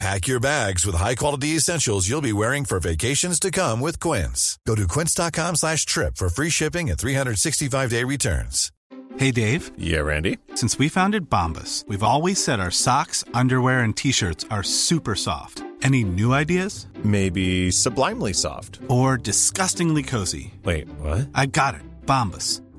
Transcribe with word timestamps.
Pack 0.00 0.26
your 0.26 0.40
bags 0.40 0.84
with 0.84 0.96
high-quality 0.96 1.48
essentials 1.56 2.08
you'll 2.08 2.20
be 2.20 2.32
wearing 2.32 2.64
for 2.64 2.80
vacations 2.80 3.38
to 3.40 3.50
come 3.50 3.80
with 3.80 4.00
Quince. 4.00 4.58
Go 4.66 4.74
to 4.74 4.88
quince.com 4.88 5.56
slash 5.56 5.86
trip 5.86 6.16
for 6.16 6.28
free 6.28 6.50
shipping 6.50 6.90
and 6.90 6.98
365-day 6.98 8.02
returns. 8.04 8.72
Hey, 9.16 9.30
Dave. 9.30 9.70
Yeah, 9.78 10.00
Randy. 10.00 10.38
Since 10.56 10.76
we 10.78 10.88
founded 10.88 11.30
Bombus, 11.30 11.84
we've 11.86 12.02
always 12.02 12.42
said 12.42 12.58
our 12.58 12.72
socks, 12.72 13.24
underwear, 13.32 13.80
and 13.80 13.96
T-shirts 13.96 14.44
are 14.50 14.64
super 14.64 15.14
soft. 15.14 15.62
Any 15.82 16.02
new 16.02 16.32
ideas? 16.32 16.88
Maybe 17.04 17.70
sublimely 17.70 18.32
soft. 18.32 18.80
Or 18.88 19.16
disgustingly 19.16 20.02
cozy? 20.02 20.54
Wait, 20.64 20.88
what? 20.98 21.28
I 21.34 21.46
got 21.46 21.74
it. 21.76 21.82
Bombus. 22.06 22.60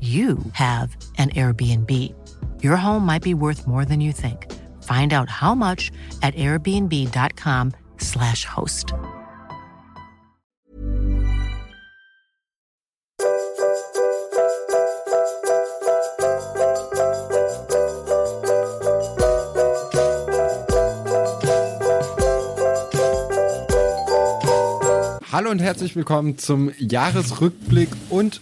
you 0.00 0.38
have 0.52 0.96
an 1.18 1.30
Airbnb. 1.30 1.90
Your 2.62 2.76
home 2.76 3.04
might 3.04 3.22
be 3.22 3.34
worth 3.34 3.66
more 3.66 3.84
than 3.84 4.00
you 4.00 4.12
think. 4.12 4.46
Find 4.84 5.12
out 5.12 5.28
how 5.28 5.54
much 5.54 5.90
at 6.22 6.34
airbnb.com/slash 6.36 8.46
host. 8.46 8.94
Hallo 25.32 25.50
und 25.50 25.60
herzlich 25.60 25.94
willkommen 25.96 26.38
zum 26.38 26.70
Jahresrückblick 26.78 27.90
und 28.10 28.40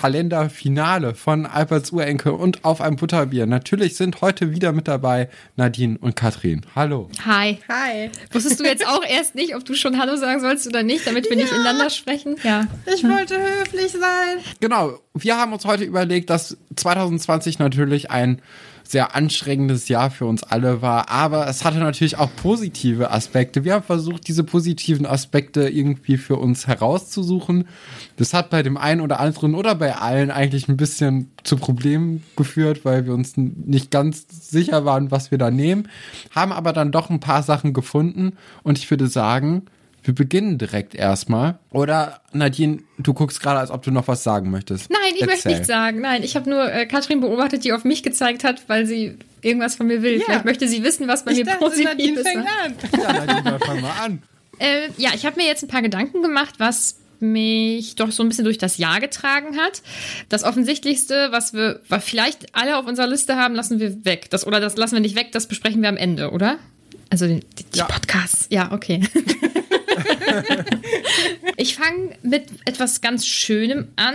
Adventskalenderfinale 0.00 1.14
von 1.14 1.46
Alberts 1.46 1.92
Urenkel 1.92 2.32
und 2.32 2.64
auf 2.64 2.80
einem 2.80 2.96
Butterbier. 2.96 3.46
Natürlich 3.46 3.96
sind 3.96 4.20
heute 4.22 4.50
wieder 4.50 4.72
mit 4.72 4.88
dabei 4.88 5.28
Nadine 5.56 5.98
und 6.00 6.16
Katrin. 6.16 6.62
Hallo. 6.74 7.10
Hi. 7.26 7.58
Hi. 7.68 8.10
Wusstest 8.30 8.60
du 8.60 8.64
jetzt 8.64 8.86
auch 8.86 9.04
erst 9.08 9.34
nicht, 9.34 9.54
ob 9.54 9.64
du 9.64 9.74
schon 9.74 9.98
Hallo 9.98 10.16
sagen 10.16 10.40
sollst 10.40 10.66
oder 10.66 10.82
nicht, 10.82 11.06
damit 11.06 11.28
wir 11.28 11.36
nicht 11.36 11.52
ineinander 11.52 11.90
sprechen? 11.90 12.36
Ja. 12.42 12.66
Ich 12.86 13.04
wollte 13.04 13.36
höflich 13.36 13.92
sein. 13.92 14.38
Genau, 14.60 14.98
wir 15.14 15.36
haben 15.36 15.52
uns 15.52 15.64
heute 15.66 15.84
überlegt, 15.84 16.30
dass 16.30 16.56
2020 16.76 17.58
natürlich 17.58 18.10
ein 18.10 18.40
sehr 18.82 19.14
anstrengendes 19.14 19.88
Jahr 19.88 20.10
für 20.10 20.26
uns 20.26 20.42
alle 20.42 20.82
war, 20.82 21.10
aber 21.10 21.48
es 21.48 21.64
hatte 21.64 21.78
natürlich 21.78 22.18
auch 22.18 22.30
positive 22.36 23.10
Aspekte. 23.10 23.64
Wir 23.64 23.74
haben 23.74 23.84
versucht, 23.84 24.26
diese 24.28 24.44
positiven 24.44 25.06
Aspekte 25.06 25.68
irgendwie 25.68 26.16
für 26.16 26.36
uns 26.36 26.66
herauszusuchen. 26.66 27.66
Das 28.16 28.34
hat 28.34 28.50
bei 28.50 28.62
dem 28.62 28.76
einen 28.76 29.00
oder 29.00 29.20
anderen 29.20 29.54
oder 29.54 29.74
bei 29.74 29.96
allen 29.96 30.30
eigentlich 30.30 30.68
ein 30.68 30.76
bisschen 30.76 31.30
zu 31.44 31.56
Problemen 31.56 32.22
geführt, 32.36 32.84
weil 32.84 33.06
wir 33.06 33.14
uns 33.14 33.36
nicht 33.36 33.90
ganz 33.90 34.26
sicher 34.28 34.84
waren, 34.84 35.10
was 35.10 35.30
wir 35.30 35.38
da 35.38 35.50
nehmen, 35.50 35.88
haben 36.30 36.52
aber 36.52 36.72
dann 36.72 36.92
doch 36.92 37.10
ein 37.10 37.20
paar 37.20 37.42
Sachen 37.42 37.72
gefunden 37.72 38.32
und 38.62 38.78
ich 38.78 38.90
würde 38.90 39.06
sagen, 39.06 39.62
wir 40.02 40.14
beginnen 40.14 40.58
direkt 40.58 40.94
erstmal. 40.94 41.58
Oder 41.70 42.20
Nadine, 42.32 42.78
du 42.98 43.12
guckst 43.14 43.40
gerade, 43.40 43.60
als 43.60 43.70
ob 43.70 43.82
du 43.82 43.90
noch 43.90 44.08
was 44.08 44.22
sagen 44.22 44.50
möchtest. 44.50 44.90
Nein, 44.90 45.00
ich 45.14 45.20
möchte 45.20 45.32
Erzähl. 45.34 45.52
nichts 45.52 45.66
sagen. 45.66 46.00
Nein, 46.00 46.22
ich 46.22 46.36
habe 46.36 46.48
nur 46.48 46.72
äh, 46.72 46.86
Katrin 46.86 47.20
beobachtet, 47.20 47.64
die 47.64 47.72
auf 47.72 47.84
mich 47.84 48.02
gezeigt 48.02 48.44
hat, 48.44 48.62
weil 48.68 48.86
sie 48.86 49.16
irgendwas 49.42 49.76
von 49.76 49.86
mir 49.86 50.02
will. 50.02 50.18
Ja. 50.18 50.24
Vielleicht 50.24 50.44
möchte 50.44 50.68
sie 50.68 50.82
wissen, 50.82 51.06
was 51.08 51.24
bei 51.24 51.32
Ich 51.32 51.38
mir 51.38 51.44
dachte, 51.44 51.58
positiv 51.58 51.84
Nadine 51.84 52.20
ist. 52.20 52.28
fängt 52.28 52.46
an. 52.46 52.74
Ja, 53.00 53.12
Nadine, 53.26 53.58
fang 53.60 53.80
mal 53.80 53.92
an. 54.02 54.22
Äh, 54.62 54.90
ja, 54.98 55.12
ich 55.14 55.24
habe 55.24 55.36
mir 55.40 55.46
jetzt 55.46 55.62
ein 55.62 55.68
paar 55.68 55.80
Gedanken 55.80 56.20
gemacht, 56.20 56.56
was 56.58 56.96
mich 57.18 57.94
doch 57.94 58.10
so 58.12 58.22
ein 58.22 58.28
bisschen 58.28 58.44
durch 58.44 58.58
das 58.58 58.76
Jahr 58.76 59.00
getragen 59.00 59.56
hat. 59.56 59.80
Das 60.28 60.44
Offensichtlichste, 60.44 61.28
was 61.30 61.54
wir 61.54 61.80
was 61.88 62.04
vielleicht 62.04 62.54
alle 62.54 62.76
auf 62.76 62.86
unserer 62.86 63.06
Liste 63.06 63.36
haben, 63.36 63.54
lassen 63.54 63.80
wir 63.80 64.04
weg. 64.04 64.28
Das, 64.28 64.46
oder 64.46 64.60
das 64.60 64.76
lassen 64.76 64.96
wir 64.96 65.00
nicht 65.00 65.16
weg, 65.16 65.32
das 65.32 65.46
besprechen 65.48 65.80
wir 65.80 65.88
am 65.88 65.96
Ende, 65.96 66.30
oder? 66.30 66.58
Also 67.08 67.26
die, 67.26 67.40
die, 67.58 67.64
die 67.72 67.78
Ja. 67.78 67.86
Podcasts. 67.86 68.48
Ja, 68.50 68.70
okay. 68.72 69.00
ich 71.56 71.76
fange 71.76 72.16
mit 72.22 72.44
etwas 72.64 73.00
ganz 73.00 73.26
Schönem 73.26 73.88
an. 73.96 74.14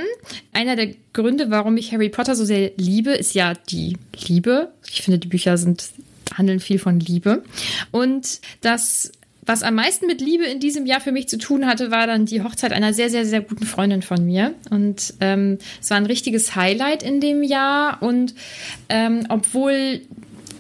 Einer 0.53 0.75
der 0.75 0.93
Gründe, 1.13 1.49
warum 1.49 1.77
ich 1.77 1.91
Harry 1.91 2.09
Potter 2.09 2.35
so 2.35 2.45
sehr 2.45 2.71
liebe, 2.77 3.11
ist 3.11 3.33
ja 3.33 3.53
die 3.53 3.97
Liebe. 4.27 4.71
Ich 4.89 5.01
finde, 5.01 5.19
die 5.19 5.27
Bücher 5.27 5.57
sind 5.57 5.89
handeln 6.33 6.59
viel 6.59 6.79
von 6.79 6.99
Liebe. 6.99 7.43
Und 7.91 8.41
das 8.61 9.11
was 9.45 9.61
am 9.61 9.75
meisten 9.75 10.07
mit 10.07 10.21
Liebe 10.21 10.45
in 10.45 10.59
diesem 10.59 10.85
Jahr 10.85 10.99
für 10.99 11.11
mich 11.11 11.27
zu 11.27 11.37
tun 11.37 11.67
hatte, 11.67 11.91
war 11.91 12.07
dann 12.07 12.25
die 12.25 12.41
Hochzeit 12.41 12.73
einer 12.73 12.93
sehr, 12.93 13.09
sehr, 13.09 13.25
sehr 13.25 13.41
guten 13.41 13.65
Freundin 13.65 14.01
von 14.01 14.25
mir. 14.25 14.55
Und 14.71 15.13
ähm, 15.19 15.59
es 15.79 15.89
war 15.91 15.97
ein 15.97 16.07
richtiges 16.07 16.55
Highlight 16.55 17.03
in 17.03 17.21
dem 17.21 17.43
Jahr. 17.43 18.01
Und 18.01 18.33
ähm, 18.89 19.25
obwohl 19.29 20.01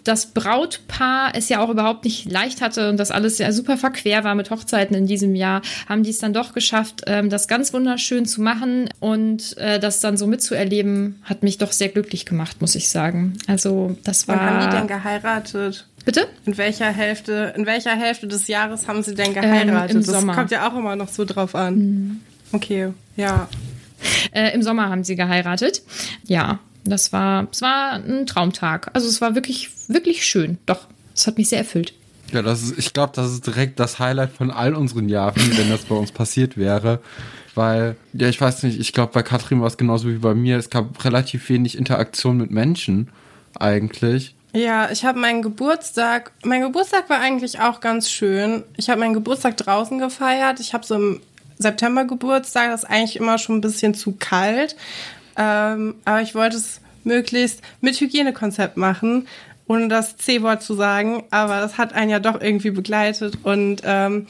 das 0.05 0.27
Brautpaar 0.27 1.33
es 1.35 1.49
ja 1.49 1.59
auch 1.59 1.69
überhaupt 1.69 2.05
nicht 2.05 2.31
leicht 2.31 2.61
hatte 2.61 2.89
und 2.89 2.97
das 2.97 3.11
alles 3.11 3.37
ja 3.39 3.51
super 3.51 3.75
verquer 3.75 4.23
war 4.23 4.35
mit 4.35 4.51
Hochzeiten 4.51 4.95
in 4.95 5.07
diesem 5.07 5.35
Jahr, 5.35 5.61
haben 5.89 6.03
die 6.03 6.11
es 6.11 6.19
dann 6.19 6.31
doch 6.31 6.53
geschafft, 6.53 7.01
ähm, 7.07 7.29
das 7.29 7.47
ganz 7.47 7.73
wunderschön 7.73 8.25
zu 8.25 8.41
machen 8.41 8.89
und 8.99 9.57
äh, 9.57 9.79
das 9.79 9.99
dann 9.99 10.15
so 10.15 10.27
mitzuerleben, 10.27 11.21
hat 11.23 11.43
mich 11.43 11.57
doch 11.57 11.71
sehr 11.71 11.89
glücklich 11.89 12.25
gemacht, 12.25 12.61
muss 12.61 12.75
ich 12.75 12.87
sagen. 12.89 13.33
Also 13.47 13.97
das 14.03 14.27
war. 14.27 14.37
Wann 14.37 14.49
haben 14.49 14.69
die 14.71 14.77
denn 14.77 14.87
geheiratet? 14.87 15.87
Bitte? 16.05 16.27
In 16.45 16.55
welcher 16.57 16.91
Hälfte, 16.91 17.53
in 17.57 17.65
welcher 17.65 17.95
Hälfte 17.95 18.27
des 18.27 18.47
Jahres 18.47 18.87
haben 18.87 19.01
sie 19.01 19.15
denn 19.15 19.33
geheiratet? 19.33 19.91
Ähm, 19.91 19.97
im 19.97 20.05
das 20.05 20.15
Sommer. 20.15 20.33
Mhm. 20.33 20.37
kommt 20.37 20.51
ja 20.51 20.69
auch 20.69 20.77
immer 20.77 20.95
noch 20.95 21.09
so 21.09 21.25
drauf 21.25 21.55
an. 21.55 22.21
Okay, 22.51 22.93
ja. 23.15 23.49
Äh, 24.31 24.53
Im 24.53 24.61
Sommer 24.61 24.89
haben 24.89 25.03
sie 25.03 25.15
geheiratet. 25.15 25.81
Ja, 26.25 26.59
das 26.85 27.11
war, 27.11 27.47
es 27.51 27.61
war 27.61 27.93
ein 27.93 28.25
Traumtag. 28.25 28.89
Also 28.93 29.07
es 29.07 29.19
war 29.21 29.35
wirklich, 29.35 29.69
wirklich 29.87 30.25
schön. 30.25 30.57
Doch, 30.65 30.87
es 31.13 31.27
hat 31.27 31.37
mich 31.37 31.49
sehr 31.49 31.59
erfüllt. 31.59 31.93
Ja, 32.31 32.41
das 32.41 32.63
ist, 32.63 32.77
ich 32.77 32.93
glaube, 32.93 33.13
das 33.15 33.31
ist 33.31 33.45
direkt 33.45 33.79
das 33.79 33.99
Highlight 33.99 34.31
von 34.31 34.51
all 34.51 34.75
unseren 34.75 35.09
Jahren, 35.09 35.35
wenn 35.57 35.69
das 35.69 35.85
bei 35.85 35.95
uns 35.95 36.11
passiert 36.11 36.57
wäre. 36.57 36.99
Weil, 37.55 37.95
ja, 38.13 38.27
ich 38.27 38.39
weiß 38.39 38.63
nicht, 38.63 38.79
ich 38.79 38.93
glaube, 38.93 39.13
bei 39.13 39.23
Katrin 39.23 39.61
war 39.61 39.67
es 39.67 39.77
genauso 39.77 40.09
wie 40.09 40.17
bei 40.17 40.33
mir. 40.33 40.57
Es 40.57 40.69
gab 40.69 41.03
relativ 41.05 41.49
wenig 41.49 41.77
Interaktion 41.77 42.37
mit 42.37 42.51
Menschen, 42.51 43.09
eigentlich. 43.57 44.35
Ja, 44.53 44.89
ich 44.91 45.03
habe 45.05 45.19
meinen 45.19 45.41
Geburtstag, 45.41 46.31
mein 46.43 46.61
Geburtstag 46.61 47.09
war 47.09 47.19
eigentlich 47.19 47.59
auch 47.59 47.79
ganz 47.81 48.09
schön. 48.09 48.63
Ich 48.77 48.89
habe 48.89 48.99
meinen 48.99 49.13
Geburtstag 49.13 49.57
draußen 49.57 49.99
gefeiert. 49.99 50.59
Ich 50.59 50.73
habe 50.73 50.85
so 50.85 50.95
im 50.95 51.21
September 51.57 52.05
Geburtstag, 52.05 52.71
das 52.71 52.83
ist 52.83 52.89
eigentlich 52.89 53.15
immer 53.15 53.37
schon 53.37 53.57
ein 53.57 53.61
bisschen 53.61 53.93
zu 53.93 54.13
kalt. 54.13 54.75
Ähm, 55.37 55.95
aber 56.05 56.21
ich 56.21 56.35
wollte 56.35 56.57
es 56.57 56.81
möglichst 57.03 57.61
mit 57.81 57.99
Hygienekonzept 57.99 58.77
machen, 58.77 59.27
ohne 59.67 59.87
das 59.87 60.17
C-Wort 60.17 60.61
zu 60.61 60.73
sagen. 60.73 61.23
Aber 61.31 61.59
das 61.59 61.77
hat 61.77 61.93
einen 61.93 62.09
ja 62.11 62.19
doch 62.19 62.41
irgendwie 62.41 62.71
begleitet. 62.71 63.37
Und 63.43 63.81
ähm, 63.83 64.27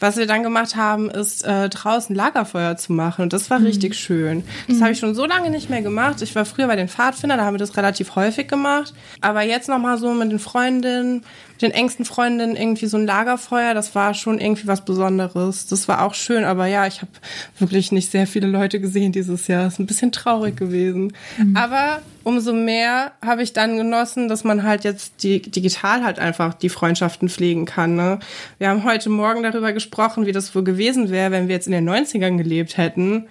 was 0.00 0.16
wir 0.16 0.26
dann 0.26 0.42
gemacht 0.42 0.76
haben, 0.76 1.10
ist 1.10 1.44
äh, 1.44 1.68
draußen 1.68 2.14
Lagerfeuer 2.14 2.76
zu 2.76 2.92
machen. 2.92 3.22
Und 3.22 3.32
das 3.32 3.50
war 3.50 3.60
richtig 3.62 3.94
schön. 3.94 4.44
Das 4.68 4.80
habe 4.80 4.92
ich 4.92 4.98
schon 4.98 5.14
so 5.14 5.26
lange 5.26 5.50
nicht 5.50 5.70
mehr 5.70 5.82
gemacht. 5.82 6.22
Ich 6.22 6.34
war 6.34 6.44
früher 6.44 6.66
bei 6.66 6.76
den 6.76 6.88
Pfadfindern, 6.88 7.38
da 7.38 7.44
haben 7.44 7.54
wir 7.54 7.58
das 7.58 7.76
relativ 7.76 8.16
häufig 8.16 8.48
gemacht. 8.48 8.94
Aber 9.20 9.42
jetzt 9.42 9.68
nochmal 9.68 9.98
so 9.98 10.12
mit 10.12 10.30
den 10.30 10.38
Freundinnen, 10.38 11.24
mit 11.52 11.62
den 11.62 11.70
engsten 11.70 12.04
Freundinnen 12.04 12.56
irgendwie 12.56 12.86
so 12.86 12.96
ein 12.96 13.06
Lagerfeuer, 13.06 13.74
das 13.74 13.94
war 13.94 14.14
schon 14.14 14.38
irgendwie 14.38 14.66
was 14.66 14.84
Besonderes. 14.84 15.66
Das 15.66 15.88
war 15.88 16.02
auch 16.02 16.14
schön. 16.14 16.44
Aber 16.44 16.66
ja, 16.66 16.86
ich 16.86 17.00
habe 17.00 17.12
wirklich 17.58 17.92
nicht 17.92 18.10
sehr 18.10 18.26
viele 18.26 18.46
Leute 18.46 18.80
gesehen 18.80 19.12
dieses 19.12 19.46
Jahr. 19.46 19.66
Ist 19.66 19.78
ein 19.78 19.86
bisschen 19.86 20.12
traurig 20.12 20.56
gewesen. 20.56 21.12
Aber 21.54 22.00
umso 22.26 22.52
mehr 22.52 23.12
habe 23.24 23.44
ich 23.44 23.52
dann 23.52 23.76
genossen, 23.76 24.26
dass 24.26 24.42
man 24.42 24.64
halt 24.64 24.82
jetzt 24.82 25.22
die, 25.22 25.40
digital 25.40 26.02
halt 26.02 26.18
einfach 26.18 26.54
die 26.54 26.68
Freundschaften 26.68 27.28
pflegen 27.28 27.66
kann. 27.66 27.94
Ne? 27.94 28.18
Wir 28.58 28.68
haben 28.68 28.82
heute 28.82 29.10
Morgen 29.10 29.44
darüber 29.44 29.72
gesprochen, 29.72 30.26
wie 30.26 30.32
das 30.32 30.52
wohl 30.52 30.64
gewesen 30.64 31.10
wäre, 31.10 31.30
wenn 31.30 31.46
wir 31.46 31.54
jetzt 31.54 31.68
in 31.68 31.72
den 31.72 31.88
90ern 31.88 32.36
gelebt 32.36 32.78
hätten. 32.78 33.28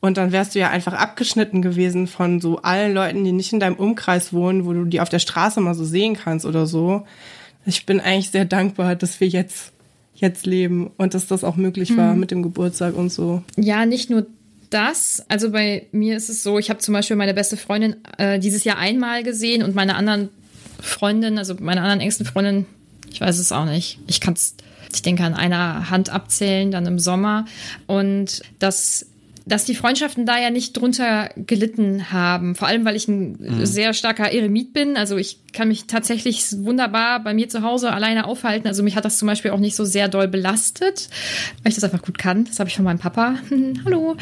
Und 0.00 0.16
dann 0.16 0.32
wärst 0.32 0.54
du 0.54 0.60
ja 0.60 0.70
einfach 0.70 0.94
abgeschnitten 0.94 1.60
gewesen 1.60 2.06
von 2.06 2.40
so 2.40 2.62
allen 2.62 2.94
Leuten, 2.94 3.22
die 3.22 3.32
nicht 3.32 3.52
in 3.52 3.60
deinem 3.60 3.76
Umkreis 3.76 4.32
wohnen, 4.32 4.64
wo 4.64 4.72
du 4.72 4.86
die 4.86 5.02
auf 5.02 5.10
der 5.10 5.18
Straße 5.18 5.60
mal 5.60 5.74
so 5.74 5.84
sehen 5.84 6.14
kannst 6.14 6.46
oder 6.46 6.64
so. 6.64 7.04
Ich 7.66 7.84
bin 7.84 8.00
eigentlich 8.00 8.30
sehr 8.30 8.46
dankbar, 8.46 8.96
dass 8.96 9.20
wir 9.20 9.28
jetzt, 9.28 9.74
jetzt 10.14 10.46
leben 10.46 10.90
und 10.96 11.12
dass 11.12 11.26
das 11.26 11.44
auch 11.44 11.56
möglich 11.56 11.98
war 11.98 12.14
mit 12.14 12.30
dem 12.30 12.42
Geburtstag 12.42 12.96
und 12.96 13.12
so. 13.12 13.42
Ja, 13.56 13.84
nicht 13.84 14.08
nur 14.08 14.26
das. 14.72 15.24
Also 15.28 15.50
bei 15.50 15.86
mir 15.92 16.16
ist 16.16 16.28
es 16.28 16.42
so, 16.42 16.58
ich 16.58 16.70
habe 16.70 16.80
zum 16.80 16.94
Beispiel 16.94 17.16
meine 17.16 17.34
beste 17.34 17.56
Freundin 17.56 17.96
äh, 18.18 18.38
dieses 18.38 18.64
Jahr 18.64 18.78
einmal 18.78 19.22
gesehen 19.22 19.62
und 19.62 19.74
meine 19.74 19.94
anderen 19.94 20.28
Freundinnen, 20.80 21.38
also 21.38 21.54
meine 21.60 21.82
anderen 21.82 22.00
engsten 22.00 22.26
Freundinnen, 22.26 22.66
ich 23.10 23.20
weiß 23.20 23.38
es 23.38 23.52
auch 23.52 23.66
nicht. 23.66 23.98
Ich 24.06 24.20
kann 24.20 24.34
es, 24.34 24.56
ich 24.92 25.02
denke, 25.02 25.24
an 25.24 25.34
einer 25.34 25.90
Hand 25.90 26.10
abzählen, 26.10 26.70
dann 26.70 26.86
im 26.86 26.98
Sommer. 26.98 27.44
Und 27.86 28.42
das 28.58 29.06
dass 29.46 29.64
die 29.64 29.74
Freundschaften 29.74 30.26
da 30.26 30.38
ja 30.38 30.50
nicht 30.50 30.76
drunter 30.76 31.30
gelitten 31.36 32.12
haben. 32.12 32.54
Vor 32.54 32.68
allem, 32.68 32.84
weil 32.84 32.96
ich 32.96 33.08
ein 33.08 33.36
mhm. 33.38 33.66
sehr 33.66 33.92
starker 33.92 34.32
Eremit 34.32 34.72
bin. 34.72 34.96
Also 34.96 35.16
ich 35.16 35.40
kann 35.52 35.68
mich 35.68 35.86
tatsächlich 35.86 36.44
wunderbar 36.58 37.22
bei 37.22 37.34
mir 37.34 37.48
zu 37.48 37.62
Hause 37.62 37.92
alleine 37.92 38.26
aufhalten. 38.26 38.68
Also 38.68 38.82
mich 38.82 38.96
hat 38.96 39.04
das 39.04 39.18
zum 39.18 39.26
Beispiel 39.26 39.50
auch 39.50 39.58
nicht 39.58 39.76
so 39.76 39.84
sehr 39.84 40.08
doll 40.08 40.28
belastet, 40.28 41.08
weil 41.62 41.70
ich 41.70 41.74
das 41.74 41.84
einfach 41.84 42.02
gut 42.02 42.18
kann. 42.18 42.44
Das 42.44 42.58
habe 42.58 42.68
ich 42.68 42.76
von 42.76 42.84
meinem 42.84 42.98
Papa. 42.98 43.36
Hallo. 43.84 44.16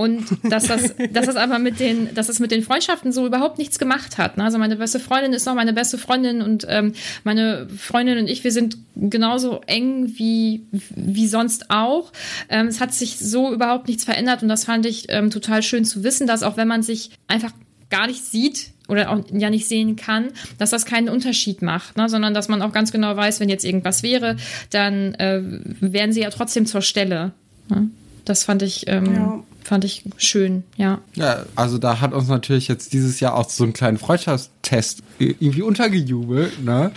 Und 0.00 0.38
dass 0.44 0.64
das, 0.64 0.94
dass 1.12 1.26
das 1.26 1.36
aber 1.36 1.58
mit 1.58 1.78
den, 1.78 2.14
dass 2.14 2.28
das 2.28 2.38
mit 2.38 2.50
den 2.52 2.62
Freundschaften 2.62 3.12
so 3.12 3.26
überhaupt 3.26 3.58
nichts 3.58 3.78
gemacht 3.78 4.16
hat. 4.16 4.38
Ne? 4.38 4.44
Also 4.44 4.56
meine 4.56 4.76
beste 4.76 4.98
Freundin 4.98 5.34
ist 5.34 5.44
noch 5.44 5.54
meine 5.54 5.74
beste 5.74 5.98
Freundin 5.98 6.40
und 6.40 6.64
ähm, 6.70 6.94
meine 7.22 7.68
Freundin 7.68 8.16
und 8.16 8.26
ich, 8.26 8.42
wir 8.42 8.50
sind 8.50 8.78
genauso 8.96 9.60
eng 9.66 10.14
wie, 10.16 10.62
wie 10.70 11.26
sonst 11.26 11.70
auch. 11.70 12.12
Ähm, 12.48 12.68
es 12.68 12.80
hat 12.80 12.94
sich 12.94 13.18
so 13.18 13.52
überhaupt 13.52 13.88
nichts 13.88 14.04
verändert 14.04 14.42
und 14.42 14.48
das 14.48 14.64
fand 14.64 14.86
ich 14.86 15.04
ähm, 15.10 15.28
total 15.28 15.62
schön 15.62 15.84
zu 15.84 16.02
wissen, 16.02 16.26
dass 16.26 16.42
auch 16.44 16.56
wenn 16.56 16.66
man 16.66 16.82
sich 16.82 17.10
einfach 17.28 17.52
gar 17.90 18.06
nicht 18.06 18.24
sieht 18.24 18.70
oder 18.88 19.10
auch 19.10 19.20
ja 19.30 19.50
nicht 19.50 19.68
sehen 19.68 19.96
kann, 19.96 20.28
dass 20.56 20.70
das 20.70 20.86
keinen 20.86 21.10
Unterschied 21.10 21.60
macht, 21.60 21.98
ne? 21.98 22.08
sondern 22.08 22.32
dass 22.32 22.48
man 22.48 22.62
auch 22.62 22.72
ganz 22.72 22.90
genau 22.90 23.14
weiß, 23.14 23.38
wenn 23.38 23.50
jetzt 23.50 23.66
irgendwas 23.66 24.02
wäre, 24.02 24.36
dann 24.70 25.12
äh, 25.16 25.42
wären 25.80 26.14
sie 26.14 26.22
ja 26.22 26.30
trotzdem 26.30 26.64
zur 26.64 26.80
Stelle. 26.80 27.32
Ne? 27.68 27.90
Das 28.30 28.44
fand 28.44 28.62
ich, 28.62 28.86
ähm, 28.86 29.12
ja. 29.12 29.42
fand 29.64 29.84
ich 29.84 30.04
schön, 30.16 30.62
ja. 30.76 31.00
Ja, 31.14 31.46
also 31.56 31.78
da 31.78 32.00
hat 32.00 32.12
uns 32.12 32.28
natürlich 32.28 32.68
jetzt 32.68 32.92
dieses 32.92 33.18
Jahr 33.18 33.34
auch 33.34 33.50
so 33.50 33.64
einen 33.64 33.72
kleinen 33.72 33.98
Freundschaftstest 33.98 35.02
irgendwie 35.18 35.62
untergejubelt, 35.62 36.64
ne? 36.64 36.92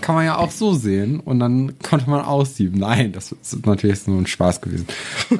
Kann 0.00 0.14
man 0.14 0.24
ja 0.24 0.38
auch 0.38 0.50
so 0.50 0.72
sehen. 0.72 1.20
Und 1.20 1.40
dann 1.40 1.78
konnte 1.80 2.08
man 2.08 2.22
aussieben. 2.22 2.80
Nein, 2.80 3.12
das 3.12 3.32
ist 3.32 3.66
natürlich 3.66 4.06
nur 4.06 4.18
ein 4.18 4.26
Spaß 4.26 4.62
gewesen. 4.62 4.86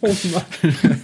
oh 0.00 0.16
Mann. 0.32 0.74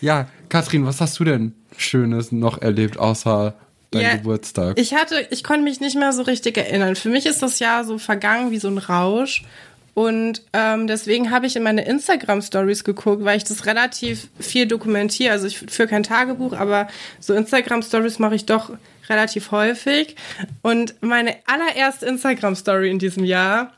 ja, 0.00 0.28
Katrin, 0.48 0.86
was 0.86 1.02
hast 1.02 1.20
du 1.20 1.24
denn 1.24 1.52
Schönes 1.76 2.32
noch 2.32 2.62
erlebt, 2.62 2.96
außer 2.96 3.54
dein 3.90 4.02
ja, 4.02 4.16
Geburtstag? 4.16 4.78
Ich 4.78 4.94
hatte, 4.94 5.26
ich 5.28 5.44
konnte 5.44 5.64
mich 5.64 5.80
nicht 5.80 5.96
mehr 5.96 6.14
so 6.14 6.22
richtig 6.22 6.56
erinnern. 6.56 6.96
Für 6.96 7.10
mich 7.10 7.26
ist 7.26 7.42
das 7.42 7.58
Jahr 7.58 7.84
so 7.84 7.98
vergangen 7.98 8.50
wie 8.50 8.58
so 8.58 8.68
ein 8.68 8.78
Rausch. 8.78 9.44
Und 9.94 10.42
ähm, 10.54 10.86
deswegen 10.86 11.30
habe 11.30 11.46
ich 11.46 11.54
in 11.54 11.62
meine 11.62 11.84
Instagram-Stories 11.84 12.84
geguckt, 12.84 13.24
weil 13.24 13.36
ich 13.36 13.44
das 13.44 13.66
relativ 13.66 14.28
viel 14.40 14.66
dokumentiere. 14.66 15.32
Also 15.32 15.46
ich 15.46 15.58
führe 15.58 15.88
kein 15.88 16.02
Tagebuch, 16.02 16.54
aber 16.54 16.88
so 17.20 17.34
Instagram-Stories 17.34 18.18
mache 18.18 18.34
ich 18.34 18.46
doch 18.46 18.72
relativ 19.08 19.50
häufig. 19.50 20.16
Und 20.62 20.94
meine 21.02 21.36
allererste 21.46 22.06
Instagram-Story 22.06 22.90
in 22.90 22.98
diesem 22.98 23.24
Jahr 23.24 23.74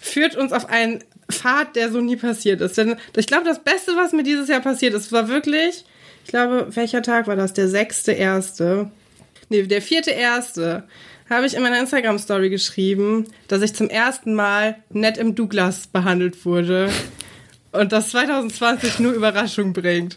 führt 0.00 0.36
uns 0.36 0.52
auf 0.52 0.68
einen 0.68 1.02
Pfad, 1.32 1.76
der 1.76 1.90
so 1.90 2.00
nie 2.02 2.16
passiert 2.16 2.60
ist. 2.60 2.76
Denn 2.76 2.96
ich 3.16 3.26
glaube, 3.26 3.44
das 3.44 3.64
Beste, 3.64 3.92
was 3.96 4.12
mir 4.12 4.22
dieses 4.22 4.48
Jahr 4.48 4.60
passiert 4.60 4.92
ist, 4.92 5.12
war 5.12 5.28
wirklich, 5.28 5.86
ich 6.24 6.30
glaube, 6.30 6.66
welcher 6.70 7.00
Tag 7.00 7.26
war 7.26 7.36
das? 7.36 7.54
Der 7.54 7.68
sechste 7.68 8.12
erste. 8.12 8.90
Nee, 9.48 9.62
der 9.62 9.80
vierte 9.80 10.10
erste 10.10 10.84
habe 11.28 11.46
ich 11.46 11.54
in 11.54 11.62
meiner 11.62 11.80
Instagram-Story 11.80 12.50
geschrieben, 12.50 13.26
dass 13.48 13.62
ich 13.62 13.74
zum 13.74 13.88
ersten 13.88 14.34
Mal 14.34 14.76
nett 14.90 15.18
im 15.18 15.34
Douglas 15.34 15.86
behandelt 15.86 16.44
wurde 16.44 16.90
und 17.74 17.92
das 17.92 18.10
2020 18.10 19.00
nur 19.00 19.12
Überraschung 19.12 19.72
bringt. 19.72 20.16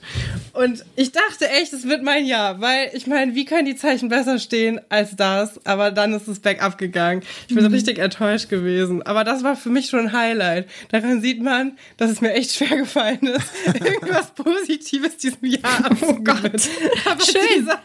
Und 0.53 0.85
ich 0.95 1.11
dachte 1.11 1.49
echt, 1.49 1.73
es 1.73 1.87
wird 1.87 2.03
mein 2.03 2.25
Jahr, 2.25 2.61
weil 2.61 2.91
ich 2.93 3.07
meine, 3.07 3.35
wie 3.35 3.45
können 3.45 3.65
die 3.65 3.75
Zeichen 3.75 4.09
besser 4.09 4.39
stehen 4.39 4.79
als 4.89 5.15
das? 5.15 5.59
Aber 5.65 5.91
dann 5.91 6.13
ist 6.13 6.27
es 6.27 6.39
bergab 6.39 6.77
gegangen. 6.77 7.23
Ich 7.47 7.55
bin 7.55 7.65
mhm. 7.65 7.73
richtig 7.73 7.97
enttäuscht 7.99 8.49
gewesen. 8.49 9.01
Aber 9.03 9.23
das 9.23 9.43
war 9.43 9.55
für 9.55 9.69
mich 9.69 9.89
schon 9.89 10.07
ein 10.07 10.13
Highlight. 10.13 10.67
Daran 10.89 11.21
sieht 11.21 11.41
man, 11.41 11.77
dass 11.97 12.11
es 12.11 12.21
mir 12.21 12.33
echt 12.33 12.53
schwer 12.53 12.77
gefallen 12.77 13.23
ist, 13.23 13.51
irgendwas 13.65 14.31
Positives 14.31 15.17
diesem 15.17 15.45
Jahr 15.45 15.85
abzugeben. 15.85 16.17
Oh 16.19 16.23
Gott. 16.23 16.61
Aber 17.05 17.23
Schön. 17.23 17.41
Dieser, 17.57 17.81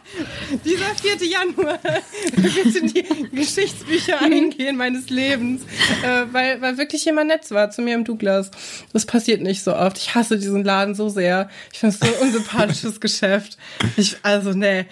dieser 0.63 1.17
4. 1.17 1.27
Januar 1.27 1.79
wird 2.35 2.75
in 2.75 2.93
die 2.93 3.35
Geschichtsbücher 3.35 4.21
eingehen 4.21 4.77
meines 4.77 5.09
Lebens, 5.09 5.63
äh, 6.03 6.25
weil, 6.31 6.61
weil 6.61 6.77
wirklich 6.77 7.05
jemand 7.05 7.29
nett 7.29 7.49
war 7.51 7.71
zu 7.71 7.81
mir 7.81 7.95
im 7.95 8.03
Douglas. 8.03 8.51
Das 8.93 9.05
passiert 9.05 9.41
nicht 9.41 9.62
so 9.63 9.75
oft. 9.75 9.97
Ich 9.97 10.15
hasse 10.15 10.37
diesen 10.37 10.63
Laden 10.63 10.95
so 10.95 11.09
sehr. 11.09 11.49
Ich 11.71 11.79
finde 11.79 11.95
es 11.95 11.99
so 11.99 12.07
ein 12.07 12.21
unsympathisches 12.27 12.99
Geschäft. 12.99 13.57
Ich, 13.97 14.17
also, 14.23 14.51
nee. 14.51 14.85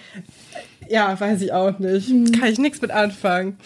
Ja, 0.88 1.18
weiß 1.18 1.40
ich 1.42 1.52
auch 1.52 1.78
nicht. 1.78 2.08
Mhm. 2.08 2.32
Kann 2.32 2.48
ich 2.48 2.58
nichts 2.58 2.80
mit 2.80 2.90
anfangen. 2.90 3.58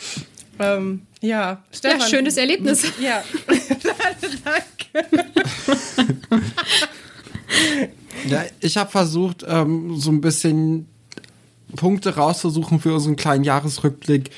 Ähm, 0.58 1.02
ja, 1.20 1.62
Stefan. 1.72 2.00
Ja, 2.00 2.06
schönes 2.06 2.36
Erlebnis. 2.36 2.84
Ja. 3.00 3.22
Danke. 4.44 5.08
ja, 8.28 8.44
ich 8.60 8.76
habe 8.76 8.90
versucht, 8.90 9.44
ähm, 9.48 9.96
so 9.98 10.10
ein 10.10 10.20
bisschen 10.20 10.86
Punkte 11.74 12.14
rauszusuchen 12.14 12.80
für 12.80 12.94
unseren 12.94 13.16
kleinen 13.16 13.44
Jahresrückblick, 13.44 14.30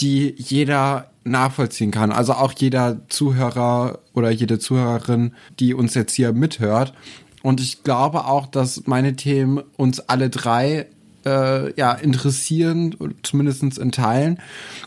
die 0.00 0.34
jeder 0.36 1.11
nachvollziehen 1.24 1.90
kann. 1.90 2.12
Also 2.12 2.34
auch 2.34 2.52
jeder 2.52 3.08
Zuhörer 3.08 4.00
oder 4.12 4.30
jede 4.30 4.58
Zuhörerin, 4.58 5.34
die 5.58 5.74
uns 5.74 5.94
jetzt 5.94 6.14
hier 6.14 6.32
mithört. 6.32 6.94
Und 7.42 7.60
ich 7.60 7.82
glaube 7.82 8.24
auch, 8.26 8.46
dass 8.46 8.86
meine 8.86 9.16
Themen 9.16 9.62
uns 9.76 10.00
alle 10.00 10.30
drei 10.30 10.86
äh, 11.24 11.72
ja, 11.74 11.92
interessieren, 11.92 12.96
zumindest 13.22 13.78
in 13.78 13.92
Teilen. 13.92 14.40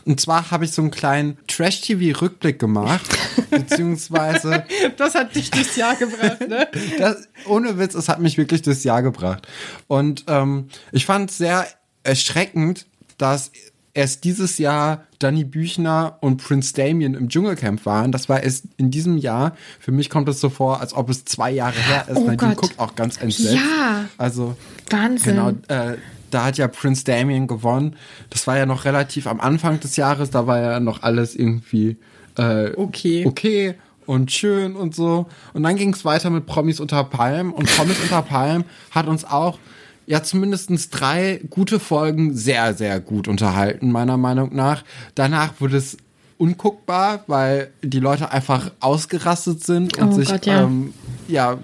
Und 0.04 0.20
zwar 0.20 0.50
habe 0.50 0.64
ich 0.64 0.72
so 0.72 0.82
einen 0.82 0.90
kleinen 0.90 1.38
Trash-TV-Rückblick 1.48 2.58
gemacht, 2.58 3.06
beziehungsweise... 3.50 4.64
Das 4.96 5.14
hat 5.14 5.34
dich 5.34 5.50
durchs 5.50 5.76
Jahr 5.76 5.96
gebracht, 5.96 6.46
ne? 6.48 6.68
Das, 6.98 7.28
ohne 7.46 7.78
Witz, 7.78 7.94
es 7.94 8.08
hat 8.08 8.20
mich 8.20 8.36
wirklich 8.38 8.62
durchs 8.62 8.84
Jahr 8.84 9.02
gebracht. 9.02 9.46
Und 9.86 10.24
ähm, 10.28 10.68
ich 10.92 11.06
fand 11.06 11.30
es 11.30 11.38
sehr 11.38 11.66
erschreckend, 12.02 12.86
dass 13.18 13.50
erst 13.96 14.24
dieses 14.24 14.58
Jahr 14.58 15.04
Danny 15.18 15.44
Büchner 15.44 16.18
und 16.20 16.36
Prince 16.36 16.74
Damien 16.74 17.14
im 17.14 17.28
Dschungelcamp 17.28 17.86
waren. 17.86 18.12
Das 18.12 18.28
war 18.28 18.42
erst 18.42 18.66
in 18.76 18.90
diesem 18.90 19.16
Jahr. 19.16 19.56
Für 19.80 19.90
mich 19.90 20.10
kommt 20.10 20.28
es 20.28 20.40
so 20.40 20.50
vor, 20.50 20.80
als 20.80 20.92
ob 20.92 21.08
es 21.08 21.24
zwei 21.24 21.50
Jahre 21.50 21.78
her 21.78 22.06
ist. 22.08 22.18
Oh 22.18 22.26
Nadine 22.26 22.54
guckt 22.54 22.78
auch 22.78 22.94
ganz 22.94 23.16
entsetzt. 23.16 23.54
Ja. 23.54 24.04
Also 24.18 24.56
Wahnsinn. 24.90 25.36
Genau. 25.36 25.50
Äh, 25.68 25.96
da 26.30 26.44
hat 26.44 26.58
ja 26.58 26.68
Prince 26.68 27.04
Damien 27.04 27.46
gewonnen. 27.46 27.96
Das 28.30 28.46
war 28.46 28.58
ja 28.58 28.66
noch 28.66 28.84
relativ 28.84 29.26
am 29.26 29.40
Anfang 29.40 29.80
des 29.80 29.96
Jahres. 29.96 30.30
Da 30.30 30.46
war 30.46 30.60
ja 30.60 30.80
noch 30.80 31.02
alles 31.02 31.34
irgendwie 31.34 31.96
äh, 32.36 32.72
okay. 32.76 33.24
Okay 33.26 33.74
und 34.04 34.30
schön 34.30 34.76
und 34.76 34.94
so. 34.94 35.26
Und 35.52 35.62
dann 35.62 35.76
ging 35.76 35.92
es 35.92 36.04
weiter 36.04 36.30
mit 36.30 36.46
Promis 36.46 36.80
unter 36.80 37.02
Palm. 37.04 37.52
Und 37.52 37.74
Promis 37.74 37.98
unter 38.00 38.22
Palm 38.22 38.64
hat 38.90 39.08
uns 39.08 39.24
auch 39.24 39.58
ja 40.06 40.22
zumindestens 40.22 40.90
drei 40.90 41.40
gute 41.50 41.80
Folgen 41.80 42.34
sehr, 42.34 42.74
sehr 42.74 43.00
gut 43.00 43.28
unterhalten, 43.28 43.90
meiner 43.90 44.16
Meinung 44.16 44.54
nach. 44.54 44.84
Danach 45.14 45.54
wurde 45.60 45.76
es 45.76 45.96
unguckbar, 46.38 47.24
weil 47.26 47.70
die 47.82 48.00
Leute 48.00 48.30
einfach 48.30 48.70
ausgerastet 48.80 49.64
sind 49.64 49.98
und 49.98 50.08
oh 50.08 50.12
sich 50.12 50.28
Gott, 50.28 50.46
ja. 50.46 50.62
Ähm, 50.62 50.94
ja 51.28 51.58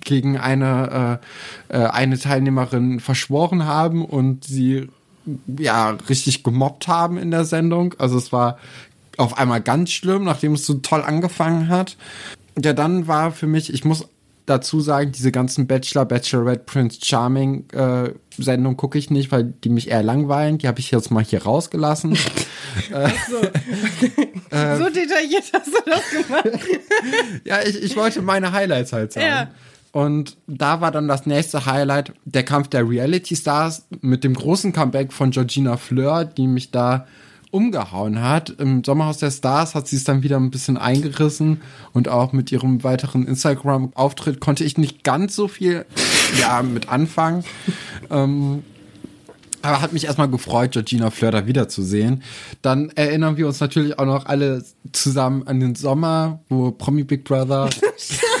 gegen 0.00 0.38
eine 0.38 1.20
äh, 1.70 1.76
äh, 1.76 1.86
eine 1.88 2.18
Teilnehmerin 2.18 3.00
verschworen 3.00 3.64
haben 3.64 4.04
und 4.04 4.44
sie 4.44 4.88
ja 5.58 5.90
richtig 6.08 6.44
gemobbt 6.44 6.88
haben 6.88 7.18
in 7.18 7.30
der 7.30 7.44
Sendung. 7.44 7.94
Also 7.98 8.16
es 8.16 8.32
war 8.32 8.58
auf 9.16 9.36
einmal 9.38 9.60
ganz 9.60 9.90
schlimm, 9.90 10.24
nachdem 10.24 10.54
es 10.54 10.64
so 10.64 10.74
toll 10.74 11.02
angefangen 11.02 11.68
hat. 11.68 11.96
ja, 12.62 12.72
dann 12.72 13.08
war 13.08 13.32
für 13.32 13.46
mich, 13.46 13.72
ich 13.72 13.84
muss 13.84 14.06
dazu 14.46 14.80
sagen, 14.80 15.12
diese 15.12 15.32
ganzen 15.32 15.66
Bachelor, 15.66 16.04
Bachelorette, 16.04 16.64
Prince 16.64 17.00
Charming 17.02 17.68
äh, 17.70 18.12
Sendungen 18.38 18.76
gucke 18.76 18.96
ich 18.98 19.10
nicht, 19.10 19.32
weil 19.32 19.44
die 19.44 19.68
mich 19.68 19.90
eher 19.90 20.02
langweilen. 20.02 20.58
Die 20.58 20.68
habe 20.68 20.78
ich 20.78 20.90
jetzt 20.90 21.10
mal 21.10 21.24
hier 21.24 21.42
rausgelassen. 21.42 22.14
so. 22.88 23.40
so 24.78 24.90
detailliert 24.90 25.44
hast 25.52 25.66
du 25.66 25.78
das 25.84 26.10
gemacht. 26.10 26.60
ja, 27.44 27.62
ich, 27.62 27.82
ich 27.82 27.96
wollte 27.96 28.22
meine 28.22 28.52
Highlights 28.52 28.92
halt 28.92 29.12
sagen. 29.12 29.26
Ja. 29.26 29.50
Und 29.92 30.36
da 30.46 30.80
war 30.80 30.90
dann 30.90 31.08
das 31.08 31.26
nächste 31.26 31.66
Highlight 31.66 32.12
der 32.24 32.44
Kampf 32.44 32.68
der 32.68 32.88
Reality 32.88 33.34
Stars 33.34 33.86
mit 34.02 34.24
dem 34.24 34.34
großen 34.34 34.72
Comeback 34.72 35.12
von 35.12 35.30
Georgina 35.30 35.76
Fleur, 35.78 36.24
die 36.24 36.46
mich 36.46 36.70
da 36.70 37.06
umgehauen 37.56 38.20
hat. 38.20 38.50
Im 38.50 38.84
Sommerhaus 38.84 39.16
der 39.16 39.30
Stars 39.30 39.74
hat 39.74 39.88
sie 39.88 39.96
es 39.96 40.04
dann 40.04 40.22
wieder 40.22 40.36
ein 40.36 40.50
bisschen 40.50 40.76
eingerissen 40.76 41.62
und 41.94 42.08
auch 42.08 42.34
mit 42.34 42.52
ihrem 42.52 42.84
weiteren 42.84 43.26
Instagram-Auftritt 43.26 44.40
konnte 44.40 44.62
ich 44.62 44.76
nicht 44.76 45.04
ganz 45.04 45.34
so 45.34 45.48
viel 45.48 45.86
ja, 46.38 46.62
mit 46.62 46.90
anfangen. 46.90 47.44
ähm, 48.10 48.62
aber 49.62 49.80
hat 49.80 49.92
mich 49.92 50.04
erstmal 50.04 50.28
gefreut, 50.28 50.72
Georgina 50.72 51.10
da 51.18 51.46
wiederzusehen. 51.46 52.22
Dann 52.62 52.90
erinnern 52.90 53.36
wir 53.36 53.46
uns 53.46 53.58
natürlich 53.58 53.98
auch 53.98 54.04
noch 54.04 54.26
alle 54.26 54.62
zusammen 54.92 55.46
an 55.46 55.58
den 55.58 55.74
Sommer, 55.74 56.40
wo 56.48 56.70
Promi 56.70 57.04
Big 57.04 57.24
Brother 57.24 57.70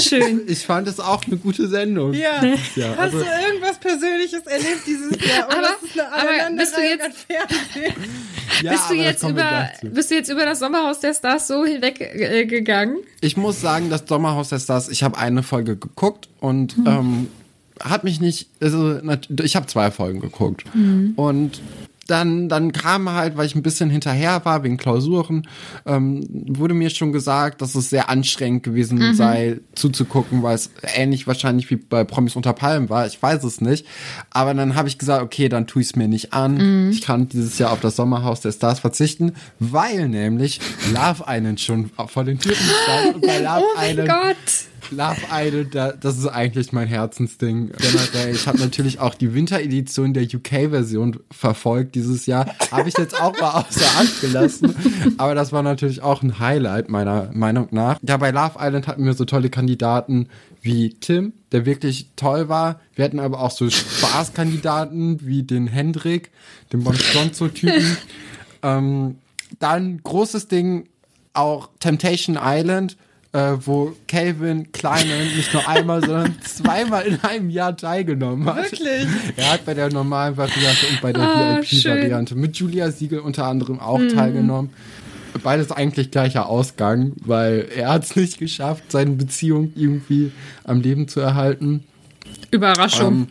Schön. 0.00 0.42
Ich 0.46 0.64
fand 0.66 0.88
es 0.88 0.98
auch 1.00 1.24
eine 1.26 1.36
gute 1.36 1.68
Sendung. 1.68 2.12
Ja. 2.14 2.42
Ja, 2.76 2.88
Hast 2.90 2.98
also- 2.98 3.18
du 3.18 3.24
irgendwas 3.24 3.78
Persönliches 3.78 4.46
erlebt 4.46 4.80
dieses 4.86 5.10
Jahr? 5.26 5.46
Oder 5.48 5.58
Aber- 5.58 5.68
ist 5.82 6.00
eine 6.00 6.46
aber 6.48 6.56
bist 6.56 6.76
du 6.76 6.80
jetzt-? 6.82 7.26
Ja, 8.62 8.72
bist, 8.72 8.90
du 8.90 8.94
jetzt 8.94 9.22
über, 9.22 9.70
bist 9.82 10.10
du 10.10 10.14
jetzt 10.16 10.28
über 10.30 10.44
das 10.44 10.58
Sommerhaus 10.58 11.00
der 11.00 11.14
Stars 11.14 11.46
so 11.46 11.64
hinweggegangen? 11.64 12.98
Ich 13.20 13.36
muss 13.36 13.60
sagen, 13.60 13.88
das 13.90 14.02
Sommerhaus 14.06 14.48
der 14.50 14.58
Stars, 14.58 14.88
ich 14.88 15.02
habe 15.02 15.16
eine 15.18 15.42
Folge 15.42 15.76
geguckt 15.76 16.28
und 16.40 16.76
ähm, 16.86 17.28
hat 17.82 18.04
mich 18.04 18.20
nicht, 18.20 18.48
also 18.60 18.98
ich 19.42 19.56
habe 19.56 19.66
zwei 19.66 19.90
Folgen 19.90 20.20
geguckt 20.20 20.64
und 21.16 21.60
dann, 22.10 22.48
dann 22.48 22.72
kam 22.72 23.10
halt, 23.10 23.36
weil 23.36 23.46
ich 23.46 23.54
ein 23.54 23.62
bisschen 23.62 23.90
hinterher 23.90 24.44
war 24.44 24.62
wegen 24.64 24.76
Klausuren, 24.76 25.46
ähm, 25.86 26.26
wurde 26.28 26.74
mir 26.74 26.90
schon 26.90 27.12
gesagt, 27.12 27.62
dass 27.62 27.74
es 27.74 27.90
sehr 27.90 28.10
anstrengend 28.10 28.62
gewesen 28.62 29.14
sei, 29.14 29.60
zuzugucken, 29.74 30.42
weil 30.42 30.54
es 30.54 30.70
ähnlich 30.94 31.26
wahrscheinlich 31.26 31.70
wie 31.70 31.76
bei 31.76 32.04
Promis 32.04 32.36
unter 32.36 32.52
Palmen 32.52 32.88
war. 32.88 33.06
Ich 33.06 33.22
weiß 33.22 33.44
es 33.44 33.60
nicht. 33.60 33.86
Aber 34.30 34.54
dann 34.54 34.74
habe 34.74 34.88
ich 34.88 34.98
gesagt, 34.98 35.22
okay, 35.22 35.48
dann 35.48 35.66
tue 35.66 35.82
ich 35.82 35.88
es 35.88 35.96
mir 35.96 36.08
nicht 36.08 36.32
an. 36.32 36.90
Ich 36.90 37.02
kann 37.02 37.28
dieses 37.28 37.58
Jahr 37.58 37.72
auf 37.72 37.80
das 37.80 37.96
Sommerhaus 37.96 38.40
der 38.40 38.52
Stars 38.52 38.80
verzichten, 38.80 39.32
weil 39.58 40.08
nämlich 40.08 40.60
Love 40.92 41.24
Island 41.26 41.60
schon 41.60 41.90
vor 42.08 42.24
den 42.24 42.38
Türen 42.38 42.56
stand. 42.56 43.14
Und 43.16 43.26
bei 43.26 43.38
Love 43.42 43.62
oh 43.62 43.76
mein 43.76 43.90
Island 43.90 44.08
Gott. 44.08 44.36
Love 44.90 45.20
Island, 45.32 45.74
da, 45.74 45.92
das 45.92 46.18
ist 46.18 46.26
eigentlich 46.26 46.72
mein 46.72 46.88
Herzensding. 46.88 47.72
Ich 48.32 48.46
habe 48.46 48.58
natürlich 48.58 48.98
auch 49.00 49.14
die 49.14 49.34
Winteredition 49.34 50.14
der 50.14 50.24
UK-Version 50.24 51.20
verfolgt 51.30 51.94
dieses 51.94 52.26
Jahr. 52.26 52.46
Habe 52.70 52.88
ich 52.88 52.96
jetzt 52.98 53.20
auch 53.20 53.38
mal 53.40 53.50
außer 53.60 53.86
Acht 53.98 54.20
gelassen. 54.20 54.74
Aber 55.18 55.34
das 55.34 55.52
war 55.52 55.62
natürlich 55.62 56.02
auch 56.02 56.22
ein 56.22 56.38
Highlight 56.38 56.88
meiner 56.88 57.30
Meinung 57.32 57.68
nach. 57.70 57.98
Ja, 58.06 58.16
bei 58.16 58.30
Love 58.30 58.58
Island 58.58 58.86
hatten 58.86 59.04
wir 59.04 59.14
so 59.14 59.24
tolle 59.24 59.50
Kandidaten 59.50 60.28
wie 60.62 60.90
Tim, 61.00 61.32
der 61.52 61.66
wirklich 61.66 62.10
toll 62.16 62.48
war. 62.48 62.80
Wir 62.94 63.04
hatten 63.04 63.20
aber 63.20 63.40
auch 63.40 63.50
so 63.50 63.70
Spaßkandidaten 63.70 65.26
wie 65.26 65.42
den 65.42 65.66
Hendrik, 65.66 66.30
den 66.72 66.84
Bonstronzo-Typen. 66.84 67.96
ähm, 68.62 69.18
dann 69.58 70.02
großes 70.02 70.48
Ding 70.48 70.88
auch 71.32 71.70
Temptation 71.78 72.38
Island, 72.40 72.96
äh, 73.32 73.52
wo 73.64 73.92
Calvin 74.08 74.72
Kleinen 74.72 75.36
nicht 75.36 75.52
nur 75.52 75.66
einmal, 75.68 76.00
sondern 76.00 76.36
zweimal 76.44 77.04
in 77.04 77.20
einem 77.22 77.50
Jahr 77.50 77.76
teilgenommen 77.76 78.46
hat. 78.46 78.72
Wirklich? 78.72 79.06
Er 79.36 79.52
hat 79.52 79.64
bei 79.64 79.74
der 79.74 79.92
normalen 79.92 80.36
Variante 80.36 80.86
und 80.90 81.00
bei 81.00 81.12
der 81.12 81.22
Ah, 81.22 81.60
VIP-Variante 81.60 82.34
mit 82.34 82.56
Julia 82.56 82.90
Siegel 82.90 83.20
unter 83.20 83.46
anderem 83.46 83.78
auch 83.78 84.00
teilgenommen. 84.12 84.70
Beides 85.44 85.70
eigentlich 85.70 86.10
gleicher 86.10 86.48
Ausgang, 86.48 87.12
weil 87.24 87.68
er 87.74 87.90
hat 87.90 88.04
es 88.04 88.16
nicht 88.16 88.38
geschafft, 88.38 88.84
seine 88.88 89.12
Beziehung 89.12 89.72
irgendwie 89.76 90.32
am 90.64 90.80
Leben 90.80 91.06
zu 91.06 91.20
erhalten. 91.20 91.84
Überraschung. 92.50 93.12
Ähm, 93.12 93.26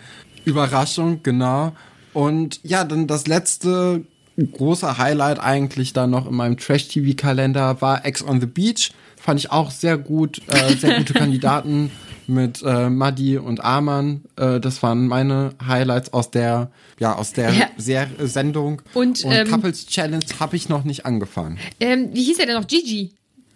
Überraschung, 0.46 1.20
genau. 1.24 1.74
Und 2.14 2.62
ja, 2.64 2.86
dann 2.86 3.06
das 3.08 3.28
letzte 3.28 4.06
große 4.38 4.98
Highlight 4.98 5.40
eigentlich 5.40 5.92
dann 5.92 6.12
noch 6.12 6.26
in 6.28 6.36
meinem 6.36 6.58
Trash-TV-Kalender 6.58 7.82
war 7.82 8.06
Ex 8.06 8.24
on 8.24 8.40
the 8.40 8.48
Beach. 8.48 8.92
Fand 9.30 9.40
ich 9.40 9.52
auch 9.52 9.70
sehr 9.70 9.96
gut, 10.00 10.42
äh, 10.48 10.74
sehr 10.76 10.98
gute 10.98 11.14
Kandidaten 11.24 11.92
mit 12.26 12.64
äh, 12.66 12.90
Maddi 12.90 13.38
und 13.38 13.64
Arman. 13.64 14.24
Äh, 14.38 14.60
das 14.60 14.82
waren 14.82 15.06
meine 15.06 15.52
Highlights 15.64 16.14
aus 16.14 16.32
der, 16.32 16.72
ja, 16.98 17.14
aus 17.16 17.34
der 17.34 17.54
Ja. 17.54 17.68
Ser 17.78 18.08
Sendung. 18.18 18.82
Und, 18.96 19.24
ähm, 19.26 19.48
Couples 19.48 19.86
Challenge 19.86 20.26
habe 20.40 20.56
ich 20.56 20.68
noch 20.68 20.84
nicht 20.84 21.06
angefangen. 21.06 21.60
ähm, 21.80 22.10
wie 22.12 22.24
hieß 22.24 22.40
er 22.40 22.48
denn 22.48 22.56
noch? 22.56 22.66
Gigi. 22.66 23.12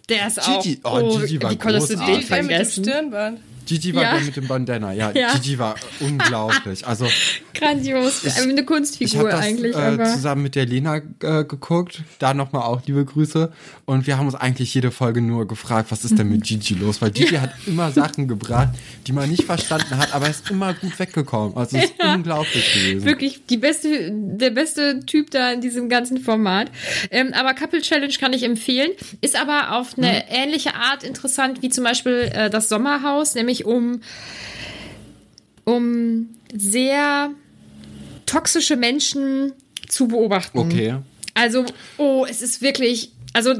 Der 0.08 0.28
ist 0.28 0.38
Gigi, 0.62 0.78
auch. 0.84 1.02
oh, 1.02 1.18
Gigi 1.18 1.42
war 1.42 1.50
wie 1.50 1.56
konntest 1.56 1.90
du 1.90 1.96
den. 1.96 2.06
Der 2.06 2.14
mit 2.18 2.22
dem 2.22 2.26
vergessen? 2.28 2.84
Stirnband. 2.84 3.40
Gigi 3.66 3.94
war 3.94 4.02
Ja. 4.02 4.12
der 4.14 4.20
mit 4.22 4.36
dem 4.36 4.46
Bandana. 4.46 4.92
Ja, 4.92 5.10
Ja. 5.12 5.32
Gigi 5.34 5.58
war 5.58 5.74
unglaublich. 6.00 6.86
Also 6.86 7.06
Grandios. 7.54 8.24
Ich- 8.24 8.36
eine 8.40 8.60
Ich 8.60 8.66
Kunstfigur 8.66 9.30
das 9.30 9.40
eigentlich, 9.40 9.76
äh, 9.76 9.96
zusammen 10.04 10.42
mit 10.42 10.54
der 10.54 10.66
Lena 10.66 10.96
äh, 10.96 11.44
geguckt. 11.44 12.02
Da 12.18 12.34
nochmal 12.34 12.62
auch 12.62 12.82
liebe 12.86 13.04
Grüße. 13.04 13.52
Und 13.84 14.06
wir 14.06 14.18
haben 14.18 14.26
uns 14.26 14.34
eigentlich 14.34 14.74
jede 14.74 14.90
Folge 14.90 15.20
nur 15.20 15.46
gefragt, 15.46 15.90
was 15.90 16.04
ist 16.04 16.18
denn 16.18 16.28
mit 16.28 16.42
Gigi 16.44 16.74
los? 16.74 17.00
Weil 17.00 17.10
Gigi 17.10 17.36
hat 17.36 17.52
immer 17.66 17.90
Sachen 17.92 18.28
gebracht, 18.28 18.68
die 19.06 19.12
man 19.12 19.28
nicht 19.30 19.44
verstanden 19.44 19.96
hat, 19.98 20.14
aber 20.14 20.24
er 20.26 20.30
ist 20.30 20.50
immer 20.50 20.74
gut 20.74 20.98
weggekommen. 20.98 21.56
Also 21.56 21.76
es 21.76 21.84
ist 21.84 21.94
unglaublich 22.02 22.74
gewesen. 22.74 23.04
Wirklich 23.04 23.46
die 23.48 23.56
beste, 23.56 24.10
der 24.12 24.50
beste 24.50 25.00
Typ 25.06 25.30
da 25.30 25.52
in 25.52 25.60
diesem 25.60 25.88
ganzen 25.88 26.18
Format. 26.18 26.70
Ähm, 27.10 27.32
aber 27.34 27.54
Couple 27.54 27.80
Challenge 27.80 28.12
kann 28.18 28.32
ich 28.32 28.42
empfehlen. 28.42 28.90
Ist 29.20 29.36
aber 29.40 29.76
auf 29.76 29.96
eine 29.96 30.08
Mhm. 30.08 30.20
ähnliche 30.30 30.74
Art 30.74 31.02
interessant 31.04 31.62
wie 31.62 31.68
zum 31.68 31.84
Beispiel 31.84 32.30
äh, 32.32 32.50
das 32.50 32.68
Sommerhaus, 32.68 33.34
nämlich 33.34 33.53
um, 33.62 34.00
um 35.64 36.28
sehr 36.52 37.30
toxische 38.26 38.76
Menschen 38.76 39.52
zu 39.88 40.08
beobachten. 40.08 40.58
Okay. 40.58 40.96
Also, 41.34 41.64
oh, 41.98 42.26
es 42.28 42.42
ist 42.42 42.62
wirklich, 42.62 43.12
also 43.32 43.54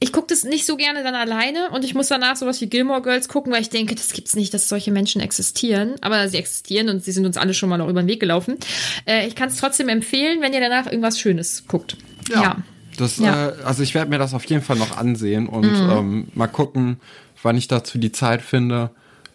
ich 0.00 0.12
gucke 0.12 0.26
das 0.28 0.44
nicht 0.44 0.66
so 0.66 0.76
gerne 0.76 1.02
dann 1.02 1.14
alleine 1.14 1.70
und 1.70 1.84
ich 1.84 1.94
muss 1.94 2.08
danach 2.08 2.36
sowas 2.36 2.60
wie 2.60 2.66
Gilmore 2.66 3.00
Girls 3.00 3.28
gucken, 3.28 3.52
weil 3.52 3.62
ich 3.62 3.70
denke, 3.70 3.94
das 3.94 4.12
gibt's 4.12 4.36
nicht, 4.36 4.52
dass 4.52 4.68
solche 4.68 4.92
Menschen 4.92 5.20
existieren. 5.20 5.94
Aber 6.02 6.28
sie 6.28 6.36
existieren 6.36 6.88
und 6.90 7.04
sie 7.04 7.12
sind 7.12 7.24
uns 7.24 7.36
alle 7.36 7.54
schon 7.54 7.68
mal 7.68 7.78
noch 7.78 7.88
über 7.88 8.02
den 8.02 8.08
Weg 8.08 8.20
gelaufen. 8.20 8.58
Äh, 9.06 9.26
ich 9.26 9.34
kann 9.34 9.48
es 9.48 9.56
trotzdem 9.56 9.88
empfehlen, 9.88 10.42
wenn 10.42 10.52
ihr 10.52 10.60
danach 10.60 10.86
irgendwas 10.86 11.18
Schönes 11.18 11.64
guckt. 11.68 11.96
Ja. 12.28 12.58
Das, 12.98 13.18
Ja. 13.18 13.48
Äh, 13.48 13.52
also 13.64 13.82
ich 13.82 13.94
werde 13.94 14.10
mir 14.10 14.18
das 14.18 14.34
auf 14.34 14.44
jeden 14.44 14.62
Fall 14.62 14.76
noch 14.76 14.96
ansehen 14.96 15.48
und 15.48 15.64
ähm, 15.64 16.28
mal 16.34 16.48
gucken, 16.48 17.00
wann 17.44 17.56
ich 17.56 17.68
dazu 17.68 17.98
die 17.98 18.12
Zeit 18.12 18.42
finde. 18.42 18.90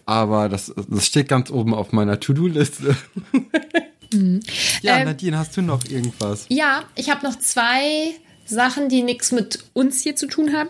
Aber 0.06 0.50
das, 0.50 0.74
das 0.88 1.06
steht 1.06 1.28
ganz 1.28 1.52
oben 1.52 1.74
auf 1.74 1.92
meiner 1.92 2.20
To-Do-Liste. 2.20 2.96
ja, 4.82 4.98
Ähm, 4.98 5.06
Nadine, 5.06 5.38
hast 5.38 5.56
du 5.56 5.62
noch 5.62 5.86
irgendwas? 5.86 6.46
Ja, 6.50 6.84
ich 6.96 7.10
habe 7.12 7.26
noch 7.26 7.38
zwei 7.38 8.16
Sachen, 8.46 8.90
die 8.90 9.04
nichts 9.04 9.32
mit 9.32 9.60
uns 9.74 10.02
hier 10.02 10.16
zu 10.16 10.28
tun 10.28 10.54
haben. 10.54 10.70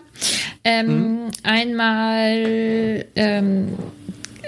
Ähm, 0.64 1.30
Einmal, 1.42 3.06
ähm, 3.16 3.78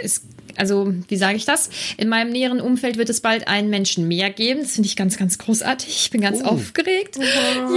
es, 0.03 0.23
also 0.57 0.93
wie 1.09 1.17
sage 1.17 1.37
ich 1.37 1.45
das? 1.45 1.71
In 1.97 2.09
meinem 2.09 2.31
näheren 2.31 2.61
Umfeld 2.61 2.97
wird 2.97 3.11
es 3.11 3.21
bald 3.21 3.49
einen 3.49 3.71
Menschen 3.71 4.09
mehr 4.09 4.31
geben. 4.31 4.61
Das 4.63 4.73
finde 4.73 4.87
ich 4.87 4.97
ganz, 4.97 5.17
ganz 5.17 5.39
großartig. 5.39 5.89
Ich 5.89 6.11
bin 6.11 6.21
ganz 6.21 6.43
aufgeregt. 6.43 7.19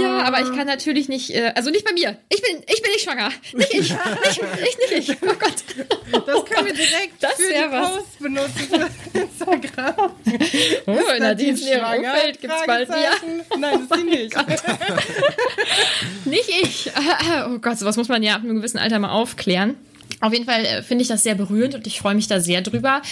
Ja, 0.00 0.22
aber 0.24 0.40
ich 0.40 0.52
kann 0.56 0.66
natürlich 0.66 1.08
nicht, 1.08 1.30
äh, 1.30 1.52
also 1.54 1.70
nicht 1.70 1.84
bei 1.84 1.92
mir. 1.92 2.18
Ich 2.28 2.42
bin, 2.42 2.62
ich 2.66 2.82
bin 2.82 2.90
nicht 2.92 3.04
schwanger. 3.04 3.30
Nicht 3.54 3.74
ich. 3.74 3.90
nicht, 3.90 4.40
ich, 4.60 4.98
nicht 4.98 5.10
ich. 5.10 5.16
Oh 5.22 5.34
Gott. 5.38 6.26
Das 6.26 6.44
können 6.44 6.66
wir 6.66 6.74
direkt 6.74 7.20
Das 7.20 7.34
für 7.34 7.52
die 7.52 7.70
was. 7.70 7.92
Post 7.92 8.18
benutzen 8.18 8.90
für 9.12 9.18
Instagram. 9.18 10.10
Oh, 10.86 10.92
in 11.16 11.22
Nadines 11.22 11.62
näheren? 11.64 11.98
Umfeld 11.98 12.40
gibt 12.40 12.52
es 12.52 12.66
bald 12.66 12.88
ja. 12.88 12.94
Fragezeichen. 12.94 13.42
Nein, 13.58 13.80
ist 13.80 13.94
sie 13.94 14.04
nicht. 14.04 14.36
Nicht 16.24 16.48
ich. 16.48 16.90
Oh 17.48 17.58
Gott, 17.58 17.78
sowas 17.78 17.96
muss 17.96 18.08
man 18.08 18.22
ja 18.22 18.34
ab 18.34 18.42
einem 18.42 18.56
gewissen 18.56 18.78
Alter 18.78 18.98
mal 18.98 19.10
aufklären. 19.10 19.76
Auf 20.20 20.32
jeden 20.32 20.44
Fall 20.44 20.64
äh, 20.64 20.82
finde 20.82 21.02
ich 21.02 21.08
das 21.08 21.22
sehr 21.22 21.34
berührend 21.34 21.74
und 21.74 21.86
ich 21.86 22.00
freue 22.00 22.14
mich 22.14 22.28
da 22.28 22.40
sehr 22.40 22.62
drüber. 22.62 23.02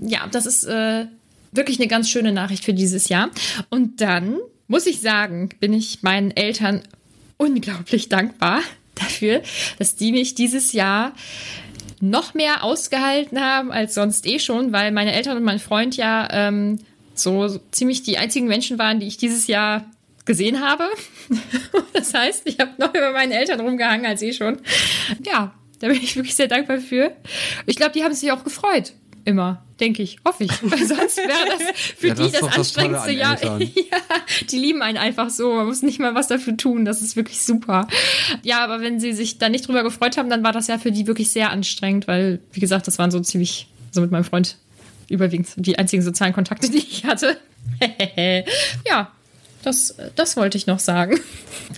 Ja, 0.00 0.26
das 0.30 0.46
ist 0.46 0.64
äh, 0.64 1.06
wirklich 1.52 1.78
eine 1.78 1.88
ganz 1.88 2.08
schöne 2.08 2.32
Nachricht 2.32 2.64
für 2.64 2.74
dieses 2.74 3.08
Jahr. 3.08 3.30
Und 3.70 4.00
dann 4.00 4.38
muss 4.66 4.86
ich 4.86 5.00
sagen, 5.00 5.50
bin 5.60 5.72
ich 5.72 6.02
meinen 6.02 6.30
Eltern 6.30 6.82
unglaublich 7.36 8.08
dankbar 8.08 8.60
dafür, 8.94 9.42
dass 9.78 9.96
die 9.96 10.12
mich 10.12 10.34
dieses 10.34 10.72
Jahr 10.72 11.12
noch 12.00 12.34
mehr 12.34 12.64
ausgehalten 12.64 13.40
haben 13.40 13.72
als 13.72 13.94
sonst 13.94 14.26
eh 14.26 14.38
schon, 14.38 14.72
weil 14.72 14.92
meine 14.92 15.12
Eltern 15.12 15.36
und 15.36 15.42
mein 15.42 15.58
Freund 15.58 15.96
ja 15.96 16.28
ähm, 16.30 16.78
so, 17.14 17.48
so 17.48 17.60
ziemlich 17.70 18.02
die 18.02 18.18
einzigen 18.18 18.46
Menschen 18.46 18.78
waren, 18.78 19.00
die 19.00 19.06
ich 19.06 19.16
dieses 19.16 19.46
Jahr 19.46 19.86
gesehen 20.24 20.60
habe. 20.60 20.84
Das 21.94 22.12
heißt, 22.12 22.42
ich 22.44 22.58
habe 22.58 22.72
noch 22.76 22.92
über 22.92 23.12
meinen 23.12 23.30
Eltern 23.32 23.60
rumgehangen 23.60 24.04
als 24.04 24.20
eh 24.20 24.32
schon. 24.32 24.58
Ja, 25.24 25.54
da 25.84 25.90
bin 25.90 26.00
ich 26.02 26.16
wirklich 26.16 26.34
sehr 26.34 26.48
dankbar 26.48 26.78
für. 26.78 27.12
Ich 27.66 27.76
glaube, 27.76 27.92
die 27.92 28.02
haben 28.02 28.14
sich 28.14 28.32
auch 28.32 28.42
gefreut. 28.42 28.94
Immer, 29.26 29.62
denke 29.78 30.02
ich, 30.02 30.16
hoffe 30.24 30.44
ich. 30.44 30.50
Weil 30.62 30.86
sonst 30.86 31.18
wäre 31.18 31.28
das 31.50 31.78
für 31.98 32.08
Ja, 32.08 32.14
die 32.14 32.22
das 32.22 32.32
das 32.32 32.40
das 32.40 32.56
anstrengendste 32.56 33.10
an 33.10 33.16
Jahr. 33.18 33.38
Ja, 33.60 33.98
die 34.50 34.58
lieben 34.58 34.80
einen 34.80 34.96
einfach 34.96 35.28
so. 35.28 35.52
Man 35.52 35.66
muss 35.66 35.82
nicht 35.82 36.00
mal 36.00 36.14
was 36.14 36.28
dafür 36.28 36.56
tun. 36.56 36.86
Das 36.86 37.02
ist 37.02 37.16
wirklich 37.16 37.44
super. 37.44 37.86
Ja, 38.42 38.64
aber 38.64 38.80
wenn 38.80 38.98
sie 38.98 39.12
sich 39.12 39.36
da 39.36 39.50
nicht 39.50 39.68
drüber 39.68 39.82
gefreut 39.82 40.16
haben, 40.16 40.30
dann 40.30 40.42
war 40.42 40.52
das 40.52 40.68
ja 40.68 40.78
für 40.78 40.90
die 40.90 41.06
wirklich 41.06 41.30
sehr 41.30 41.50
anstrengend, 41.50 42.08
weil, 42.08 42.40
wie 42.52 42.60
gesagt, 42.60 42.86
das 42.86 42.98
waren 42.98 43.10
so 43.10 43.20
ziemlich, 43.20 43.68
so 43.90 44.00
mit 44.00 44.10
meinem 44.10 44.24
Freund 44.24 44.56
überwiegend 45.10 45.48
die 45.56 45.78
einzigen 45.78 46.02
sozialen 46.02 46.32
Kontakte, 46.32 46.70
die 46.70 46.78
ich 46.78 47.04
hatte. 47.04 47.36
ja, 48.88 49.12
das, 49.64 49.94
das 50.14 50.36
wollte 50.36 50.58
ich 50.58 50.66
noch 50.66 50.78
sagen. 50.78 51.18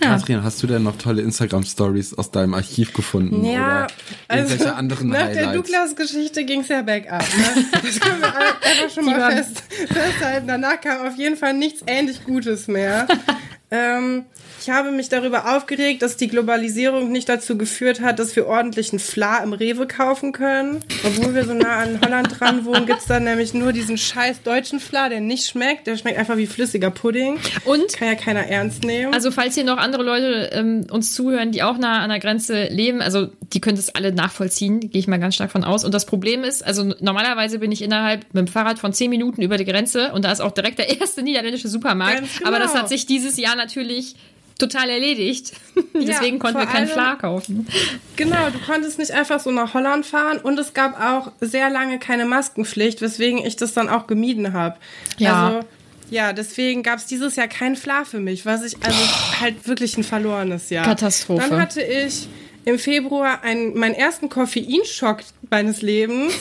Ja. 0.03 0.09
Katrin, 0.09 0.43
hast 0.43 0.61
du 0.61 0.67
denn 0.67 0.83
noch 0.83 0.97
tolle 0.97 1.21
Instagram-Stories 1.21 2.13
aus 2.15 2.29
deinem 2.29 2.53
Archiv 2.53 2.93
gefunden? 2.93 3.43
Ja, 3.45 3.87
oder 4.27 4.37
irgendwelche 4.37 4.75
anderen 4.75 5.07
nach 5.09 5.17
der 5.17 5.27
Highlights? 5.47 5.53
Douglas-Geschichte 5.55 6.45
ging 6.45 6.59
es 6.61 6.67
ja 6.67 6.81
bergab. 6.81 7.21
Ne? 7.21 7.65
Das 7.71 7.99
können 7.99 8.19
wir 8.19 8.35
einfach 8.35 8.89
schon 8.93 9.05
Die 9.05 9.09
mal 9.11 9.31
fest, 9.31 9.63
festhalten. 9.87 10.47
Danach 10.47 10.81
kam 10.81 11.07
auf 11.07 11.15
jeden 11.15 11.37
Fall 11.37 11.53
nichts 11.53 11.81
ähnlich 11.87 12.23
Gutes 12.25 12.67
mehr. 12.67 13.07
ähm, 13.69 14.25
ich 14.61 14.69
habe 14.69 14.91
mich 14.91 15.09
darüber 15.09 15.55
aufgeregt, 15.55 16.01
dass 16.01 16.15
die 16.17 16.29
Globalisierung 16.29 17.11
nicht 17.11 17.27
dazu 17.27 17.57
geführt 17.57 18.01
hat, 18.01 18.19
dass 18.19 18.35
wir 18.35 18.47
ordentlichen 18.47 18.97
Fla 18.97 19.37
im 19.43 19.53
Rewe 19.53 19.87
kaufen 19.87 20.31
können. 20.31 20.79
Obwohl 21.05 21.35
wir 21.35 21.45
so 21.45 21.53
nah 21.53 21.77
an 21.77 21.99
Holland 22.01 22.39
dran 22.39 22.65
wohnen, 22.65 22.85
gibt's 22.85 23.05
dann 23.05 23.25
nämlich 23.25 23.53
nur 23.53 23.73
diesen 23.73 23.97
scheiß 23.97 24.43
deutschen 24.43 24.79
Fla, 24.79 25.09
der 25.09 25.19
nicht 25.19 25.47
schmeckt. 25.47 25.87
Der 25.87 25.97
schmeckt 25.97 26.17
einfach 26.17 26.37
wie 26.37 26.47
flüssiger 26.47 26.91
Pudding. 26.91 27.39
Und 27.65 27.93
Kann 27.93 28.07
ja 28.07 28.15
keiner 28.15 28.47
ernst 28.47 28.83
nehmen. 28.83 29.13
Also 29.13 29.31
falls 29.31 29.55
hier 29.55 29.65
noch 29.65 29.77
andere 29.77 30.03
Leute 30.03 30.49
ähm, 30.53 30.87
uns 30.89 31.13
zuhören, 31.13 31.51
die 31.51 31.61
auch 31.63 31.77
nah 31.77 31.99
an 32.01 32.09
der 32.09 32.19
Grenze 32.19 32.67
leben, 32.67 33.01
also 33.01 33.27
die 33.53 33.61
können 33.61 33.77
das 33.77 33.93
alle 33.95 34.11
nachvollziehen, 34.13 34.79
gehe 34.79 34.99
ich 34.99 35.07
mal 35.07 35.19
ganz 35.19 35.35
stark 35.35 35.51
von 35.51 35.63
aus. 35.63 35.83
Und 35.83 35.93
das 35.93 36.05
Problem 36.05 36.43
ist, 36.43 36.65
also 36.65 36.93
normalerweise 36.99 37.59
bin 37.59 37.71
ich 37.71 37.81
innerhalb 37.81 38.25
mit 38.33 38.47
dem 38.47 38.47
Fahrrad 38.47 38.79
von 38.79 38.93
zehn 38.93 39.09
Minuten 39.09 39.41
über 39.41 39.57
die 39.57 39.65
Grenze 39.65 40.13
und 40.13 40.25
da 40.25 40.31
ist 40.31 40.41
auch 40.41 40.51
direkt 40.51 40.79
der 40.79 40.89
erste 41.01 41.21
niederländische 41.21 41.67
Supermarkt. 41.67 42.23
Genau. 42.37 42.47
Aber 42.47 42.59
das 42.59 42.73
hat 42.73 42.89
sich 42.89 43.05
dieses 43.05 43.37
Jahr 43.37 43.56
natürlich 43.57 44.15
total 44.57 44.89
erledigt. 44.89 45.53
Deswegen 45.93 46.39
konnten 46.39 46.59
wir 46.59 46.65
keinen 46.65 46.87
Fla 46.87 47.15
kaufen. 47.15 47.67
Genau, 48.15 48.49
du 48.49 48.59
konntest 48.59 48.99
nicht 48.99 49.11
einfach 49.11 49.39
so 49.39 49.51
nach 49.51 49.73
Holland 49.73 50.05
fahren 50.05 50.39
und 50.39 50.57
es 50.59 50.73
gab 50.73 50.99
auch 50.99 51.31
sehr 51.41 51.69
lange 51.69 51.99
keine 51.99 52.25
Maskenpflicht, 52.25 53.01
weswegen 53.01 53.39
ich 53.45 53.55
das 53.55 53.73
dann 53.73 53.89
auch 53.89 54.07
gemieden 54.07 54.53
habe. 54.53 54.77
Ja. 55.17 55.47
Also, 55.47 55.67
ja, 56.09 56.33
deswegen 56.33 56.83
gab 56.83 56.99
es 56.99 57.05
dieses 57.05 57.35
Jahr 57.35 57.47
kein 57.47 57.75
Fla 57.75 58.05
für 58.05 58.19
mich, 58.19 58.45
was 58.45 58.63
ich 58.63 58.77
also 58.81 58.97
halt 59.41 59.67
wirklich 59.67 59.97
ein 59.97 60.03
verlorenes 60.03 60.69
Jahr. 60.69 60.85
Katastrophe. 60.85 61.49
Dann 61.49 61.61
hatte 61.61 61.81
ich 61.81 62.29
im 62.63 62.79
Februar 62.79 63.43
einen, 63.43 63.77
meinen 63.77 63.93
ersten 63.93 64.29
Koffeinschock 64.29 65.19
meines 65.49 65.81
Lebens, 65.81 66.33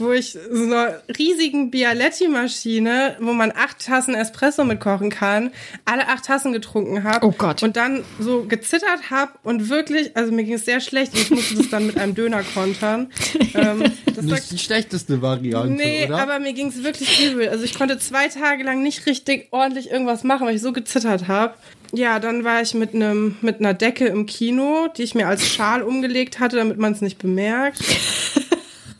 wo 0.00 0.12
ich 0.12 0.32
so 0.32 0.62
einer 0.64 1.00
riesigen 1.18 1.70
Bialetti-Maschine, 1.70 3.16
wo 3.20 3.32
man 3.32 3.52
acht 3.52 3.84
Tassen 3.84 4.14
Espresso 4.14 4.64
mitkochen 4.64 5.10
kann, 5.10 5.50
alle 5.84 6.08
acht 6.08 6.24
Tassen 6.24 6.52
getrunken 6.52 7.04
habe. 7.04 7.26
Oh 7.26 7.34
Gott. 7.36 7.62
Und 7.62 7.76
dann 7.76 8.04
so 8.18 8.44
gezittert 8.44 9.10
habe 9.10 9.32
und 9.42 9.68
wirklich, 9.68 10.16
also 10.16 10.32
mir 10.32 10.44
ging 10.44 10.54
es 10.54 10.64
sehr 10.64 10.80
schlecht 10.80 11.14
und 11.14 11.20
ich 11.20 11.30
musste 11.30 11.56
das 11.56 11.70
dann 11.70 11.86
mit 11.86 11.98
einem 11.98 12.14
Döner 12.14 12.42
kontern. 12.54 13.10
ähm, 13.54 13.84
das 14.06 14.16
war 14.16 14.34
Nicht 14.34 14.50
die 14.52 14.58
schlechteste 14.58 15.22
Variante, 15.22 15.72
Nee, 15.74 16.06
oder? 16.06 16.18
aber 16.18 16.38
mir 16.38 16.52
ging 16.52 16.68
es 16.68 16.82
wirklich 16.82 17.24
übel. 17.30 17.48
Also 17.48 17.64
ich 17.64 17.74
konnte 17.74 17.98
zwei 17.98 18.28
Tage 18.28 18.64
lang 18.64 18.82
nicht 18.82 19.06
richtig 19.06 19.48
ordentlich 19.50 19.90
irgendwas 19.90 20.24
machen, 20.24 20.46
weil 20.46 20.54
ich 20.56 20.62
so 20.62 20.72
gezittert 20.72 21.28
habe. 21.28 21.54
Ja, 21.92 22.18
dann 22.18 22.44
war 22.44 22.60
ich 22.60 22.74
mit 22.74 22.94
einem 22.94 23.36
mit 23.40 23.60
einer 23.60 23.72
Decke 23.72 24.06
im 24.06 24.26
Kino, 24.26 24.88
die 24.96 25.02
ich 25.04 25.14
mir 25.14 25.26
als 25.26 25.48
Schal 25.48 25.82
umgelegt 25.82 26.38
hatte, 26.38 26.56
damit 26.56 26.78
man 26.78 26.92
es 26.92 27.00
nicht 27.00 27.18
bemerkt. 27.18 27.78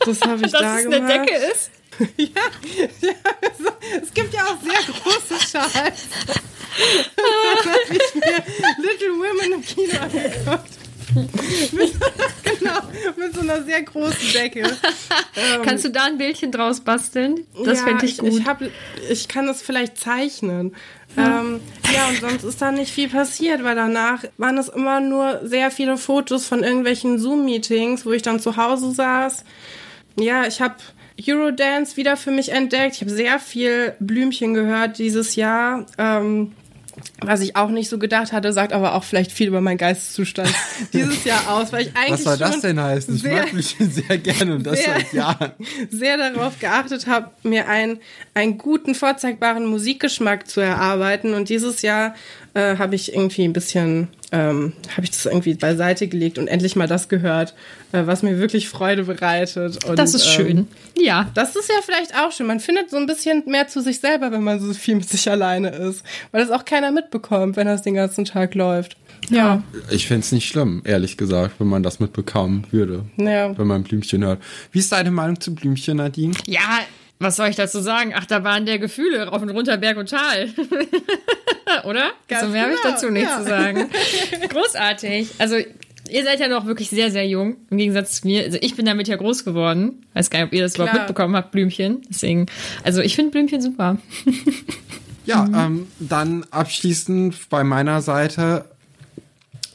Das 0.08 0.22
habe 0.22 0.46
ich 0.46 0.52
Dass 0.52 0.60
da 0.60 0.78
es 0.78 0.86
eine 0.86 0.96
gemacht. 0.96 1.12
Decke 1.12 1.36
ist. 1.52 1.70
Es 4.00 4.14
gibt 4.14 4.32
ja 4.32 4.44
auch 4.44 4.56
sehr 4.62 4.94
große 4.94 5.48
Schals. 5.50 5.72
dann 7.16 7.72
habe 7.72 7.80
ich 7.90 8.14
mir 8.14 8.44
Little 8.78 9.14
Women 9.14 9.52
im 9.54 9.64
Kino 9.64 9.98
angeguckt. 10.00 10.78
mit, 11.72 11.92
genau, 12.44 12.80
mit 13.16 13.34
so 13.34 13.40
einer 13.40 13.62
sehr 13.64 13.82
großen 13.82 14.32
Decke. 14.32 14.60
Ähm, 14.60 15.62
Kannst 15.64 15.84
du 15.84 15.88
da 15.90 16.04
ein 16.04 16.18
Bildchen 16.18 16.52
draus 16.52 16.80
basteln? 16.80 17.46
Das 17.64 17.80
ja, 17.80 17.86
fände 17.86 18.06
ich 18.06 18.18
gut. 18.18 18.28
Ich, 18.28 18.46
hab, 18.46 18.60
ich 19.10 19.26
kann 19.26 19.46
das 19.46 19.62
vielleicht 19.62 19.98
zeichnen. 19.98 20.76
Ähm, 21.16 21.60
ja, 21.92 22.08
und 22.08 22.20
sonst 22.20 22.44
ist 22.44 22.60
da 22.62 22.70
nicht 22.70 22.92
viel 22.92 23.08
passiert, 23.08 23.64
weil 23.64 23.74
danach 23.74 24.24
waren 24.36 24.58
es 24.58 24.68
immer 24.68 25.00
nur 25.00 25.40
sehr 25.42 25.70
viele 25.70 25.96
Fotos 25.96 26.46
von 26.46 26.62
irgendwelchen 26.62 27.18
Zoom-Meetings, 27.18 28.04
wo 28.04 28.12
ich 28.12 28.22
dann 28.22 28.38
zu 28.38 28.56
Hause 28.56 28.92
saß. 28.92 29.44
Ja, 30.18 30.46
ich 30.46 30.60
habe 30.60 30.74
Eurodance 31.26 31.96
wieder 31.96 32.16
für 32.16 32.30
mich 32.30 32.50
entdeckt. 32.50 32.96
Ich 32.96 33.00
habe 33.00 33.10
sehr 33.10 33.38
viel 33.38 33.94
Blümchen 34.00 34.54
gehört 34.54 34.98
dieses 34.98 35.36
Jahr. 35.36 35.86
Ähm, 35.98 36.52
was 37.20 37.40
ich 37.42 37.54
auch 37.54 37.68
nicht 37.68 37.88
so 37.88 37.96
gedacht 37.98 38.32
hatte, 38.32 38.52
sagt 38.52 38.72
aber 38.72 38.94
auch 38.94 39.04
vielleicht 39.04 39.30
viel 39.30 39.46
über 39.46 39.60
meinen 39.60 39.78
Geisteszustand 39.78 40.52
dieses 40.92 41.24
Jahr 41.24 41.48
aus, 41.48 41.72
weil 41.72 41.82
ich 41.82 41.96
eigentlich 41.96 42.12
Was 42.12 42.24
soll 42.24 42.36
das 42.38 42.60
denn 42.60 42.80
heißen? 42.80 43.14
Ich 43.14 43.22
sehr- 43.22 43.36
mag 43.36 43.52
mich 43.52 43.76
sehr 43.78 44.18
gerne 44.18 44.54
und 44.56 44.64
das 44.66 44.82
sehr- 44.82 44.94
seit 44.94 45.12
Jahren. 45.12 45.52
sehr 45.90 46.16
darauf 46.16 46.58
geachtet 46.58 47.06
habe, 47.06 47.30
mir 47.44 47.68
einen, 47.68 48.00
einen 48.34 48.58
guten, 48.58 48.96
vorzeigbaren 48.96 49.66
Musikgeschmack 49.66 50.48
zu 50.48 50.60
erarbeiten. 50.60 51.34
Und 51.34 51.48
dieses 51.50 51.82
Jahr 51.82 52.14
äh, 52.58 52.76
habe 52.76 52.96
ich 52.96 53.12
irgendwie 53.14 53.44
ein 53.44 53.52
bisschen, 53.52 54.08
ähm, 54.32 54.72
habe 54.90 55.02
ich 55.04 55.10
das 55.10 55.26
irgendwie 55.26 55.54
beiseite 55.54 56.08
gelegt 56.08 56.38
und 56.38 56.48
endlich 56.48 56.74
mal 56.74 56.88
das 56.88 57.08
gehört, 57.08 57.54
äh, 57.92 58.04
was 58.06 58.24
mir 58.24 58.38
wirklich 58.38 58.68
Freude 58.68 59.04
bereitet. 59.04 59.84
Und, 59.84 59.96
das 59.96 60.12
ist 60.12 60.26
ähm, 60.26 60.32
schön. 60.32 60.68
Ja. 60.96 61.30
das 61.34 61.54
ist 61.54 61.68
ja 61.68 61.76
vielleicht 61.84 62.16
auch 62.16 62.32
schön. 62.32 62.48
Man 62.48 62.58
findet 62.58 62.90
so 62.90 62.96
ein 62.96 63.06
bisschen 63.06 63.44
mehr 63.46 63.68
zu 63.68 63.80
sich 63.80 64.00
selber, 64.00 64.32
wenn 64.32 64.42
man 64.42 64.58
so 64.58 64.74
viel 64.74 64.96
mit 64.96 65.08
sich 65.08 65.30
alleine 65.30 65.68
ist. 65.68 66.02
Weil 66.32 66.44
das 66.44 66.50
auch 66.50 66.64
keiner 66.64 66.90
mitbekommt, 66.90 67.56
wenn 67.56 67.68
das 67.68 67.82
den 67.82 67.94
ganzen 67.94 68.24
Tag 68.24 68.56
läuft. 68.56 68.96
Ja. 69.30 69.62
Ich 69.90 70.08
fände 70.08 70.24
es 70.24 70.32
nicht 70.32 70.48
schlimm, 70.48 70.82
ehrlich 70.84 71.16
gesagt, 71.16 71.60
wenn 71.60 71.68
man 71.68 71.84
das 71.84 72.00
mitbekommen 72.00 72.66
würde. 72.72 73.04
Ja. 73.18 73.56
Wenn 73.56 73.66
man 73.68 73.84
Blümchen 73.84 74.24
hört. 74.24 74.42
Wie 74.72 74.80
ist 74.80 74.90
deine 74.90 75.12
Meinung 75.12 75.40
zu 75.40 75.54
Blümchen, 75.54 75.98
Nadine? 75.98 76.34
Ja, 76.46 76.80
was 77.18 77.36
soll 77.36 77.48
ich 77.48 77.56
dazu 77.56 77.80
sagen? 77.80 78.14
Achterbahn 78.14 78.66
der 78.66 78.78
Gefühle, 78.78 79.26
rauf 79.28 79.42
und 79.42 79.50
runter, 79.50 79.76
Berg 79.76 79.96
und 79.96 80.10
Tal. 80.10 80.48
Oder? 81.84 82.12
Ganz 82.28 82.44
so 82.44 82.48
mehr 82.48 82.62
habe 82.62 82.74
ich 82.74 82.82
genau, 82.82 82.94
dazu 82.94 83.10
nicht 83.10 83.28
ja. 83.28 83.38
zu 83.38 83.44
sagen. 83.44 83.90
Großartig. 84.48 85.30
Also, 85.38 85.56
ihr 85.56 86.24
seid 86.24 86.40
ja 86.40 86.48
noch 86.48 86.66
wirklich 86.66 86.90
sehr, 86.90 87.10
sehr 87.10 87.26
jung, 87.26 87.56
im 87.70 87.78
Gegensatz 87.78 88.20
zu 88.20 88.26
mir. 88.26 88.44
Also, 88.44 88.58
ich 88.60 88.76
bin 88.76 88.86
damit 88.86 89.08
ja 89.08 89.16
groß 89.16 89.44
geworden. 89.44 90.06
Weiß 90.14 90.30
gar 90.30 90.40
nicht, 90.40 90.48
ob 90.48 90.52
ihr 90.54 90.62
das 90.62 90.76
überhaupt 90.76 90.92
Klar. 90.92 91.02
mitbekommen 91.04 91.36
habt, 91.36 91.50
Blümchen. 91.50 92.02
Deswegen, 92.08 92.46
also, 92.84 93.00
ich 93.00 93.16
finde 93.16 93.32
Blümchen 93.32 93.60
super. 93.60 93.98
Ja, 95.28 95.44
ähm, 95.44 95.88
dann 95.98 96.46
abschließend 96.50 97.50
bei 97.50 97.62
meiner 97.62 98.00
Seite, 98.00 98.64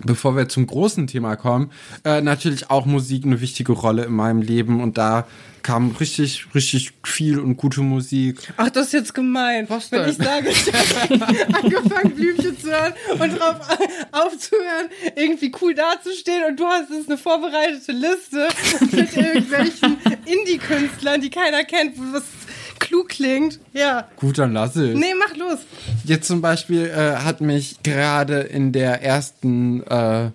bevor 0.06 0.36
wir 0.36 0.50
zum 0.50 0.68
großen 0.68 1.08
Thema 1.08 1.36
kommen, 1.36 1.72
äh, 2.04 2.22
natürlich 2.22 2.70
auch 2.70 2.86
Musik 2.86 3.26
eine 3.26 3.42
wichtige 3.42 3.72
Rolle 3.72 4.06
in 4.06 4.14
meinem 4.14 4.42
Leben 4.42 4.82
und 4.82 4.98
da 4.98 5.28
kam 5.64 5.92
richtig, 5.92 6.46
richtig 6.54 6.92
viel 7.06 7.40
und 7.40 7.56
gute 7.56 7.82
Musik. 7.82 8.38
Ach, 8.58 8.70
das 8.70 8.88
ist 8.88 8.94
jetzt 8.94 9.16
gemein. 9.16 9.66
Was 9.70 9.92
Wenn 9.92 10.02
denn? 10.02 10.10
ich 10.10 10.18
sage, 10.18 10.50
ich 10.50 10.74
habe 10.74 11.56
angefangen, 11.64 12.16
Blümchen 12.16 12.60
zu 12.60 12.68
hören 12.70 12.94
und 13.20 13.40
drauf 13.40 13.56
aufzuhören, 14.12 14.90
irgendwie 15.16 15.52
cool 15.62 15.74
dazustehen 15.74 16.44
und 16.50 16.60
du 16.60 16.66
hast 16.66 16.90
jetzt 16.92 17.10
eine 17.10 17.18
vorbereitete 17.18 17.94
Liste 17.94 18.50
mit 18.92 19.16
irgendwelchen 19.16 19.98
Indie-Künstlern, 20.26 21.22
die 21.22 21.30
keiner 21.30 21.64
kennt, 21.64 21.96
was 22.12 22.24
klug 22.80 23.10
klingt. 23.10 23.60
Ja. 23.74 24.08
Gut, 24.18 24.38
dann 24.38 24.54
lass 24.54 24.76
es. 24.76 24.98
Nee, 24.98 25.14
mach 25.20 25.36
los. 25.36 25.60
Jetzt 26.04 26.28
zum 26.28 26.42
Beispiel 26.42 26.88
äh, 26.88 27.18
hat 27.18 27.42
mich 27.42 27.78
gerade 27.84 28.42
in 28.42 28.72
der 28.72 29.02
ersten 29.02 29.84
äh, 29.84 30.32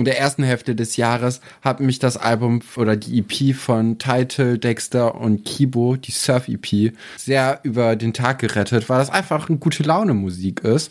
in 0.00 0.06
der 0.06 0.18
ersten 0.18 0.42
Hälfte 0.42 0.74
des 0.74 0.96
Jahres 0.96 1.42
hat 1.60 1.80
mich 1.80 1.98
das 1.98 2.16
Album 2.16 2.60
oder 2.76 2.96
die 2.96 3.18
EP 3.18 3.54
von 3.54 3.98
Title, 3.98 4.58
Dexter 4.58 5.14
und 5.14 5.44
Kibo, 5.44 5.96
die 5.96 6.10
Surf 6.10 6.48
EP, 6.48 6.94
sehr 7.18 7.60
über 7.64 7.96
den 7.96 8.14
Tag 8.14 8.38
gerettet, 8.38 8.88
weil 8.88 8.98
das 8.98 9.10
einfach 9.10 9.50
eine 9.50 9.58
gute 9.58 9.82
Laune 9.82 10.14
Musik 10.14 10.60
ist. 10.60 10.90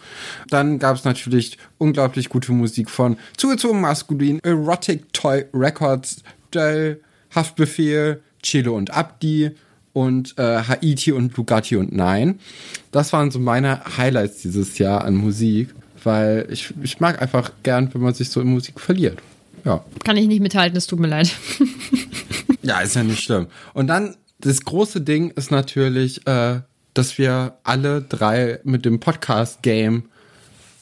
Dann 0.50 0.78
gab 0.78 0.96
es 0.96 1.06
natürlich 1.06 1.58
unglaublich 1.80 2.30
gute 2.30 2.52
Musik 2.52 2.90
von 2.90 3.18
Zugezogen 3.36 3.82
Maskulin, 3.82 4.40
Erotic 4.44 5.12
Toy 5.12 5.46
Records, 5.56 6.22
Dell, 6.54 7.02
Haftbefehl, 7.34 8.22
Chilo 8.44 8.76
und 8.76 8.92
Abdi 8.92 9.52
und 9.94 10.38
äh, 10.38 10.64
Haiti 10.64 11.12
und 11.12 11.34
Bugatti 11.34 11.76
und 11.76 11.92
Nein. 11.92 12.40
Das 12.92 13.14
waren 13.14 13.32
so 13.32 13.40
meine 13.40 13.98
Highlights 13.98 14.42
dieses 14.42 14.78
Jahr 14.78 15.04
an 15.04 15.16
Musik, 15.16 15.74
weil 16.04 16.48
ich, 16.52 16.74
ich 16.82 17.00
mag 17.00 17.22
einfach 17.22 17.52
gern, 17.64 17.94
wenn 17.94 18.02
man 18.02 18.14
sich 18.14 18.30
so 18.30 18.42
in 18.42 18.48
Musik 18.48 18.80
verliert. 18.80 19.20
Ja. 19.66 19.84
Kann 20.04 20.18
ich 20.18 20.28
nicht 20.28 20.42
mithalten, 20.42 20.78
es 20.78 20.88
tut 20.88 21.00
mir 21.00 21.08
leid. 21.08 21.32
Ja, 22.62 22.82
ist 22.82 22.96
ja 22.96 23.04
nicht 23.04 23.24
schlimm. 23.24 23.48
Und 23.74 23.88
dann, 23.88 24.16
das 24.40 24.64
große 24.64 25.02
Ding 25.02 25.32
ist 25.32 25.50
natürlich, 25.50 26.28
äh, 26.28 26.62
dass 26.94 27.18
wir 27.18 27.58
alle 27.64 28.02
drei 28.02 28.60
mit 28.64 28.86
dem 28.86 29.00
Podcast-Game 29.00 30.04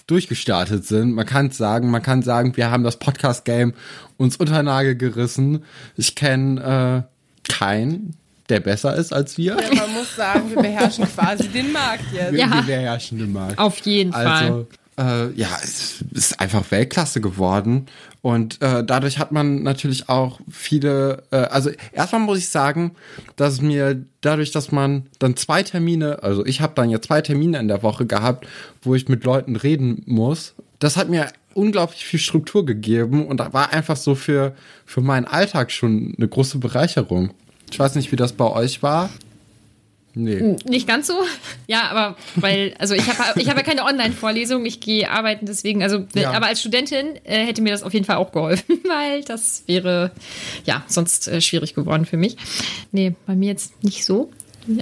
durchgestartet 0.08 0.86
sind. 0.86 1.14
Man 1.14 1.26
kann 1.26 1.52
sagen, 1.52 1.92
man 1.92 2.02
kann 2.02 2.24
sagen, 2.24 2.58
wir 2.58 2.72
haben 2.72 2.84
das 2.84 2.98
Podcast-Game 2.98 3.74
uns 4.18 4.38
unter 4.38 4.64
Nagel 4.64 4.96
gerissen. 4.96 5.64
Ich 5.96 6.16
kenne 6.16 7.06
äh, 7.48 7.52
keinen, 7.54 8.16
der 8.50 8.60
besser 8.60 8.96
ist 8.96 9.14
als 9.14 9.38
wir. 9.38 9.58
Ja, 9.62 9.76
man 9.76 9.94
muss 9.94 10.16
sagen, 10.16 10.50
wir 10.50 10.62
beherrschen 10.62 11.06
quasi 11.06 11.48
den 11.48 11.72
Markt 11.72 12.04
jetzt. 12.14 12.32
Wir, 12.34 12.40
Ja. 12.40 12.52
wir 12.54 12.62
beherrschen 12.64 13.18
den 13.20 13.34
Markt. 13.34 13.58
Auf 13.60 13.78
jeden 13.80 14.14
Fall. 14.14 14.26
Also, 14.26 14.68
äh, 15.00 15.32
ja, 15.36 15.50
es 15.64 16.04
ist 16.12 16.40
einfach 16.40 16.64
Weltklasse 16.72 17.22
geworden. 17.22 17.86
Und 18.22 18.62
äh, 18.62 18.84
dadurch 18.84 19.20
hat 19.20 19.32
man 19.32 19.64
natürlich 19.64 20.10
auch 20.10 20.40
viele, 20.50 21.24
äh, 21.32 21.36
also 21.38 21.70
erstmal 21.94 22.22
muss 22.22 22.40
ich 22.40 22.50
sagen, 22.50 22.96
dass 23.36 23.62
mir 23.62 24.04
dadurch, 24.22 24.52
dass 24.52 24.72
man 24.72 25.04
dann 25.20 25.36
zwei 25.38 25.62
Termine, 25.64 26.24
also 26.24 26.46
ich 26.46 26.62
habe 26.62 26.74
dann 26.76 26.90
ja 26.90 27.00
zwei 27.02 27.22
Termine 27.22 27.60
in 27.60 27.68
der 27.68 27.84
Woche 27.84 28.06
gehabt, 28.06 28.48
wo 28.82 28.96
ich 28.96 29.08
mit 29.08 29.24
Leuten 29.24 29.56
reden 29.56 30.02
muss, 30.08 30.56
das 30.80 30.98
hat 30.98 31.10
mir 31.10 31.28
unglaublich 31.54 32.06
viel 32.06 32.20
Struktur 32.20 32.66
gegeben 32.66 33.26
und 33.28 33.40
da 33.40 33.54
war 33.54 33.74
einfach 33.74 33.98
so 33.98 34.14
für, 34.16 34.54
für 34.86 35.02
meinen 35.02 35.26
Alltag 35.26 35.72
schon 35.72 36.14
eine 36.18 36.28
große 36.28 36.58
Bereicherung. 36.60 37.32
Ich 37.72 37.80
weiß 37.80 37.96
nicht, 37.96 38.12
wie 38.12 38.16
das 38.16 38.34
bei 38.34 38.46
euch 38.46 38.82
war. 38.84 39.10
Nee. 40.14 40.56
Nicht 40.68 40.88
ganz 40.88 41.08
so. 41.08 41.14
Ja, 41.68 41.90
aber 41.92 42.16
weil, 42.38 42.74
also 42.80 42.96
ich 42.96 43.06
habe 43.08 43.40
ich 43.40 43.50
hab 43.50 43.58
ja 43.58 43.62
keine 43.64 43.84
Online-Vorlesung, 43.84 44.66
ich 44.66 44.80
gehe 44.80 45.12
arbeiten, 45.12 45.46
deswegen, 45.46 45.84
also, 45.84 46.06
Ja. 46.16 46.32
aber 46.32 46.46
als 46.48 46.62
Studentin 46.62 47.20
äh, 47.26 47.46
hätte 47.46 47.62
mir 47.62 47.72
das 47.74 47.84
auf 47.84 47.94
jeden 47.94 48.06
Fall 48.06 48.16
auch 48.16 48.32
geholfen, 48.32 48.80
weil 48.88 49.22
das 49.24 49.64
wäre, 49.68 50.12
ja, 50.66 50.84
sonst 50.88 51.28
äh, 51.28 51.42
schwierig 51.42 51.76
geworden 51.76 52.06
für 52.06 52.16
mich. 52.18 52.38
Nee, 52.94 53.16
bei 53.26 53.36
mir 53.36 53.50
jetzt 53.50 53.84
nicht 53.84 54.06
so. 54.06 54.32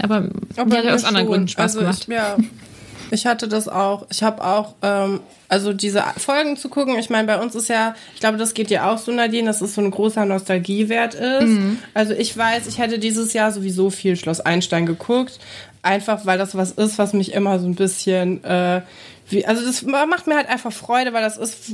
Aber 0.02 0.21
mir 0.21 0.32
Aber 0.58 0.78
hat 0.78 0.86
aus 0.88 1.02
mir 1.02 1.08
anderen 1.08 1.26
schon. 1.26 1.28
Gründen 1.28 1.48
Spaß 1.48 1.76
also 1.76 1.80
gemacht. 1.80 2.02
Ich, 2.04 2.08
ja, 2.13 2.38
ich 3.12 3.26
hatte 3.26 3.48
das 3.48 3.68
auch. 3.68 4.06
Ich 4.10 4.24
habe 4.24 4.44
auch, 4.44 4.76
ähm, 4.82 5.20
also 5.48 5.74
diese 5.74 6.04
Folgen 6.18 6.58
zu 6.58 6.70
gucken. 6.70 6.98
Ich 6.98 7.10
meine, 7.10 7.28
bei 7.28 7.39
uns 7.39 7.56
ist 7.56 7.70
ja, 7.70 7.96
ich 8.13 8.20
glaube, 8.20 8.38
das 8.38 8.54
geht 8.54 8.70
dir 8.70 8.86
auch 8.88 8.98
so, 8.98 9.12
Nadine, 9.12 9.48
dass 9.48 9.62
es 9.62 9.76
so 9.76 9.82
ein 9.82 9.91
großer 9.91 10.26
Nostalgiewert 10.26 11.13
ist. 11.15 11.48
Mhm. 11.48 11.80
Also 11.94 12.13
ich 12.13 12.36
weiß, 12.36 12.68
ich 12.68 12.78
hätte 12.80 13.00
dieses 13.00 13.34
Jahr 13.34 13.52
sowieso 13.52 13.89
viel 13.89 14.15
Schloss 14.15 14.41
Einstein 14.41 14.86
geguckt. 14.86 15.39
Einfach, 15.82 16.26
weil 16.26 16.38
das 16.38 16.56
was 16.56 16.72
ist, 16.72 16.98
was 16.98 17.13
mich 17.13 17.34
immer 17.34 17.60
so 17.60 17.68
ein 17.68 17.76
bisschen, 17.76 18.44
äh, 18.44 18.82
wie, 19.30 19.46
also 19.46 19.63
das 19.65 19.84
macht 19.84 20.26
mir 20.28 20.36
halt 20.36 20.50
einfach 20.50 20.72
Freude, 20.74 21.13
weil 21.13 21.22
das 21.22 21.38
ist 21.38 21.72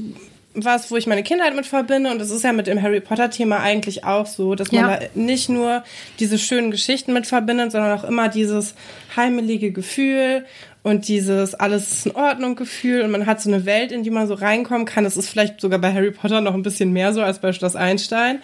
was, 0.53 0.91
wo 0.91 0.97
ich 0.97 1.07
meine 1.07 1.23
Kindheit 1.23 1.55
mit 1.55 1.65
verbinde. 1.65 2.11
Und 2.11 2.19
das 2.19 2.29
ist 2.29 2.43
ja 2.43 2.51
mit 2.51 2.67
dem 2.67 2.81
Harry 2.81 2.99
Potter-Thema 2.99 3.61
eigentlich 3.61 4.03
auch 4.03 4.25
so, 4.25 4.53
dass 4.53 4.69
man 4.73 4.81
Ja. 4.81 4.97
da 4.97 5.05
nicht 5.15 5.47
nur 5.47 5.83
diese 6.19 6.37
schönen 6.37 6.71
Geschichten 6.71 7.13
mit 7.13 7.25
verbindet, 7.25 7.71
sondern 7.71 7.97
auch 7.97 8.03
immer 8.03 8.27
dieses 8.27 8.75
heimelige 9.15 9.71
Gefühl 9.71 10.45
und 10.83 11.07
dieses 11.07 11.53
alles 11.53 11.91
ist 11.91 12.05
in 12.07 12.15
Ordnung 12.15 12.55
Gefühl 12.55 13.01
und 13.01 13.11
man 13.11 13.25
hat 13.27 13.41
so 13.41 13.49
eine 13.49 13.65
Welt, 13.65 13.91
in 13.91 14.03
die 14.03 14.09
man 14.09 14.27
so 14.27 14.33
reinkommen 14.33 14.85
kann. 14.85 15.03
Das 15.03 15.15
ist 15.15 15.29
vielleicht 15.29 15.61
sogar 15.61 15.79
bei 15.79 15.93
Harry 15.93 16.11
Potter 16.11 16.41
noch 16.41 16.55
ein 16.55 16.63
bisschen 16.63 16.91
mehr 16.91 17.13
so 17.13 17.21
als 17.21 17.39
bei 17.39 17.53
Schloss 17.53 17.75
Einstein. 17.75 18.39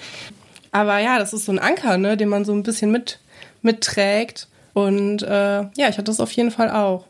Aber 0.71 0.99
ja, 0.99 1.17
das 1.17 1.33
ist 1.33 1.45
so 1.45 1.51
ein 1.51 1.59
Anker, 1.59 1.97
ne, 1.97 2.15
den 2.15 2.29
man 2.29 2.45
so 2.45 2.53
ein 2.53 2.63
bisschen 2.63 2.91
mit, 2.91 3.19
mitträgt. 3.63 4.47
Und 4.73 5.23
äh, 5.23 5.61
ja, 5.61 5.89
ich 5.89 5.97
hatte 5.97 6.03
das 6.03 6.19
auf 6.19 6.31
jeden 6.31 6.51
Fall 6.51 6.69
auch. 6.69 7.05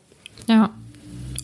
Ja, 0.48 0.70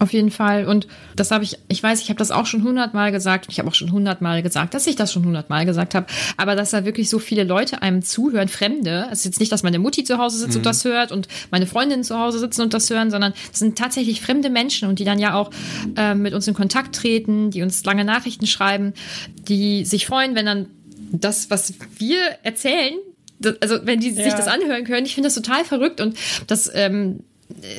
auf 0.05 0.13
jeden 0.13 0.31
Fall. 0.31 0.67
Und 0.67 0.87
das 1.17 1.33
habe 1.33 1.43
ich, 1.43 1.59
ich 1.69 1.83
weiß, 1.83 2.01
ich 2.01 2.09
habe 2.11 2.19
das 2.19 2.31
auch 2.31 2.47
schon 2.47 2.63
hundertmal 2.63 3.11
gesagt. 3.11 3.47
Ich 3.51 3.59
habe 3.59 3.69
auch 3.69 3.75
schon 3.75 3.91
hundertmal 3.91 4.43
gesagt, 4.43 4.75
dass 4.75 4.87
ich 4.87 4.95
das 4.95 5.13
schon 5.13 5.25
hundertmal 5.25 5.67
gesagt 5.67 5.95
habe. 5.97 6.07
Aber 6.37 6.55
dass 6.55 6.71
da 6.71 6.85
wirklich 6.85 7.11
so 7.11 7.19
viele 7.19 7.43
Leute 7.43 7.83
einem 7.83 8.03
zuhören, 8.03 8.47
Fremde. 8.49 9.09
Es 9.11 9.21
ist 9.21 9.25
jetzt 9.25 9.41
nicht, 9.41 9.51
dass 9.51 9.63
meine 9.65 9.81
Mutti 9.81 10.05
zu 10.05 10.19
Hause 10.19 10.39
sitzt 10.39 10.57
und 10.57 10.65
das 10.65 10.85
hört 10.85 11.11
und 11.11 11.27
meine 11.51 11.67
Freundinnen 11.67 12.05
zu 12.05 12.17
Hause 12.19 12.39
sitzen 12.39 12.63
und 12.63 12.73
das 12.75 12.89
hören, 12.91 13.11
sondern 13.11 13.33
es 13.53 13.59
sind 13.59 13.77
tatsächlich 13.77 14.21
fremde 14.21 14.51
Menschen 14.51 14.89
und 14.89 14.99
die 15.01 15.05
dann 15.05 15.19
ja 15.19 15.35
auch 15.35 15.51
ähm, 15.97 16.23
mit 16.23 16.35
uns 16.35 16.47
in 16.47 16.55
Kontakt 16.55 16.95
treten, 16.95 17.51
die 17.51 17.63
uns 17.63 17.85
lange 17.85 18.05
Nachrichten 18.05 18.47
schreiben, 18.47 18.93
die 19.49 19.85
sich 19.85 20.07
freuen, 20.07 20.35
wenn 20.35 20.47
dann 20.47 20.67
das, 21.13 21.51
was 21.51 21.75
wir 21.99 22.19
erzählen, 22.43 22.95
das, 23.41 23.61
also 23.63 23.79
wenn 23.85 24.01
die 24.01 24.11
sich 24.11 24.27
Ja. 24.27 24.37
das 24.37 24.47
anhören 24.49 24.85
können, 24.85 25.07
ich 25.07 25.15
finde 25.15 25.29
das 25.29 25.35
total 25.35 25.65
verrückt 25.65 26.01
und 26.01 26.17
das 26.47 26.71
ähm, 26.75 27.21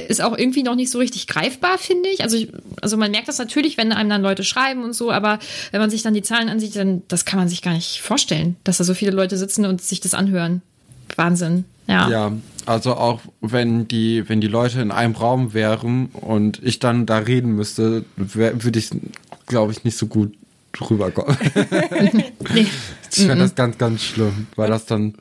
ist 0.08 0.22
auch 0.22 0.38
irgendwie 0.38 0.64
noch 0.64 0.76
nicht 0.76 0.92
so 0.92 1.00
richtig 1.00 1.28
greifbar, 1.28 1.78
finde 1.78 2.10
ich. 2.10 2.24
Also, 2.24 2.38
ich. 2.38 2.50
also 2.82 2.98
man 2.98 3.12
merkt 3.12 3.28
das 3.28 3.38
natürlich, 3.38 3.78
wenn 3.78 3.92
einem 3.92 4.10
dann 4.10 4.22
Leute 4.22 4.44
schreiben 4.44 4.84
und 4.84 4.94
so, 4.94 5.12
aber 5.12 5.40
wenn 5.72 5.82
man 5.82 5.90
sich 5.90 6.04
dann 6.04 6.14
die 6.14 6.22
Zahlen 6.22 6.50
ansieht, 6.50 6.76
dann 6.76 7.02
das 7.08 7.26
kann 7.26 7.40
man 7.40 7.50
sich 7.50 7.62
gar 7.62 7.74
nicht 7.74 8.02
vorstellen, 8.02 8.56
dass 8.64 8.78
da 8.78 8.84
so 8.84 8.94
viele 8.94 9.12
Leute 9.12 9.38
sitzen 9.38 9.66
und 9.66 9.82
sich 9.82 10.00
das 10.00 10.14
anhören. 10.14 10.62
Wahnsinn. 11.16 11.66
Ja. 11.88 12.10
Ja, 12.10 12.32
also 12.66 12.96
auch 12.96 13.22
wenn 13.42 13.88
die, 13.88 14.28
wenn 14.28 14.42
die 14.42 14.48
Leute 14.48 14.82
in 14.82 14.92
einem 14.92 15.16
Raum 15.16 15.54
wären 15.54 16.08
und 16.08 16.62
ich 16.64 16.80
dann 16.80 17.06
da 17.06 17.20
reden 17.20 17.52
müsste, 17.52 18.06
würde 18.16 18.80
ich, 18.80 18.90
glaube 19.46 19.72
ich, 19.72 19.84
nicht 19.84 19.98
so 19.98 20.08
gut 20.08 20.34
rüberkommen. 20.82 21.38
Nee. 22.54 22.68
Ich 23.18 23.28
fände 23.28 23.46
das 23.46 23.56
ganz, 23.56 23.78
ganz 23.78 24.04
schlimm, 24.04 24.48
weil 24.58 24.70
das 24.70 24.88
dann 24.88 25.14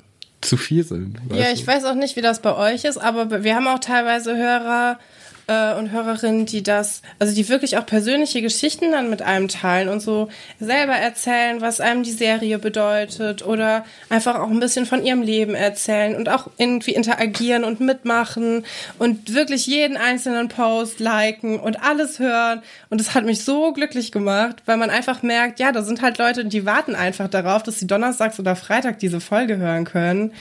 zu 0.45 0.57
viel 0.57 0.85
sind. 0.85 1.19
Ja, 1.33 1.51
ich 1.53 1.63
du? 1.63 1.67
weiß 1.67 1.85
auch 1.85 1.95
nicht, 1.95 2.17
wie 2.17 2.23
das 2.23 2.41
bei 2.41 2.55
euch 2.57 2.85
ist, 2.85 2.99
aber 2.99 3.43
wir 3.45 3.55
haben 3.55 3.67
auch 3.67 3.79
teilweise 3.79 4.37
Hörer 4.37 4.99
äh, 5.47 5.75
und 5.75 5.91
Hörerinnen, 5.91 6.47
die 6.47 6.63
das, 6.63 7.03
also 7.19 7.35
die 7.35 7.49
wirklich 7.49 7.77
auch 7.77 7.87
persönliche 7.87 8.43
Geschichten 8.43 8.93
dann 8.93 9.11
mit 9.11 9.23
einem 9.23 9.49
teilen 9.49 9.89
und 9.89 10.01
so 10.01 10.29
selber 10.61 10.95
erzählen, 10.95 11.61
was 11.61 11.81
einem 11.81 12.03
die 12.03 12.13
Serie 12.13 12.59
bedeutet 12.59 13.47
oder 13.47 13.85
einfach 14.09 14.37
auch 14.37 14.51
ein 14.51 14.61
bisschen 14.61 14.87
von 14.87 15.05
ihrem 15.05 15.23
Leben 15.23 15.55
erzählen 15.55 16.17
und 16.17 16.29
auch 16.29 16.49
irgendwie 16.57 16.95
interagieren 16.95 17.65
und 17.65 17.81
mitmachen 17.81 18.65
und 18.99 19.35
wirklich 19.35 19.67
jeden 19.67 19.97
einzelnen 19.97 20.49
Post 20.49 21.01
liken 21.01 21.59
und 21.59 21.83
alles 21.83 22.19
hören. 22.19 22.63
Und 22.91 23.01
das 23.01 23.15
hat 23.15 23.25
mich 23.25 23.45
so 23.45 23.73
glücklich 23.73 24.13
gemacht, 24.13 24.63
weil 24.67 24.77
man 24.77 24.91
einfach 24.91 25.23
merkt, 25.23 25.61
ja, 25.61 25.73
da 25.73 25.83
sind 25.83 26.03
halt 26.03 26.19
Leute, 26.19 26.45
die 26.45 26.65
warten 26.67 26.95
einfach 26.95 27.29
darauf, 27.29 27.63
dass 27.63 27.79
sie 27.79 27.87
donnerstags 27.87 28.39
oder 28.39 28.57
Freitag 28.57 28.99
diese 28.99 29.21
Folge 29.21 29.57
hören 29.57 29.85
können. 29.85 30.33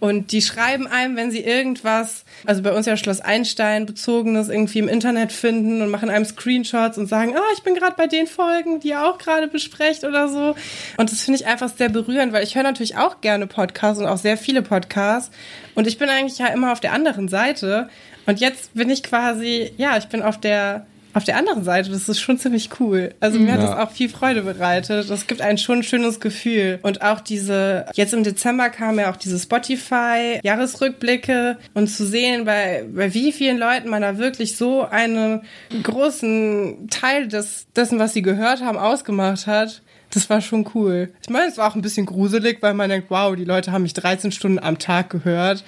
Und 0.00 0.32
die 0.32 0.42
schreiben 0.42 0.86
einem, 0.86 1.16
wenn 1.16 1.30
sie 1.30 1.40
irgendwas, 1.40 2.24
also 2.44 2.62
bei 2.62 2.72
uns 2.72 2.86
ja 2.86 2.96
Schloss 2.96 3.20
Einstein 3.20 3.86
bezogenes 3.86 4.45
irgendwie 4.48 4.78
im 4.78 4.88
Internet 4.88 5.32
finden 5.32 5.82
und 5.82 5.90
machen 5.90 6.10
einem 6.10 6.24
Screenshots 6.24 6.98
und 6.98 7.06
sagen, 7.06 7.34
ah, 7.36 7.52
ich 7.54 7.62
bin 7.62 7.74
gerade 7.74 7.94
bei 7.96 8.06
den 8.06 8.26
Folgen, 8.26 8.80
die 8.80 8.88
ihr 8.88 9.04
auch 9.04 9.18
gerade 9.18 9.48
besprecht 9.48 10.04
oder 10.04 10.28
so. 10.28 10.54
Und 10.96 11.12
das 11.12 11.22
finde 11.22 11.40
ich 11.40 11.46
einfach 11.46 11.68
sehr 11.68 11.88
berührend, 11.88 12.32
weil 12.32 12.44
ich 12.44 12.54
höre 12.54 12.62
natürlich 12.62 12.96
auch 12.96 13.20
gerne 13.20 13.46
Podcasts 13.46 14.00
und 14.00 14.06
auch 14.06 14.18
sehr 14.18 14.36
viele 14.36 14.62
Podcasts. 14.62 15.30
Und 15.74 15.86
ich 15.86 15.98
bin 15.98 16.08
eigentlich 16.08 16.38
ja 16.38 16.48
immer 16.48 16.72
auf 16.72 16.80
der 16.80 16.92
anderen 16.92 17.28
Seite. 17.28 17.88
Und 18.26 18.40
jetzt 18.40 18.74
bin 18.74 18.90
ich 18.90 19.02
quasi, 19.02 19.72
ja, 19.76 19.96
ich 19.96 20.08
bin 20.08 20.22
auf 20.22 20.38
der 20.40 20.86
auf 21.16 21.24
der 21.24 21.36
anderen 21.36 21.64
Seite, 21.64 21.90
das 21.90 22.10
ist 22.10 22.20
schon 22.20 22.38
ziemlich 22.38 22.68
cool. 22.78 23.14
Also 23.20 23.38
mir 23.38 23.52
hat 23.54 23.60
Ja. 23.62 23.70
das 23.74 23.78
auch 23.78 23.90
viel 23.90 24.10
Freude 24.10 24.42
bereitet. 24.42 25.08
Das 25.08 25.26
gibt 25.26 25.40
ein 25.40 25.56
schon 25.56 25.82
schönes 25.82 26.20
Gefühl. 26.20 26.78
Und 26.82 27.00
auch 27.00 27.20
diese, 27.20 27.86
jetzt 27.94 28.12
im 28.12 28.22
Dezember 28.22 28.68
kamen 28.68 28.98
ja 28.98 29.10
auch 29.10 29.16
diese 29.16 29.38
Spotify-Jahresrückblicke 29.38 31.56
und 31.74 31.88
zu 31.88 32.06
sehen, 32.06 32.44
bei, 32.44 32.84
bei 32.94 33.12
wie 33.14 33.32
vielen 33.32 33.58
Leuten 33.58 33.88
man 33.88 34.02
da 34.02 34.18
wirklich 34.18 34.56
so 34.56 34.82
einen 34.82 35.42
großen 35.82 36.88
Teil 36.90 37.28
des, 37.28 37.66
dessen, 37.74 37.98
was 37.98 38.12
sie 38.12 38.22
gehört 38.22 38.62
haben, 38.62 38.78
ausgemacht 38.78 39.46
hat. 39.46 39.82
Das 40.16 40.30
war 40.30 40.40
schon 40.40 40.66
cool. 40.74 41.10
Ich 41.20 41.28
meine, 41.28 41.48
es 41.48 41.58
war 41.58 41.70
auch 41.70 41.74
ein 41.74 41.82
bisschen 41.82 42.06
gruselig, 42.06 42.62
weil 42.62 42.72
man 42.72 42.88
denkt, 42.88 43.10
wow, 43.10 43.36
die 43.36 43.44
Leute 43.44 43.70
haben 43.70 43.82
mich 43.82 43.92
13 43.92 44.32
Stunden 44.32 44.58
am 44.58 44.78
Tag 44.78 45.10
gehört. 45.10 45.62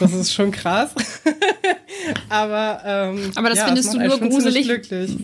Das 0.00 0.12
ist 0.12 0.34
schon 0.34 0.50
krass. 0.50 0.92
Aber, 2.28 2.82
ähm, 2.84 3.30
Aber 3.36 3.48
das 3.48 3.58
ja, 3.58 3.66
findest 3.66 3.90
es 3.90 3.94
du 3.94 4.00
nur 4.04 4.18
gruselig, 4.18 4.68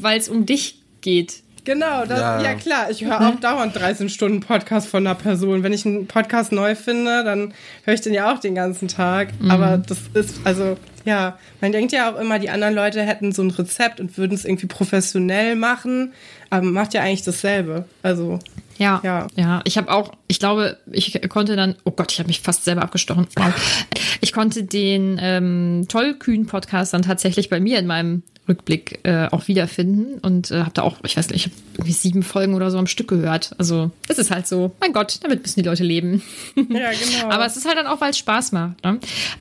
weil 0.00 0.16
es 0.16 0.28
um 0.28 0.46
dich 0.46 0.80
geht. 1.00 1.42
Genau, 1.64 2.06
das, 2.06 2.20
Ja. 2.20 2.40
ja. 2.40 2.54
klar. 2.54 2.88
Ich 2.88 3.04
höre 3.04 3.20
auch 3.20 3.40
dauernd 3.40 3.74
13 3.74 4.10
Stunden 4.10 4.38
Podcast 4.38 4.86
von 4.86 5.04
einer 5.04 5.16
Person. 5.16 5.64
Wenn 5.64 5.72
ich 5.72 5.84
einen 5.84 6.06
Podcast 6.06 6.52
neu 6.52 6.76
finde, 6.76 7.24
dann 7.24 7.52
höre 7.84 7.94
ich 7.94 8.00
den 8.00 8.14
ja 8.14 8.32
auch 8.32 8.38
den 8.38 8.54
ganzen 8.54 8.86
Tag. 8.86 9.30
Aber 9.48 9.76
das 9.76 9.98
ist, 10.14 10.36
also, 10.44 10.76
ja, 11.04 11.36
man 11.60 11.72
denkt 11.72 11.90
ja 11.90 12.12
auch 12.12 12.20
immer, 12.20 12.38
die 12.38 12.48
anderen 12.48 12.76
Leute 12.76 13.02
hätten 13.02 13.32
so 13.32 13.42
ein 13.42 13.50
Rezept 13.50 13.98
und 13.98 14.16
würden 14.16 14.34
es 14.34 14.44
irgendwie 14.44 14.68
professionell 14.68 15.56
machen. 15.56 16.12
Aber 16.48 16.62
man 16.62 16.74
macht 16.74 16.94
ja 16.94 17.02
eigentlich 17.02 17.24
dasselbe. 17.24 17.86
Also, 18.02 18.38
Ja, 18.78 19.00
Ja. 19.04 19.26
ja. 19.36 19.60
Ich 19.64 19.76
habe 19.76 19.90
auch, 19.92 20.12
ich 20.28 20.38
glaube, 20.38 20.78
ich 20.90 21.20
konnte 21.28 21.56
dann, 21.56 21.74
oh 21.84 21.90
Gott, 21.90 22.12
ich 22.12 22.18
habe 22.18 22.28
mich 22.28 22.40
fast 22.40 22.64
selber 22.64 22.82
abgestochen. 22.82 23.26
Ich 24.20 24.32
konnte 24.32 24.64
den 24.64 25.18
ähm, 25.22 25.86
Tollkühn-Podcast 25.88 26.92
dann 26.92 27.02
tatsächlich 27.02 27.48
bei 27.48 27.60
mir 27.60 27.78
in 27.78 27.86
meinem 27.86 28.22
Rückblick 28.48 29.00
äh, 29.02 29.28
auch 29.30 29.48
wiederfinden 29.48 30.18
und 30.20 30.50
äh, 30.50 30.60
habe 30.60 30.72
da 30.74 30.82
auch, 30.82 30.96
ich 31.04 31.16
weiß 31.16 31.28
nicht, 31.30 31.46
ich 31.46 31.52
habe 31.52 31.62
irgendwie 31.74 31.92
sieben 31.92 32.22
Folgen 32.22 32.54
oder 32.54 32.70
so 32.70 32.78
am 32.78 32.86
Stück 32.86 33.08
gehört. 33.08 33.54
Also 33.58 33.90
es 34.08 34.18
ist 34.18 34.30
halt 34.30 34.46
so, 34.46 34.72
mein 34.80 34.92
Gott, 34.92 35.18
damit 35.22 35.42
müssen 35.42 35.62
die 35.62 35.68
Leute 35.68 35.84
leben. 35.84 36.22
ja, 36.56 36.90
genau. 36.90 37.30
Aber 37.30 37.46
es 37.46 37.56
ist 37.56 37.66
halt 37.66 37.76
dann 37.76 37.86
auch, 37.86 38.00
weil 38.00 38.10
es 38.10 38.18
Spaß 38.18 38.52
macht. 38.52 38.82
Ne? 38.84 38.98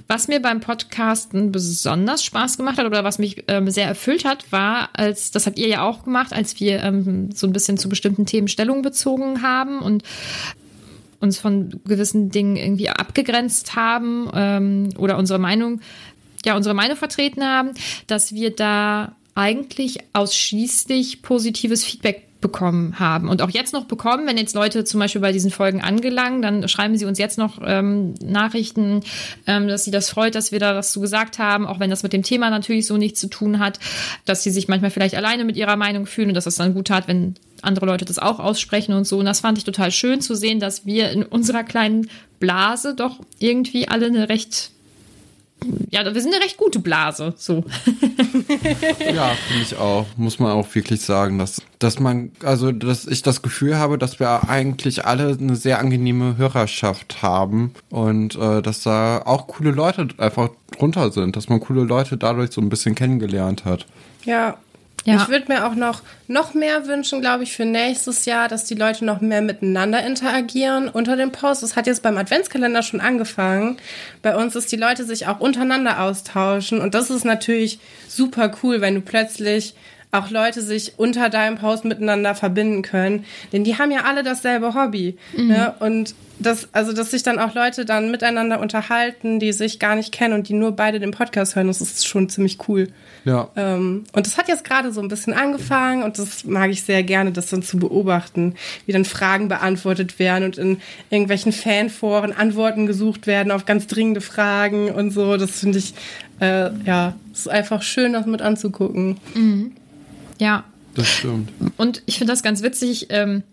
Was 0.08 0.28
mir 0.28 0.41
beim 0.41 0.60
Podcasten 0.60 1.52
besonders 1.52 2.24
Spaß 2.24 2.58
gemacht 2.58 2.78
hat 2.78 2.86
oder 2.86 3.04
was 3.04 3.20
mich 3.20 3.43
ähm, 3.48 3.70
sehr 3.70 3.88
erfüllt 3.88 4.26
hat, 4.26 4.52
war, 4.52 4.89
als, 4.93 5.32
das 5.32 5.46
habt 5.46 5.58
ihr 5.58 5.67
ja 5.67 5.84
auch 5.84 6.04
gemacht, 6.04 6.34
als 6.34 6.60
wir 6.60 6.84
ähm, 6.84 7.32
so 7.32 7.48
ein 7.48 7.54
bisschen 7.54 7.78
zu 7.78 7.89
bestimmten 7.89 8.26
Themen 8.26 8.48
Stellung 8.48 8.82
bezogen 8.82 9.41
haben 9.41 9.80
und 9.80 10.04
uns 11.20 11.39
von 11.39 11.82
gewissen 11.86 12.30
Dingen 12.30 12.56
irgendwie 12.56 12.89
abgegrenzt 12.89 13.76
haben 13.76 14.30
ähm, 14.34 14.89
oder 14.98 15.17
unsere 15.17 15.39
Meinung, 15.39 15.82
ja, 16.48 16.56
unsere 16.56 16.76
Meinung 16.76 16.98
vertreten 16.98 17.44
haben, 17.44 17.72
dass 18.08 18.34
wir 18.34 18.56
da 18.56 19.16
eigentlich 19.36 20.00
ausschließlich 20.14 21.22
positives 21.22 21.84
Feedback 21.84 22.24
bekommen 22.42 23.00
haben 23.00 23.30
und 23.30 23.42
auch 23.42 23.50
jetzt 23.50 23.74
noch 23.74 23.86
bekommen, 23.86 24.28
wenn 24.28 24.38
jetzt 24.38 24.54
Leute 24.54 24.84
zum 24.84 25.00
Beispiel 25.00 25.22
bei 25.22 25.32
diesen 25.32 25.50
Folgen 25.50 25.82
angelangen, 25.82 26.42
dann 26.42 26.68
schreiben 26.68 26.96
sie 26.98 27.06
uns 27.06 27.18
jetzt 27.18 27.38
noch 27.38 27.60
ähm, 27.66 28.14
Nachrichten, 28.24 29.02
ähm, 29.48 29.68
dass 29.68 29.86
sie 29.86 29.92
das 29.92 30.10
freut, 30.10 30.36
dass 30.36 30.52
wir 30.52 30.60
da 30.60 30.76
was 30.76 30.92
zu 30.92 31.02
gesagt 31.02 31.40
haben, 31.40 31.66
auch 31.66 31.80
wenn 31.80 31.90
das 31.90 32.04
mit 32.04 32.14
dem 32.14 32.24
Thema 32.24 32.50
natürlich 32.50 32.86
so 32.86 32.98
nichts 32.98 33.20
zu 33.20 33.28
tun 33.28 33.60
hat, 33.60 33.80
dass 34.26 34.44
sie 34.44 34.52
sich 34.52 34.68
manchmal 34.68 34.92
vielleicht 34.92 35.16
alleine 35.16 35.46
mit 35.46 35.58
ihrer 35.58 35.78
Meinung 35.78 36.06
fühlen 36.06 36.30
und 36.30 36.36
dass 36.36 36.46
es 36.46 36.56
das 36.56 36.64
dann 36.66 36.76
gut 36.76 36.88
tat, 36.88 37.08
wenn 37.08 37.36
andere 37.64 37.88
Leute 37.88 38.06
das 38.06 38.20
auch 38.20 38.40
aussprechen 38.40 38.94
und 38.94 39.06
so. 39.06 39.18
Und 39.18 39.26
das 39.26 39.40
fand 39.40 39.58
ich 39.58 39.64
total 39.64 39.92
schön 39.92 40.22
zu 40.22 40.36
sehen, 40.36 40.60
dass 40.60 40.86
wir 40.86 41.10
in 41.10 41.24
unserer 41.24 41.64
kleinen 41.64 42.08
Blase 42.40 42.94
doch 42.94 43.20
irgendwie 43.40 43.88
alle 43.88 44.06
eine 44.06 44.30
recht 44.30 44.72
ja, 45.89 46.04
wir 46.13 46.22
sind 46.22 46.34
eine 46.34 46.43
recht 46.43 46.58
gute 46.58 46.80
Blase, 46.80 47.34
so. 47.36 47.56
ja, 49.13 49.30
finde 49.48 49.63
ich 49.63 49.76
auch. 49.78 50.06
Muss 50.15 50.39
man 50.39 50.52
auch 50.52 50.74
wirklich 50.76 51.02
sagen, 51.02 51.39
dass, 51.39 51.62
dass 51.80 52.00
man, 52.00 52.32
also, 52.43 52.72
dass 52.72 53.08
ich 53.08 53.24
das 53.24 53.41
Gefühl 53.41 53.78
habe, 53.78 53.98
dass 53.98 54.20
wir 54.20 54.50
eigentlich 54.50 55.06
alle 55.06 55.38
eine 55.39 55.56
sehr 55.56 55.80
angenehme 55.80 56.38
Hörerschaft 56.38 57.22
haben 57.22 57.74
und 57.89 58.36
äh, 58.36 58.62
dass 58.62 58.84
da 58.84 59.24
auch 59.26 59.48
coole 59.48 59.72
Leute 59.72 60.08
einfach 60.17 60.50
drunter 60.78 61.12
sind, 61.12 61.36
dass 61.36 61.50
man 61.50 61.60
coole 61.60 61.84
Leute 61.84 62.17
dadurch 62.17 62.52
so 62.52 62.62
ein 62.62 62.70
bisschen 62.70 62.96
kennengelernt 62.96 63.65
hat. 63.65 63.86
Ja, 64.26 64.58
ja. 65.08 65.22
Ich 65.22 65.30
würde 65.30 65.46
mir 65.48 65.65
auch 65.65 65.74
noch, 65.74 66.02
noch 66.28 66.54
mehr 66.54 66.86
wünschen, 66.86 67.22
glaube 67.22 67.43
ich, 67.43 67.54
für 67.54 67.63
nächstes 67.63 68.26
Jahr, 68.26 68.50
dass 68.50 68.65
die 68.65 68.76
Leute 68.76 69.06
noch 69.06 69.22
mehr 69.22 69.41
miteinander 69.41 70.06
interagieren 70.06 70.89
unter 70.89 71.15
dem 71.15 71.32
Post. 71.32 71.63
Das 71.63 71.78
hat 71.78 71.88
jetzt 71.88 72.04
beim 72.04 72.17
Adventskalender 72.17 72.84
schon 72.84 73.00
angefangen. 73.00 73.78
Bei 74.22 74.36
uns 74.36 74.56
ist 74.58 74.70
die 74.70 74.76
Leute 74.76 75.06
sich 75.06 75.26
auch 75.28 75.39
untereinander 75.39 76.02
austauschen. 76.02 76.82
Und 76.82 76.93
das 76.93 77.10
ist 77.10 77.24
natürlich 77.24 77.80
super 78.10 78.52
cool, 78.62 78.82
wenn 78.82 78.96
du 78.96 79.02
plötzlich 79.02 79.76
auch 80.12 80.30
Leute 80.30 80.62
sich 80.62 80.93
unter 80.98 81.30
deinem 81.30 81.58
Post 81.58 81.86
miteinander 81.86 82.34
verbinden 82.34 82.82
können. 82.82 83.26
Denn 83.52 83.63
die 83.63 83.78
haben 83.78 83.91
ja 83.91 84.06
alle 84.06 84.24
dasselbe 84.24 84.74
Hobby. 84.74 85.17
Mhm. 85.36 85.48
Ne? 85.48 85.74
Und 85.80 86.15
das, 86.39 86.70
also, 86.72 86.93
dass 86.93 87.12
sich 87.12 87.24
dann 87.24 87.39
auch 87.39 87.56
Leute 87.56 87.84
dann 87.84 88.12
miteinander 88.12 88.60
unterhalten, 88.60 89.39
die 89.39 89.52
sich 89.54 89.80
gar 89.80 89.96
nicht 89.96 90.12
kennen 90.12 90.34
und 90.34 90.48
die 90.48 90.54
nur 90.54 90.72
beide 90.72 91.00
den 91.00 91.12
Podcast 91.12 91.56
hören, 91.56 91.67
das 91.67 91.82
ist 91.82 92.08
schon 92.08 92.30
ziemlich 92.30 92.58
cool. 92.67 92.89
Ja. 93.26 93.50
Ähm, 93.56 94.04
und 94.13 94.28
das 94.28 94.38
hat 94.38 94.48
jetzt 94.48 94.63
gerade 94.63 94.91
so 94.91 95.02
ein 95.02 95.08
bisschen 95.08 95.34
angefangen 95.34 96.04
und 96.04 96.20
das 96.20 96.43
mag 96.46 96.70
ich 96.70 96.84
sehr 96.84 97.04
gerne, 97.04 97.32
das 97.32 97.50
dann 97.50 97.63
zu 97.63 97.78
beobachten, 97.78 98.56
wie 98.86 98.93
dann 98.93 99.04
Fragen 99.04 99.48
beantwortet 99.48 100.20
werden 100.20 100.46
und 100.46 100.58
in 100.58 100.80
irgendwelchen 101.10 101.52
Fanforen 101.52 102.32
Antworten 102.34 102.86
gesucht 102.86 103.26
werden 103.26 103.52
auf 103.52 103.65
ganz 103.65 103.88
dringende 103.88 104.22
Fragen 104.22 104.91
und 104.91 105.12
so. 105.12 105.38
Das 105.38 105.60
finde 105.60 105.80
ich, 105.80 105.93
äh, 106.39 106.70
ja, 106.86 107.15
ist 107.34 107.50
einfach 107.50 107.82
schön, 107.82 108.13
das 108.13 108.28
mit 108.28 108.41
anzugucken. 108.41 109.17
Mhm. 109.34 109.72
Ja. 110.39 110.63
Das 110.95 111.08
stimmt. 111.08 111.52
Und 111.78 112.02
ich 112.06 112.17
finde 112.17 112.34
das 112.34 112.41
ganz 112.41 112.63
witzig, 112.63 113.08
ähm, 113.10 113.43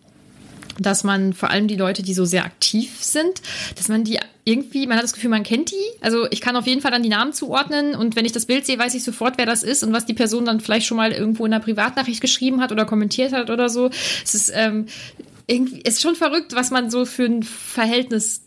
dass 0.79 1.05
man 1.05 1.33
vor 1.35 1.51
allem 1.51 1.69
die 1.69 1.77
Leute, 1.77 2.03
die 2.03 2.15
so 2.15 2.25
sehr 2.25 2.45
aktiv 2.45 2.91
sind, 3.01 3.43
dass 3.77 3.89
man 3.89 4.05
die 4.05 4.19
irgendwie, 4.45 4.87
man 4.87 4.97
hat 4.97 5.05
das 5.05 5.13
Gefühl, 5.13 5.31
man 5.31 5.43
kennt 5.43 5.71
die. 5.71 6.01
Also 6.01 6.27
ich 6.31 6.41
kann 6.41 6.57
auf 6.57 6.67
jeden 6.67 6.81
Fall 6.81 6.91
dann 6.91 7.03
die 7.03 7.09
Namen 7.09 7.33
zuordnen 7.33 7.95
und 7.95 8.17
wenn 8.17 8.25
ich 8.25 8.33
das 8.33 8.47
Bild 8.47 8.67
sehe, 8.67 8.79
weiß 8.79 8.95
ich 8.95 9.05
sofort, 9.05 9.39
wer 9.39 9.47
das 9.47 9.63
ist 9.63 9.83
und 9.83 9.93
was 9.93 10.07
die 10.07 10.15
Person 10.15 10.45
dann 10.45 10.61
vielleicht 10.61 10.87
schon 10.87 10.97
mal 10.97 11.13
irgendwo 11.13 11.47
in 11.47 11.53
einer 11.53 11.63
Privatnachricht 11.63 12.21
geschrieben 12.21 12.61
hat 12.61 12.73
oder 12.73 12.85
kommentiert 12.85 13.33
hat 13.33 13.51
oder 13.51 13.69
so. 13.69 13.91
Es 14.25 14.35
ist 14.35 14.53
ähm, 14.55 14.87
irgendwie, 15.47 15.83
es 15.85 15.95
ist 15.95 16.03
schon 16.03 16.17
verrückt, 16.17 16.55
was 16.55 16.71
man 16.71 16.91
so 16.91 17.05
für 17.05 17.25
ein 17.25 17.43
Verhältnis 17.43 18.43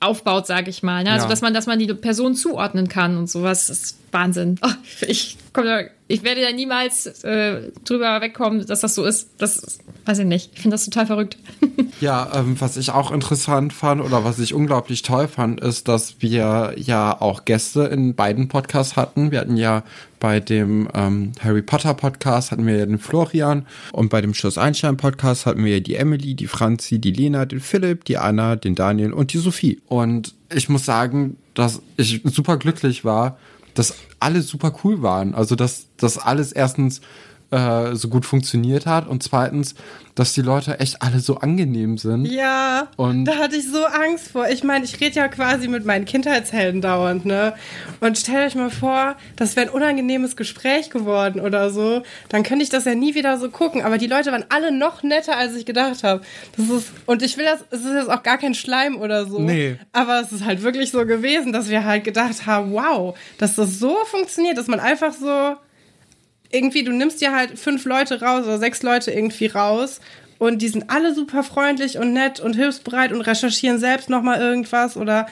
aufbaut, 0.00 0.46
sage 0.46 0.70
ich 0.70 0.82
mal. 0.82 1.04
Ne? 1.04 1.12
Also, 1.12 1.24
ja. 1.24 1.30
dass 1.30 1.40
man, 1.40 1.54
dass 1.54 1.66
man 1.66 1.78
die 1.78 1.86
Person 1.94 2.34
zuordnen 2.34 2.88
kann 2.88 3.16
und 3.16 3.30
sowas. 3.30 3.68
Das 3.68 3.82
ist 3.82 3.98
Wahnsinn. 4.10 4.58
Oh, 4.62 4.70
ich, 5.06 5.36
komm, 5.52 5.64
ich 6.08 6.22
werde 6.24 6.42
da 6.42 6.52
niemals 6.52 7.06
äh, 7.24 7.70
drüber 7.84 8.20
wegkommen, 8.20 8.66
dass 8.66 8.80
das 8.80 8.94
so 8.94 9.04
ist. 9.04 9.30
Das 9.38 9.78
weiß 10.04 10.18
ich 10.20 10.26
nicht. 10.26 10.50
Ich 10.54 10.60
finde 10.60 10.74
das 10.74 10.84
total 10.84 11.06
verrückt. 11.06 11.38
ja, 12.00 12.30
ähm, 12.34 12.60
was 12.60 12.76
ich 12.76 12.90
auch 12.90 13.12
interessant 13.12 13.72
fand 13.72 14.02
oder 14.02 14.24
was 14.24 14.38
ich 14.38 14.54
unglaublich 14.54 15.02
toll 15.02 15.28
fand, 15.28 15.60
ist, 15.60 15.88
dass 15.88 16.16
wir 16.20 16.74
ja 16.76 17.20
auch 17.20 17.44
Gäste 17.44 17.84
in 17.84 18.14
beiden 18.14 18.48
Podcasts 18.48 18.96
hatten. 18.96 19.30
Wir 19.30 19.40
hatten 19.40 19.56
ja 19.56 19.84
bei 20.20 20.38
dem 20.38 20.88
ähm, 20.94 21.32
Harry 21.42 21.62
Potter 21.62 21.94
Podcast 21.94 22.52
hatten 22.52 22.66
wir 22.66 22.76
ja 22.76 22.86
den 22.86 22.98
Florian 22.98 23.66
und 23.90 24.08
bei 24.08 24.20
dem 24.20 24.34
Schloss 24.34 24.58
Einstein 24.58 24.96
Podcast 24.96 25.46
hatten 25.46 25.64
wir 25.64 25.74
ja 25.74 25.80
die 25.80 25.96
Emily, 25.96 26.34
die 26.34 26.46
Franzi, 26.46 27.00
die 27.00 27.10
Lena, 27.10 27.44
den 27.44 27.60
Philipp, 27.60 28.04
die 28.04 28.18
Anna, 28.18 28.56
den 28.56 28.74
Daniel 28.74 29.12
und 29.12 29.32
die 29.32 29.38
Sophie. 29.38 29.80
Und 29.88 30.34
ich 30.54 30.68
muss 30.68 30.84
sagen, 30.84 31.38
dass 31.54 31.82
ich 31.96 32.20
super 32.24 32.56
glücklich 32.56 33.04
war, 33.04 33.38
dass 33.74 33.94
alle 34.20 34.42
super 34.42 34.72
cool 34.84 35.02
waren. 35.02 35.34
Also 35.34 35.56
dass 35.56 35.86
das 35.96 36.18
alles 36.18 36.52
erstens 36.52 37.00
äh, 37.52 37.94
so 37.94 38.08
gut 38.08 38.24
funktioniert 38.24 38.86
hat 38.86 39.06
und 39.06 39.22
zweitens, 39.22 39.74
dass 40.14 40.32
die 40.32 40.42
Leute 40.42 40.80
echt 40.80 41.00
alle 41.02 41.20
so 41.20 41.36
angenehm 41.36 41.96
sind. 41.96 42.26
Ja, 42.26 42.88
und 42.96 43.24
da 43.24 43.36
hatte 43.36 43.56
ich 43.56 43.70
so 43.70 43.84
Angst 43.84 44.28
vor. 44.28 44.48
Ich 44.48 44.62
meine, 44.62 44.84
ich 44.84 45.00
rede 45.00 45.16
ja 45.16 45.28
quasi 45.28 45.68
mit 45.68 45.84
meinen 45.84 46.04
Kindheitshelden 46.04 46.80
dauernd, 46.80 47.24
ne? 47.24 47.54
Und 48.00 48.18
stellt 48.18 48.46
euch 48.46 48.54
mal 48.54 48.70
vor, 48.70 49.16
das 49.36 49.56
wäre 49.56 49.68
ein 49.68 49.72
unangenehmes 49.72 50.36
Gespräch 50.36 50.90
geworden 50.90 51.40
oder 51.40 51.70
so, 51.70 52.02
dann 52.28 52.42
könnte 52.42 52.62
ich 52.62 52.70
das 52.70 52.84
ja 52.84 52.94
nie 52.94 53.14
wieder 53.14 53.38
so 53.38 53.48
gucken. 53.48 53.82
Aber 53.82 53.98
die 53.98 54.06
Leute 54.06 54.32
waren 54.32 54.44
alle 54.48 54.72
noch 54.72 55.02
netter, 55.02 55.36
als 55.36 55.54
ich 55.54 55.64
gedacht 55.64 56.04
habe. 56.04 56.22
Das 56.56 56.68
ist 56.68 56.92
und 57.06 57.22
ich 57.22 57.36
will 57.36 57.44
das, 57.44 57.64
es 57.70 57.84
ist 57.84 57.94
jetzt 57.94 58.10
auch 58.10 58.22
gar 58.22 58.38
kein 58.38 58.54
Schleim 58.54 58.96
oder 58.96 59.26
so. 59.26 59.38
Nee. 59.38 59.76
Aber 59.92 60.20
es 60.20 60.32
ist 60.32 60.44
halt 60.44 60.62
wirklich 60.62 60.90
so 60.90 61.06
gewesen, 61.06 61.52
dass 61.52 61.70
wir 61.70 61.84
halt 61.84 62.04
gedacht 62.04 62.46
haben, 62.46 62.72
wow, 62.72 63.16
dass 63.38 63.56
das 63.56 63.78
so 63.78 63.96
funktioniert, 64.06 64.58
dass 64.58 64.68
man 64.68 64.80
einfach 64.80 65.12
so 65.12 65.56
irgendwie, 66.52 66.84
du 66.84 66.92
nimmst 66.92 67.20
dir 67.20 67.34
halt 67.34 67.58
fünf 67.58 67.84
Leute 67.84 68.20
raus 68.20 68.44
oder 68.44 68.58
sechs 68.58 68.82
Leute 68.82 69.10
irgendwie 69.10 69.46
raus 69.46 70.00
und 70.38 70.60
die 70.60 70.68
sind 70.68 70.90
alle 70.90 71.14
super 71.14 71.44
freundlich 71.44 71.98
und 71.98 72.12
nett 72.12 72.40
und 72.40 72.56
hilfsbereit 72.56 73.12
und 73.12 73.20
recherchieren 73.20 73.78
selbst 73.78 74.10
nochmal 74.10 74.40
irgendwas 74.40 74.96
oder 74.96 75.26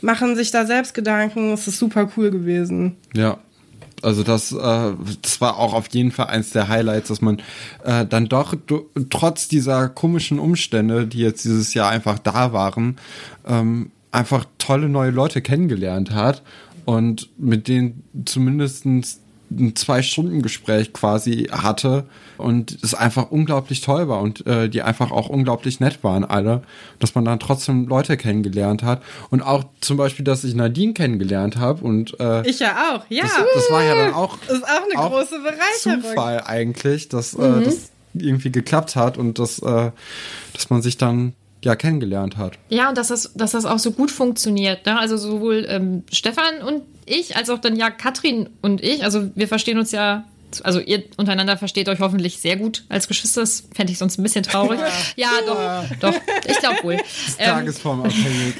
machen 0.00 0.36
sich 0.36 0.50
da 0.50 0.64
selbst 0.64 0.94
Gedanken. 0.94 1.52
Es 1.52 1.68
ist 1.68 1.78
super 1.78 2.10
cool 2.16 2.30
gewesen. 2.30 2.96
Ja. 3.14 3.38
Also 4.02 4.22
das, 4.22 4.52
äh, 4.52 4.92
das 5.22 5.40
war 5.40 5.58
auch 5.58 5.72
auf 5.72 5.88
jeden 5.88 6.12
Fall 6.12 6.26
eins 6.26 6.50
der 6.50 6.68
Highlights, 6.68 7.08
dass 7.08 7.20
man 7.20 7.40
äh, 7.84 8.04
dann 8.04 8.26
doch 8.26 8.54
trotz 9.10 9.48
dieser 9.48 9.88
komischen 9.88 10.38
Umstände, 10.38 11.06
die 11.06 11.20
jetzt 11.20 11.44
dieses 11.44 11.74
Jahr 11.74 11.90
einfach 11.90 12.18
da 12.18 12.52
waren, 12.52 12.96
ähm, 13.46 13.90
einfach 14.12 14.46
tolle 14.58 14.88
neue 14.88 15.10
Leute 15.10 15.42
kennengelernt 15.42 16.10
hat 16.10 16.42
und 16.84 17.28
mit 17.38 17.68
denen 17.68 18.02
zumindestens 18.24 19.20
ein 19.50 19.76
Zwei-Stunden-Gespräch 19.76 20.92
quasi 20.92 21.48
hatte 21.50 22.04
und 22.38 22.76
es 22.82 22.94
einfach 22.94 23.30
unglaublich 23.30 23.80
toll 23.80 24.08
war 24.08 24.20
und 24.20 24.46
äh, 24.46 24.68
die 24.68 24.82
einfach 24.82 25.10
auch 25.10 25.28
unglaublich 25.28 25.80
nett 25.80 26.02
waren 26.02 26.24
alle, 26.24 26.62
dass 26.98 27.14
man 27.14 27.24
dann 27.24 27.38
trotzdem 27.38 27.86
Leute 27.86 28.16
kennengelernt 28.16 28.82
hat 28.82 29.02
und 29.30 29.42
auch 29.42 29.64
zum 29.80 29.96
Beispiel, 29.96 30.24
dass 30.24 30.44
ich 30.44 30.54
Nadine 30.54 30.94
kennengelernt 30.94 31.56
habe 31.56 31.84
und 31.84 32.18
äh, 32.20 32.46
ich 32.48 32.58
ja 32.58 32.94
auch, 32.94 33.04
ja. 33.08 33.22
Das, 33.22 33.32
das, 33.54 33.70
war 33.70 33.84
ja 33.84 33.94
dann 33.94 34.14
auch, 34.14 34.38
das 34.46 34.58
ist 34.58 34.64
auch 34.64 34.82
eine 34.90 34.98
auch 34.98 35.10
große 35.10 35.40
Bereicherung. 35.40 36.02
Zufall 36.02 36.42
eigentlich, 36.44 37.08
dass 37.08 37.34
äh, 37.34 37.42
mhm. 37.42 37.64
das 37.64 37.90
irgendwie 38.14 38.50
geklappt 38.50 38.96
hat 38.96 39.18
und 39.18 39.38
dass, 39.38 39.58
äh, 39.60 39.90
dass 40.52 40.70
man 40.70 40.82
sich 40.82 40.98
dann 40.98 41.34
ja 41.64 41.76
kennengelernt 41.76 42.36
hat. 42.36 42.58
Ja, 42.68 42.88
und 42.88 42.98
dass 42.98 43.08
das, 43.08 43.32
dass 43.34 43.52
das 43.52 43.64
auch 43.64 43.78
so 43.78 43.92
gut 43.92 44.10
funktioniert. 44.10 44.86
Ne? 44.86 44.98
Also 44.98 45.16
sowohl 45.16 45.66
ähm, 45.68 46.04
Stefan 46.12 46.62
und 46.66 46.82
ich, 47.06 47.36
als 47.36 47.50
auch 47.50 47.58
dann 47.58 47.76
ja 47.76 47.90
Katrin 47.90 48.48
und 48.62 48.82
ich. 48.82 49.04
Also 49.04 49.30
wir 49.34 49.48
verstehen 49.48 49.78
uns 49.78 49.92
ja 49.92 50.24
also 50.62 50.78
ihr 50.78 51.02
untereinander 51.16 51.56
versteht 51.56 51.88
euch 51.88 52.00
hoffentlich 52.00 52.38
sehr 52.38 52.56
gut 52.56 52.84
als 52.88 53.08
Geschwister. 53.08 53.40
Das 53.40 53.64
fände 53.74 53.92
ich 53.92 53.98
sonst 53.98 54.18
ein 54.18 54.22
bisschen 54.22 54.44
traurig. 54.44 54.78
Ja, 55.16 55.28
ja 55.46 55.86
doch, 56.00 56.12
doch. 56.12 56.20
Ich 56.46 56.58
glaube 56.58 56.82
wohl. 56.82 56.96
Ähm, 57.38 57.46
Tagesformabhängig. 57.46 58.54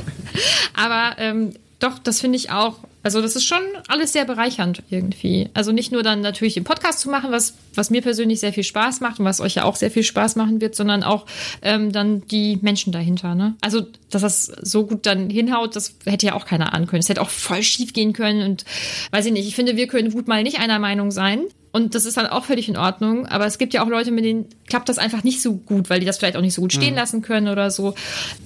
aber 0.74 1.16
ähm, 1.18 1.52
doch, 1.78 1.98
das 1.98 2.20
finde 2.20 2.36
ich 2.36 2.50
auch. 2.50 2.78
Also 3.02 3.22
das 3.22 3.36
ist 3.36 3.44
schon 3.44 3.62
alles 3.88 4.12
sehr 4.12 4.24
bereichernd 4.24 4.82
irgendwie. 4.90 5.48
Also 5.54 5.72
nicht 5.72 5.90
nur 5.92 6.02
dann 6.02 6.20
natürlich 6.20 6.54
den 6.54 6.64
Podcast 6.64 7.00
zu 7.00 7.10
machen, 7.10 7.30
was, 7.30 7.54
was 7.74 7.90
mir 7.90 8.02
persönlich 8.02 8.40
sehr 8.40 8.52
viel 8.52 8.64
Spaß 8.64 9.00
macht 9.00 9.18
und 9.18 9.24
was 9.24 9.40
euch 9.40 9.54
ja 9.54 9.64
auch 9.64 9.76
sehr 9.76 9.90
viel 9.90 10.02
Spaß 10.02 10.36
machen 10.36 10.60
wird, 10.60 10.74
sondern 10.74 11.02
auch 11.02 11.26
ähm, 11.62 11.92
dann 11.92 12.26
die 12.26 12.58
Menschen 12.60 12.92
dahinter. 12.92 13.34
Ne? 13.34 13.54
Also 13.60 13.86
dass 14.10 14.22
das 14.22 14.44
so 14.44 14.86
gut 14.86 15.06
dann 15.06 15.30
hinhaut, 15.30 15.76
das 15.76 15.94
hätte 16.04 16.26
ja 16.26 16.34
auch 16.34 16.44
keiner 16.44 16.74
ahnen 16.74 16.86
können. 16.86 17.00
Es 17.00 17.08
hätte 17.08 17.22
auch 17.22 17.30
voll 17.30 17.62
schief 17.62 17.92
gehen 17.92 18.12
können 18.12 18.42
und 18.42 18.64
weiß 19.12 19.26
ich 19.26 19.32
nicht. 19.32 19.46
Ich 19.46 19.54
finde, 19.54 19.76
wir 19.76 19.86
können 19.86 20.10
gut 20.10 20.28
mal 20.28 20.42
nicht 20.42 20.58
einer 20.58 20.78
Meinung 20.78 21.10
sein. 21.10 21.44
Und 21.72 21.94
das 21.94 22.04
ist 22.04 22.16
dann 22.16 22.26
auch 22.26 22.44
völlig 22.44 22.68
in 22.68 22.76
Ordnung. 22.76 23.26
Aber 23.26 23.46
es 23.46 23.56
gibt 23.56 23.74
ja 23.74 23.84
auch 23.84 23.88
Leute, 23.88 24.10
mit 24.10 24.24
denen 24.24 24.46
klappt 24.68 24.88
das 24.88 24.98
einfach 24.98 25.22
nicht 25.22 25.40
so 25.40 25.54
gut, 25.54 25.88
weil 25.88 26.00
die 26.00 26.06
das 26.06 26.18
vielleicht 26.18 26.36
auch 26.36 26.40
nicht 26.40 26.54
so 26.54 26.62
gut 26.62 26.72
stehen 26.72 26.90
mhm. 26.90 26.96
lassen 26.96 27.22
können 27.22 27.48
oder 27.48 27.70
so. 27.70 27.94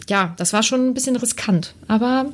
Ja, 0.08 0.34
das 0.36 0.52
war 0.52 0.62
schon 0.62 0.88
ein 0.88 0.94
bisschen 0.94 1.16
riskant. 1.16 1.74
Aber 1.88 2.26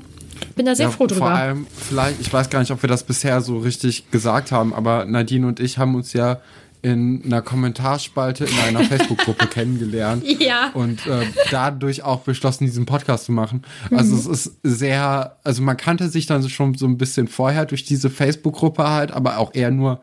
bin 0.57 0.67
da 0.67 0.75
sehr 0.75 0.87
ja, 0.87 0.93
froh 0.93 1.07
drüber. 1.07 1.27
Vor 1.27 1.31
allem, 1.31 1.67
vielleicht, 1.75 2.21
ich 2.21 2.33
weiß 2.33 2.51
gar 2.51 2.61
nicht, 2.61 2.71
ob 2.71 2.83
wir 2.83 2.89
das 2.89 3.05
bisher 3.05 3.41
so 3.41 3.59
richtig 3.59 4.11
gesagt 4.11 4.53
haben, 4.53 4.75
aber 4.75 5.05
Nadine 5.05 5.47
und 5.47 5.61
ich 5.61 5.79
haben 5.79 5.95
uns 5.95 6.13
ja 6.13 6.41
in 6.83 7.23
einer 7.25 7.43
Kommentarspalte 7.43 8.45
in 8.45 8.59
einer 8.59 8.85
Facebook-Gruppe 8.85 9.47
kennengelernt. 9.47 10.25
Ja. 10.41 10.71
Und 10.73 11.07
äh, 11.07 11.27
dadurch 11.51 12.03
auch 12.03 12.21
beschlossen, 12.21 12.65
diesen 12.65 12.87
Podcast 12.87 13.25
zu 13.27 13.33
machen. 13.33 13.63
Also 13.91 14.15
mhm. 14.15 14.19
es 14.19 14.27
ist 14.27 14.57
sehr, 14.63 15.37
also 15.45 15.63
man 15.63 15.77
kannte 15.77 16.09
sich 16.09 16.27
dann 16.27 16.49
schon 16.49 16.75
so 16.75 16.87
ein 16.87 16.97
bisschen 16.97 17.29
vorher 17.29 17.67
durch 17.67 17.85
diese 17.85 18.09
Facebook-Gruppe 18.09 18.89
halt, 18.89 19.13
aber 19.13 19.39
auch 19.39 19.55
eher 19.55 19.71
nur 19.71 20.01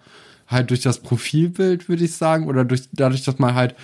halt 0.47 0.69
durch 0.69 0.81
das 0.81 0.99
Profilbild, 0.99 1.89
würde 1.89 2.05
ich 2.05 2.13
sagen, 2.13 2.47
oder 2.47 2.63
durch, 2.63 2.83
dadurch, 2.93 3.23
dass 3.23 3.39
man 3.39 3.55
halt 3.55 3.75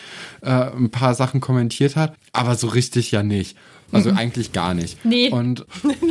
äh, 0.41 0.49
ein 0.49 0.91
paar 0.91 1.13
Sachen 1.13 1.41
kommentiert 1.41 1.95
hat, 1.95 2.15
aber 2.31 2.55
so 2.55 2.67
richtig 2.67 3.11
ja 3.11 3.21
nicht. 3.23 3.57
Also 3.93 4.11
Mhm. 4.11 4.17
eigentlich 4.17 4.51
gar 4.51 4.73
nicht. 4.73 5.03
Nee. 5.05 5.29
Und 5.29 5.65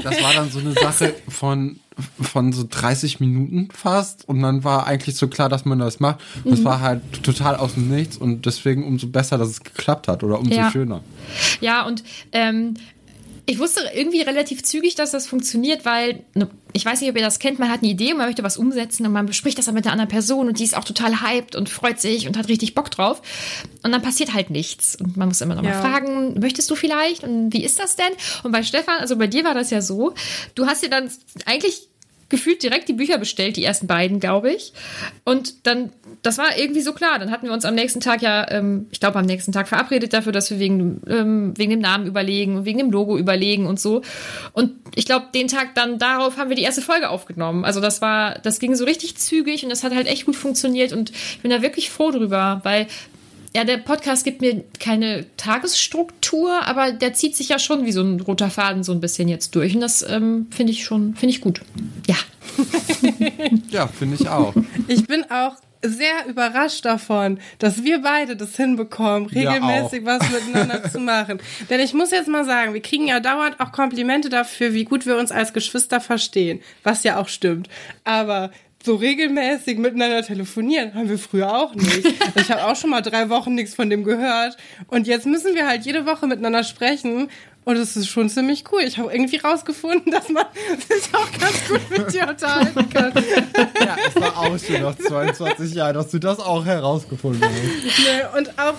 das 0.04 0.22
war 0.22 0.32
dann 0.34 0.50
so 0.50 0.60
eine 0.60 0.72
Sache 0.72 1.14
von, 1.28 1.80
von 2.20 2.52
so 2.52 2.64
30 2.68 3.20
Minuten 3.20 3.68
fast. 3.72 4.26
Und 4.28 4.40
dann 4.40 4.64
war 4.64 4.86
eigentlich 4.86 5.16
so 5.16 5.28
klar, 5.28 5.48
dass 5.48 5.64
man 5.64 5.78
das 5.78 6.00
macht. 6.00 6.20
Das 6.44 6.60
Mhm. 6.60 6.64
war 6.64 6.80
halt 6.80 7.02
total 7.22 7.56
aus 7.56 7.74
dem 7.74 7.88
Nichts 7.90 8.16
und 8.16 8.46
deswegen 8.46 8.84
umso 8.86 9.08
besser, 9.08 9.36
dass 9.36 9.48
es 9.48 9.62
geklappt 9.62 10.08
hat 10.08 10.22
oder 10.22 10.38
umso 10.38 10.54
Ja. 10.54 10.70
schöner. 10.70 11.02
Ja, 11.60 11.84
und 11.86 12.02
ähm, 12.32 12.74
ich 13.44 13.58
wusste 13.58 13.80
irgendwie 13.94 14.20
relativ 14.22 14.62
zügig, 14.62 14.94
dass 14.94 15.10
das 15.10 15.26
funktioniert, 15.26 15.84
weil 15.84 16.24
ne, 16.34 16.48
ich 16.72 16.84
weiß 16.84 17.00
nicht, 17.00 17.10
ob 17.10 17.16
ihr 17.16 17.22
das 17.22 17.38
kennt, 17.38 17.58
man 17.58 17.70
hat 17.70 17.80
eine 17.82 17.90
Idee 17.90 18.12
und 18.12 18.18
man 18.18 18.26
möchte 18.26 18.42
was 18.44 18.56
umsetzen 18.56 19.04
und 19.04 19.12
man 19.12 19.26
bespricht 19.26 19.58
das 19.58 19.64
dann 19.66 19.74
mit 19.74 19.84
einer 19.84 19.92
anderen 19.92 20.08
Person 20.10 20.48
und 20.48 20.58
die 20.58 20.64
ist 20.64 20.76
auch 20.76 20.84
total 20.84 21.20
hyped 21.22 21.56
und 21.56 21.68
freut 21.68 22.00
sich 22.00 22.28
und 22.28 22.36
hat 22.38 22.48
richtig 22.48 22.74
Bock 22.74 22.90
drauf. 22.90 23.20
Und 23.82 23.90
dann 23.92 24.00
passiert 24.00 24.32
halt 24.32 24.50
nichts. 24.50 24.96
Und 24.96 25.16
man 25.16 25.28
muss 25.28 25.40
immer 25.40 25.56
noch 25.56 25.62
mal 25.62 25.70
Ja. 25.70 25.80
fragen, 25.80 26.38
möchtest 26.40 26.70
du 26.70 26.76
vielleicht? 26.76 27.24
Und 27.24 27.52
wie 27.52 27.64
ist 27.64 27.78
das 27.80 27.96
denn? 27.96 28.12
Und 28.44 28.52
bei 28.52 28.62
Stefan, 28.62 28.98
also 29.00 29.16
bei 29.16 29.26
dir 29.26 29.44
war 29.44 29.54
das 29.54 29.70
ja 29.70 29.82
so, 29.82 30.14
du 30.54 30.66
hast 30.66 30.82
dir 30.84 30.90
dann 30.90 31.10
eigentlich 31.44 31.88
gefühlt 32.32 32.62
direkt 32.62 32.88
die 32.88 32.94
Bücher 32.94 33.18
bestellt, 33.18 33.56
die 33.56 33.64
ersten 33.64 33.86
beiden, 33.86 34.18
glaube 34.18 34.50
ich. 34.50 34.72
Und 35.22 35.66
dann, 35.66 35.92
das 36.22 36.38
war 36.38 36.58
irgendwie 36.58 36.80
so 36.80 36.92
klar. 36.92 37.18
Dann 37.18 37.30
hatten 37.30 37.46
wir 37.46 37.52
uns 37.52 37.64
am 37.64 37.74
nächsten 37.74 38.00
Tag 38.00 38.22
ja, 38.22 38.50
ähm, 38.50 38.86
ich 38.90 38.98
glaube, 38.98 39.18
am 39.18 39.26
nächsten 39.26 39.52
Tag 39.52 39.68
verabredet 39.68 40.12
dafür, 40.12 40.32
dass 40.32 40.50
wir 40.50 40.58
wegen, 40.58 41.02
ähm, 41.06 41.52
wegen 41.56 41.70
dem 41.70 41.80
Namen 41.80 42.06
überlegen 42.06 42.56
und 42.56 42.64
wegen 42.64 42.78
dem 42.78 42.90
Logo 42.90 43.16
überlegen 43.18 43.66
und 43.66 43.78
so. 43.78 44.02
Und 44.52 44.72
ich 44.94 45.04
glaube, 45.04 45.26
den 45.34 45.46
Tag 45.46 45.74
dann 45.74 45.98
darauf 45.98 46.38
haben 46.38 46.48
wir 46.48 46.56
die 46.56 46.62
erste 46.62 46.82
Folge 46.82 47.10
aufgenommen. 47.10 47.64
Also 47.64 47.80
das 47.80 48.00
war, 48.00 48.38
das 48.38 48.58
ging 48.58 48.74
so 48.74 48.84
richtig 48.84 49.18
zügig 49.18 49.62
und 49.62 49.70
das 49.70 49.84
hat 49.84 49.94
halt 49.94 50.06
echt 50.06 50.24
gut 50.24 50.36
funktioniert 50.36 50.92
und 50.92 51.10
ich 51.10 51.40
bin 51.42 51.50
da 51.50 51.60
wirklich 51.60 51.90
froh 51.90 52.10
drüber, 52.10 52.60
weil 52.64 52.86
ja, 53.54 53.64
der 53.64 53.78
Podcast 53.78 54.24
gibt 54.24 54.40
mir 54.40 54.64
keine 54.80 55.26
Tagesstruktur, 55.36 56.64
aber 56.64 56.92
der 56.92 57.12
zieht 57.12 57.36
sich 57.36 57.50
ja 57.50 57.58
schon 57.58 57.84
wie 57.84 57.92
so 57.92 58.02
ein 58.02 58.20
roter 58.20 58.50
Faden 58.50 58.82
so 58.82 58.92
ein 58.92 59.00
bisschen 59.00 59.28
jetzt 59.28 59.54
durch. 59.54 59.74
Und 59.74 59.82
das 59.82 60.02
ähm, 60.08 60.46
finde 60.50 60.72
ich 60.72 60.84
schon, 60.84 61.14
finde 61.14 61.34
ich 61.34 61.40
gut. 61.40 61.60
Ja. 62.06 62.16
Ja, 63.70 63.86
finde 63.86 64.16
ich 64.20 64.28
auch. 64.28 64.54
Ich 64.86 65.06
bin 65.06 65.24
auch 65.30 65.56
sehr 65.82 66.26
überrascht 66.28 66.84
davon, 66.84 67.38
dass 67.58 67.82
wir 67.82 68.02
beide 68.02 68.36
das 68.36 68.56
hinbekommen, 68.56 69.28
Ja, 69.32 69.52
regelmäßig 69.52 70.04
was 70.04 70.22
miteinander 70.30 70.90
zu 70.90 70.98
machen. 70.98 71.40
Denn 71.70 71.80
ich 71.80 71.94
muss 71.94 72.10
jetzt 72.10 72.28
mal 72.28 72.44
sagen, 72.44 72.74
wir 72.74 72.82
kriegen 72.82 73.08
ja 73.08 73.20
dauernd 73.20 73.58
auch 73.60 73.72
Komplimente 73.72 74.28
dafür, 74.28 74.74
wie 74.74 74.84
gut 74.84 75.06
wir 75.06 75.16
uns 75.16 75.32
als 75.32 75.52
Geschwister 75.52 76.00
verstehen, 76.00 76.60
was 76.82 77.02
ja 77.02 77.16
auch 77.16 77.28
stimmt. 77.28 77.68
Aber 78.04 78.50
so 78.84 78.96
regelmäßig 78.96 79.78
miteinander 79.78 80.22
telefonieren 80.22 80.94
haben 80.94 81.08
wir 81.08 81.18
früher 81.18 81.54
auch 81.54 81.74
nicht. 81.74 82.06
Ich 82.34 82.50
habe 82.50 82.64
auch 82.64 82.76
schon 82.76 82.90
mal 82.90 83.02
drei 83.02 83.28
Wochen 83.28 83.54
nichts 83.54 83.74
von 83.74 83.88
dem 83.88 84.04
gehört. 84.04 84.56
Und 84.88 85.06
jetzt 85.06 85.26
müssen 85.26 85.54
wir 85.54 85.66
halt 85.66 85.84
jede 85.84 86.06
Woche 86.06 86.26
miteinander 86.26 86.64
sprechen. 86.64 87.28
Und 87.64 87.76
es 87.76 87.96
ist 87.96 88.08
schon 88.08 88.28
ziemlich 88.28 88.64
cool. 88.72 88.80
Ich 88.84 88.98
habe 88.98 89.12
irgendwie 89.12 89.36
rausgefunden, 89.36 90.10
dass 90.10 90.28
man 90.28 90.46
sich 90.88 91.14
auch 91.14 91.30
ganz 91.38 91.68
gut 91.68 91.98
mit 91.98 92.12
dir 92.12 92.28
unterhalten 92.28 92.88
kann. 92.90 93.12
Ja, 93.82 93.96
es 94.06 94.20
war 94.20 94.38
auch 94.38 94.58
schon 94.58 94.82
nach 94.82 94.96
22 94.96 95.74
Jahren, 95.74 95.94
dass 95.94 96.10
du 96.10 96.18
das 96.18 96.38
auch 96.38 96.64
herausgefunden 96.64 97.42
hast. 97.42 97.98
Nee, 97.98 98.38
und 98.38 98.58
auch, 98.58 98.74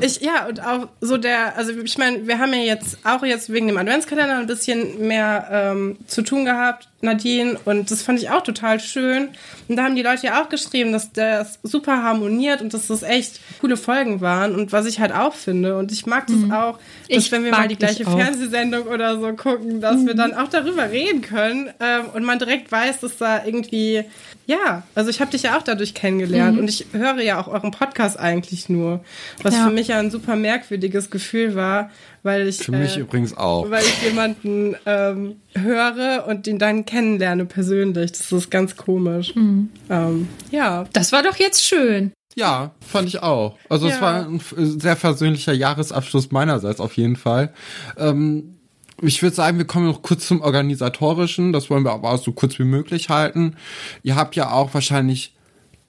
ich, 0.00 0.20
ja, 0.20 0.46
und 0.46 0.62
auch 0.64 0.88
so 1.00 1.16
der, 1.16 1.56
also 1.56 1.72
ich 1.72 1.96
meine, 1.96 2.26
wir 2.26 2.38
haben 2.38 2.52
ja 2.52 2.60
jetzt 2.60 2.98
auch 3.04 3.24
jetzt 3.24 3.50
wegen 3.50 3.66
dem 3.66 3.78
Adventskalender 3.78 4.38
ein 4.38 4.46
bisschen 4.46 5.06
mehr 5.06 5.48
ähm, 5.50 5.96
zu 6.06 6.22
tun 6.22 6.44
gehabt, 6.44 6.88
Nadine, 7.02 7.58
und 7.64 7.90
das 7.90 8.02
fand 8.02 8.20
ich 8.20 8.30
auch 8.30 8.42
total 8.42 8.78
schön. 8.80 9.28
Und 9.68 9.76
da 9.76 9.84
haben 9.84 9.96
die 9.96 10.02
Leute 10.02 10.26
ja 10.26 10.42
auch 10.42 10.48
geschrieben, 10.48 10.92
dass 10.92 11.12
das 11.12 11.58
super 11.62 12.02
harmoniert 12.02 12.62
und 12.62 12.72
dass 12.72 12.86
das 12.86 13.02
echt 13.02 13.40
coole 13.60 13.76
Folgen 13.76 14.20
waren 14.20 14.54
und 14.54 14.72
was 14.72 14.86
ich 14.86 15.00
halt 15.00 15.12
auch 15.12 15.34
finde. 15.34 15.76
Und 15.76 15.90
ich 15.92 16.06
mag 16.06 16.26
das 16.28 16.50
auch, 16.56 16.78
dass 17.10 17.24
Ich 17.24 17.32
wenn 17.32 17.44
wir 17.44 17.50
mal 17.50 17.68
die 17.68 17.76
gleiche 17.76 18.06
auch. 18.06 18.16
Fernsehsendung 18.16 18.86
oder 18.86 19.18
so 19.20 19.32
gucken, 19.34 19.80
dass 19.80 20.04
wir 20.06 20.14
dann 20.14 20.32
auch 20.34 20.48
darüber 20.48 20.90
reden 20.90 21.22
können 21.22 21.70
ähm, 21.80 22.04
und 22.14 22.24
man 22.24 22.38
direkt 22.38 22.70
weiß, 22.70 23.00
dass 23.00 23.16
da 23.18 23.44
irgendwie, 23.44 24.04
ja, 24.46 24.84
also 24.94 25.10
ich 25.10 25.20
habe 25.20 25.30
dich 25.32 25.42
ja 25.42 25.58
auch 25.58 25.62
dadurch 25.62 25.94
kennengelernt 25.94 26.58
und 26.58 26.68
ich 26.68 26.86
höre 26.92 27.20
ja 27.20 27.40
auch 27.40 27.48
euren 27.48 27.72
Podcast 27.72 28.18
eigentlich 28.18 28.68
nur, 28.68 29.04
was 29.42 29.54
Ja. 29.54 29.64
für 29.66 29.72
mich 29.72 29.88
ja 29.88 29.98
ein 29.98 30.10
super 30.12 30.36
merkwürdiges 30.36 31.10
Gefühl 31.10 31.54
war, 31.56 31.90
weil 32.22 32.46
ich 32.48 32.58
Für 32.58 32.72
mich 32.72 32.96
äh, 32.96 33.00
übrigens 33.00 33.36
auch. 33.36 33.70
weil 33.70 33.82
ich 33.84 34.02
jemanden 34.02 34.76
ähm, 34.86 35.36
höre 35.54 36.24
und 36.28 36.46
den 36.46 36.58
dann 36.58 36.84
kennenlerne 36.84 37.44
persönlich. 37.46 38.12
Das 38.12 38.30
ist 38.32 38.50
ganz 38.50 38.76
komisch. 38.76 39.32
Ähm, 39.36 40.28
ja. 40.50 40.84
Das 40.92 41.12
war 41.12 41.22
doch 41.22 41.36
jetzt 41.36 41.64
schön. 41.64 42.12
Ja, 42.34 42.70
fand 42.80 43.08
ich 43.08 43.22
auch. 43.22 43.58
Also 43.68 43.86
es 43.88 43.96
Ja. 43.96 44.00
war 44.00 44.26
ein 44.26 44.36
f- 44.36 44.54
sehr 44.56 44.96
versöhnlicher 44.96 45.52
Jahresabschluss 45.52 46.30
meinerseits 46.30 46.80
auf 46.80 46.96
jeden 46.96 47.16
Fall. 47.16 47.52
Ähm, 47.98 48.56
ich 49.02 49.20
würde 49.22 49.34
sagen, 49.34 49.58
wir 49.58 49.66
kommen 49.66 49.86
noch 49.86 50.00
kurz 50.02 50.28
zum 50.28 50.40
Organisatorischen. 50.40 51.52
Das 51.52 51.68
wollen 51.70 51.84
wir 51.84 51.92
aber 51.92 52.10
auch 52.12 52.22
so 52.22 52.32
kurz 52.32 52.58
wie 52.58 52.64
möglich 52.64 53.08
halten. 53.08 53.56
Ihr 54.02 54.16
habt 54.16 54.36
ja 54.36 54.50
auch 54.52 54.72
wahrscheinlich 54.74 55.31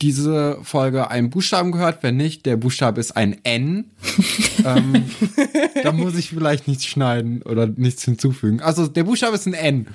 diese 0.04 0.58
Folge 0.64 1.10
einen 1.10 1.30
Buchstaben 1.30 1.72
gehört. 1.72 2.04
Wenn 2.04 2.18
nicht, 2.18 2.46
der 2.46 2.58
Buchstabe 2.58 3.00
ist 3.00 3.16
ein 3.16 3.38
N. 3.44 3.86
ähm, 4.66 5.06
da 5.82 5.94
muss 5.94 6.18
ich 6.18 6.30
vielleicht 6.30 6.68
nichts 6.68 6.86
schneiden 6.86 7.42
oder 7.44 7.68
nichts 7.68 8.04
hinzufügen. 8.04 8.60
Also 8.62 8.88
der 8.88 9.06
Buchstabe 9.06 9.36
ist 9.36 9.48
ein 9.48 9.54
N. 9.54 9.88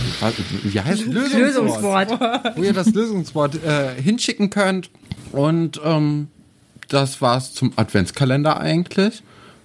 wie 0.64 0.82
heißt 0.82 1.04
es? 1.04 1.08
Lösungswort. 1.08 2.20
Wo 2.58 2.64
ihr 2.64 2.74
das 2.74 2.94
Lösungswort 2.94 3.64
äh, 3.64 4.02
hinschicken 4.02 4.50
könnt. 4.50 4.90
Und 5.32 5.80
ähm, 5.84 6.28
das 6.90 7.22
war's 7.22 7.54
zum 7.54 7.72
Adventskalender 7.78 8.60
eigentlich. 8.60 9.24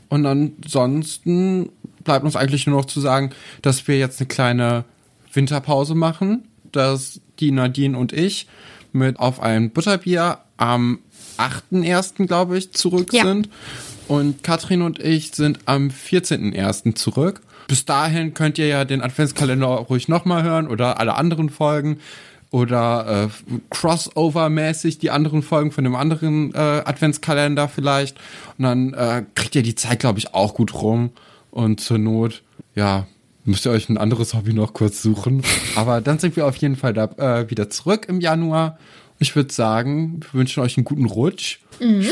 Und 0.08 0.26
ansonsten 0.26 1.70
bleibt 2.04 2.24
uns 2.24 2.36
eigentlich 2.36 2.68
nur 2.68 2.76
noch 2.76 2.86
zu 2.86 3.00
sagen, 3.00 3.30
dass 3.62 3.88
wir 3.88 3.98
jetzt 3.98 4.20
eine 4.20 4.28
kleine 4.28 4.84
Winterpause 5.32 5.96
machen, 5.96 6.48
dass 6.70 7.20
die 7.40 7.50
Nadine 7.50 7.98
und 7.98 8.12
ich 8.12 8.46
mit 8.92 9.18
auf 9.18 9.40
ein 9.40 9.70
Butterbier 9.70 10.38
am 10.56 11.00
8.1. 11.40 12.26
glaube 12.26 12.58
ich 12.58 12.72
zurück 12.72 13.12
Ja. 13.12 13.24
sind. 13.24 13.48
Und 14.08 14.42
Katrin 14.42 14.82
und 14.82 14.98
ich 14.98 15.32
sind 15.32 15.60
am 15.66 15.88
14.1. 15.88 16.94
zurück. 16.96 17.40
Bis 17.68 17.84
dahin 17.84 18.34
könnt 18.34 18.58
ihr 18.58 18.66
ja 18.66 18.84
den 18.84 19.00
Adventskalender 19.00 19.66
ruhig 19.66 20.08
nochmal 20.08 20.42
hören 20.42 20.66
oder 20.66 20.98
alle 20.98 21.14
anderen 21.14 21.48
Folgen 21.50 21.98
oder 22.50 23.28
äh, 23.28 23.54
Crossover-mäßig 23.72 24.98
die 24.98 25.10
anderen 25.10 25.42
Folgen 25.42 25.70
von 25.70 25.84
dem 25.84 25.94
anderen 25.94 26.52
äh, 26.54 26.58
Adventskalender 26.58 27.68
vielleicht. 27.68 28.16
Und 28.58 28.64
dann 28.64 28.94
äh, 28.94 29.24
kriegt 29.34 29.54
ihr 29.54 29.62
die 29.62 29.74
Zeit, 29.76 30.00
glaube 30.00 30.18
ich, 30.18 30.34
auch 30.34 30.54
gut 30.54 30.74
rum. 30.74 31.10
Und 31.52 31.80
zur 31.80 31.98
Not, 31.98 32.42
ja, 32.74 33.06
müsst 33.44 33.66
ihr 33.66 33.72
euch 33.72 33.88
ein 33.88 33.98
anderes 33.98 34.34
Hobby 34.34 34.52
noch 34.52 34.72
kurz 34.72 35.02
suchen. 35.02 35.42
Aber 35.76 36.00
dann 36.00 36.18
sind 36.18 36.36
wir 36.36 36.46
auf 36.46 36.56
jeden 36.56 36.76
Fall 36.76 36.92
da 36.92 37.04
äh, 37.18 37.50
wieder 37.50 37.70
zurück 37.70 38.06
im 38.08 38.20
Januar. 38.20 38.78
Ich 39.22 39.36
würde 39.36 39.52
sagen, 39.52 40.20
wir 40.22 40.32
wünschen 40.40 40.62
euch 40.62 40.76
einen 40.78 40.84
guten 40.84 41.04
Rutsch. 41.04 41.58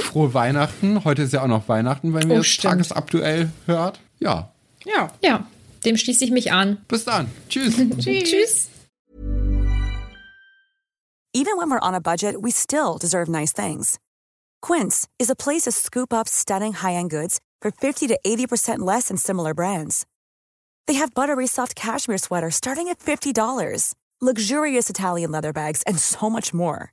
Frohe 0.03 0.35
Weihnachten. 0.35 1.05
Heute 1.05 1.23
ist 1.23 1.33
ja 1.33 1.43
auch 1.43 1.47
noch 1.49 1.67
Weihnachten, 1.69 2.13
wenn 2.15 2.31
ihr 2.31 2.41
Oh, 2.41 2.43
stimmt. 2.43 2.73
tagesaktuell 2.73 3.51
hört. 3.67 3.99
Ja, 4.21 4.53
Ja. 4.85 5.13
Ja, 5.23 5.47
dem 5.85 5.97
schließe 5.97 6.25
ich 6.25 6.31
mich 6.31 6.53
an. 6.53 6.79
bis 6.87 7.05
dann. 7.05 7.29
Tschüss. 7.49 7.75
Tschüss. 7.99 8.69
Even 11.35 11.57
when 11.59 11.71
we're 11.71 11.81
on 11.83 11.95
a 11.95 12.01
budget, 12.01 12.37
we 12.43 12.51
still 12.51 12.99
deserve 12.99 13.29
nice 13.31 13.53
things. 13.53 13.99
Quince 14.61 15.07
is 15.19 15.31
a 15.31 15.35
place 15.37 15.63
to 15.63 15.73
scoop 15.73 16.13
up 16.13 16.29
stunning 16.29 16.73
high-end 16.73 17.11
goods 17.11 17.39
for 17.63 17.71
50 17.71 18.07
to 18.09 18.19
80% 18.27 18.79
less 18.81 19.09
than 19.09 19.17
similar 19.17 19.55
brands. 19.55 20.05
They 20.87 20.95
have 20.95 21.15
buttery 21.15 21.47
soft 21.47 21.75
cashmere 21.77 22.19
sweaters 22.19 22.55
starting 22.57 22.89
at 22.89 22.99
$50, 22.99 23.95
luxurious 24.21 24.91
Italian 24.91 25.31
leather 25.31 25.53
bags, 25.53 25.83
and 25.87 25.99
so 25.99 26.29
much 26.31 26.53
more. 26.55 26.93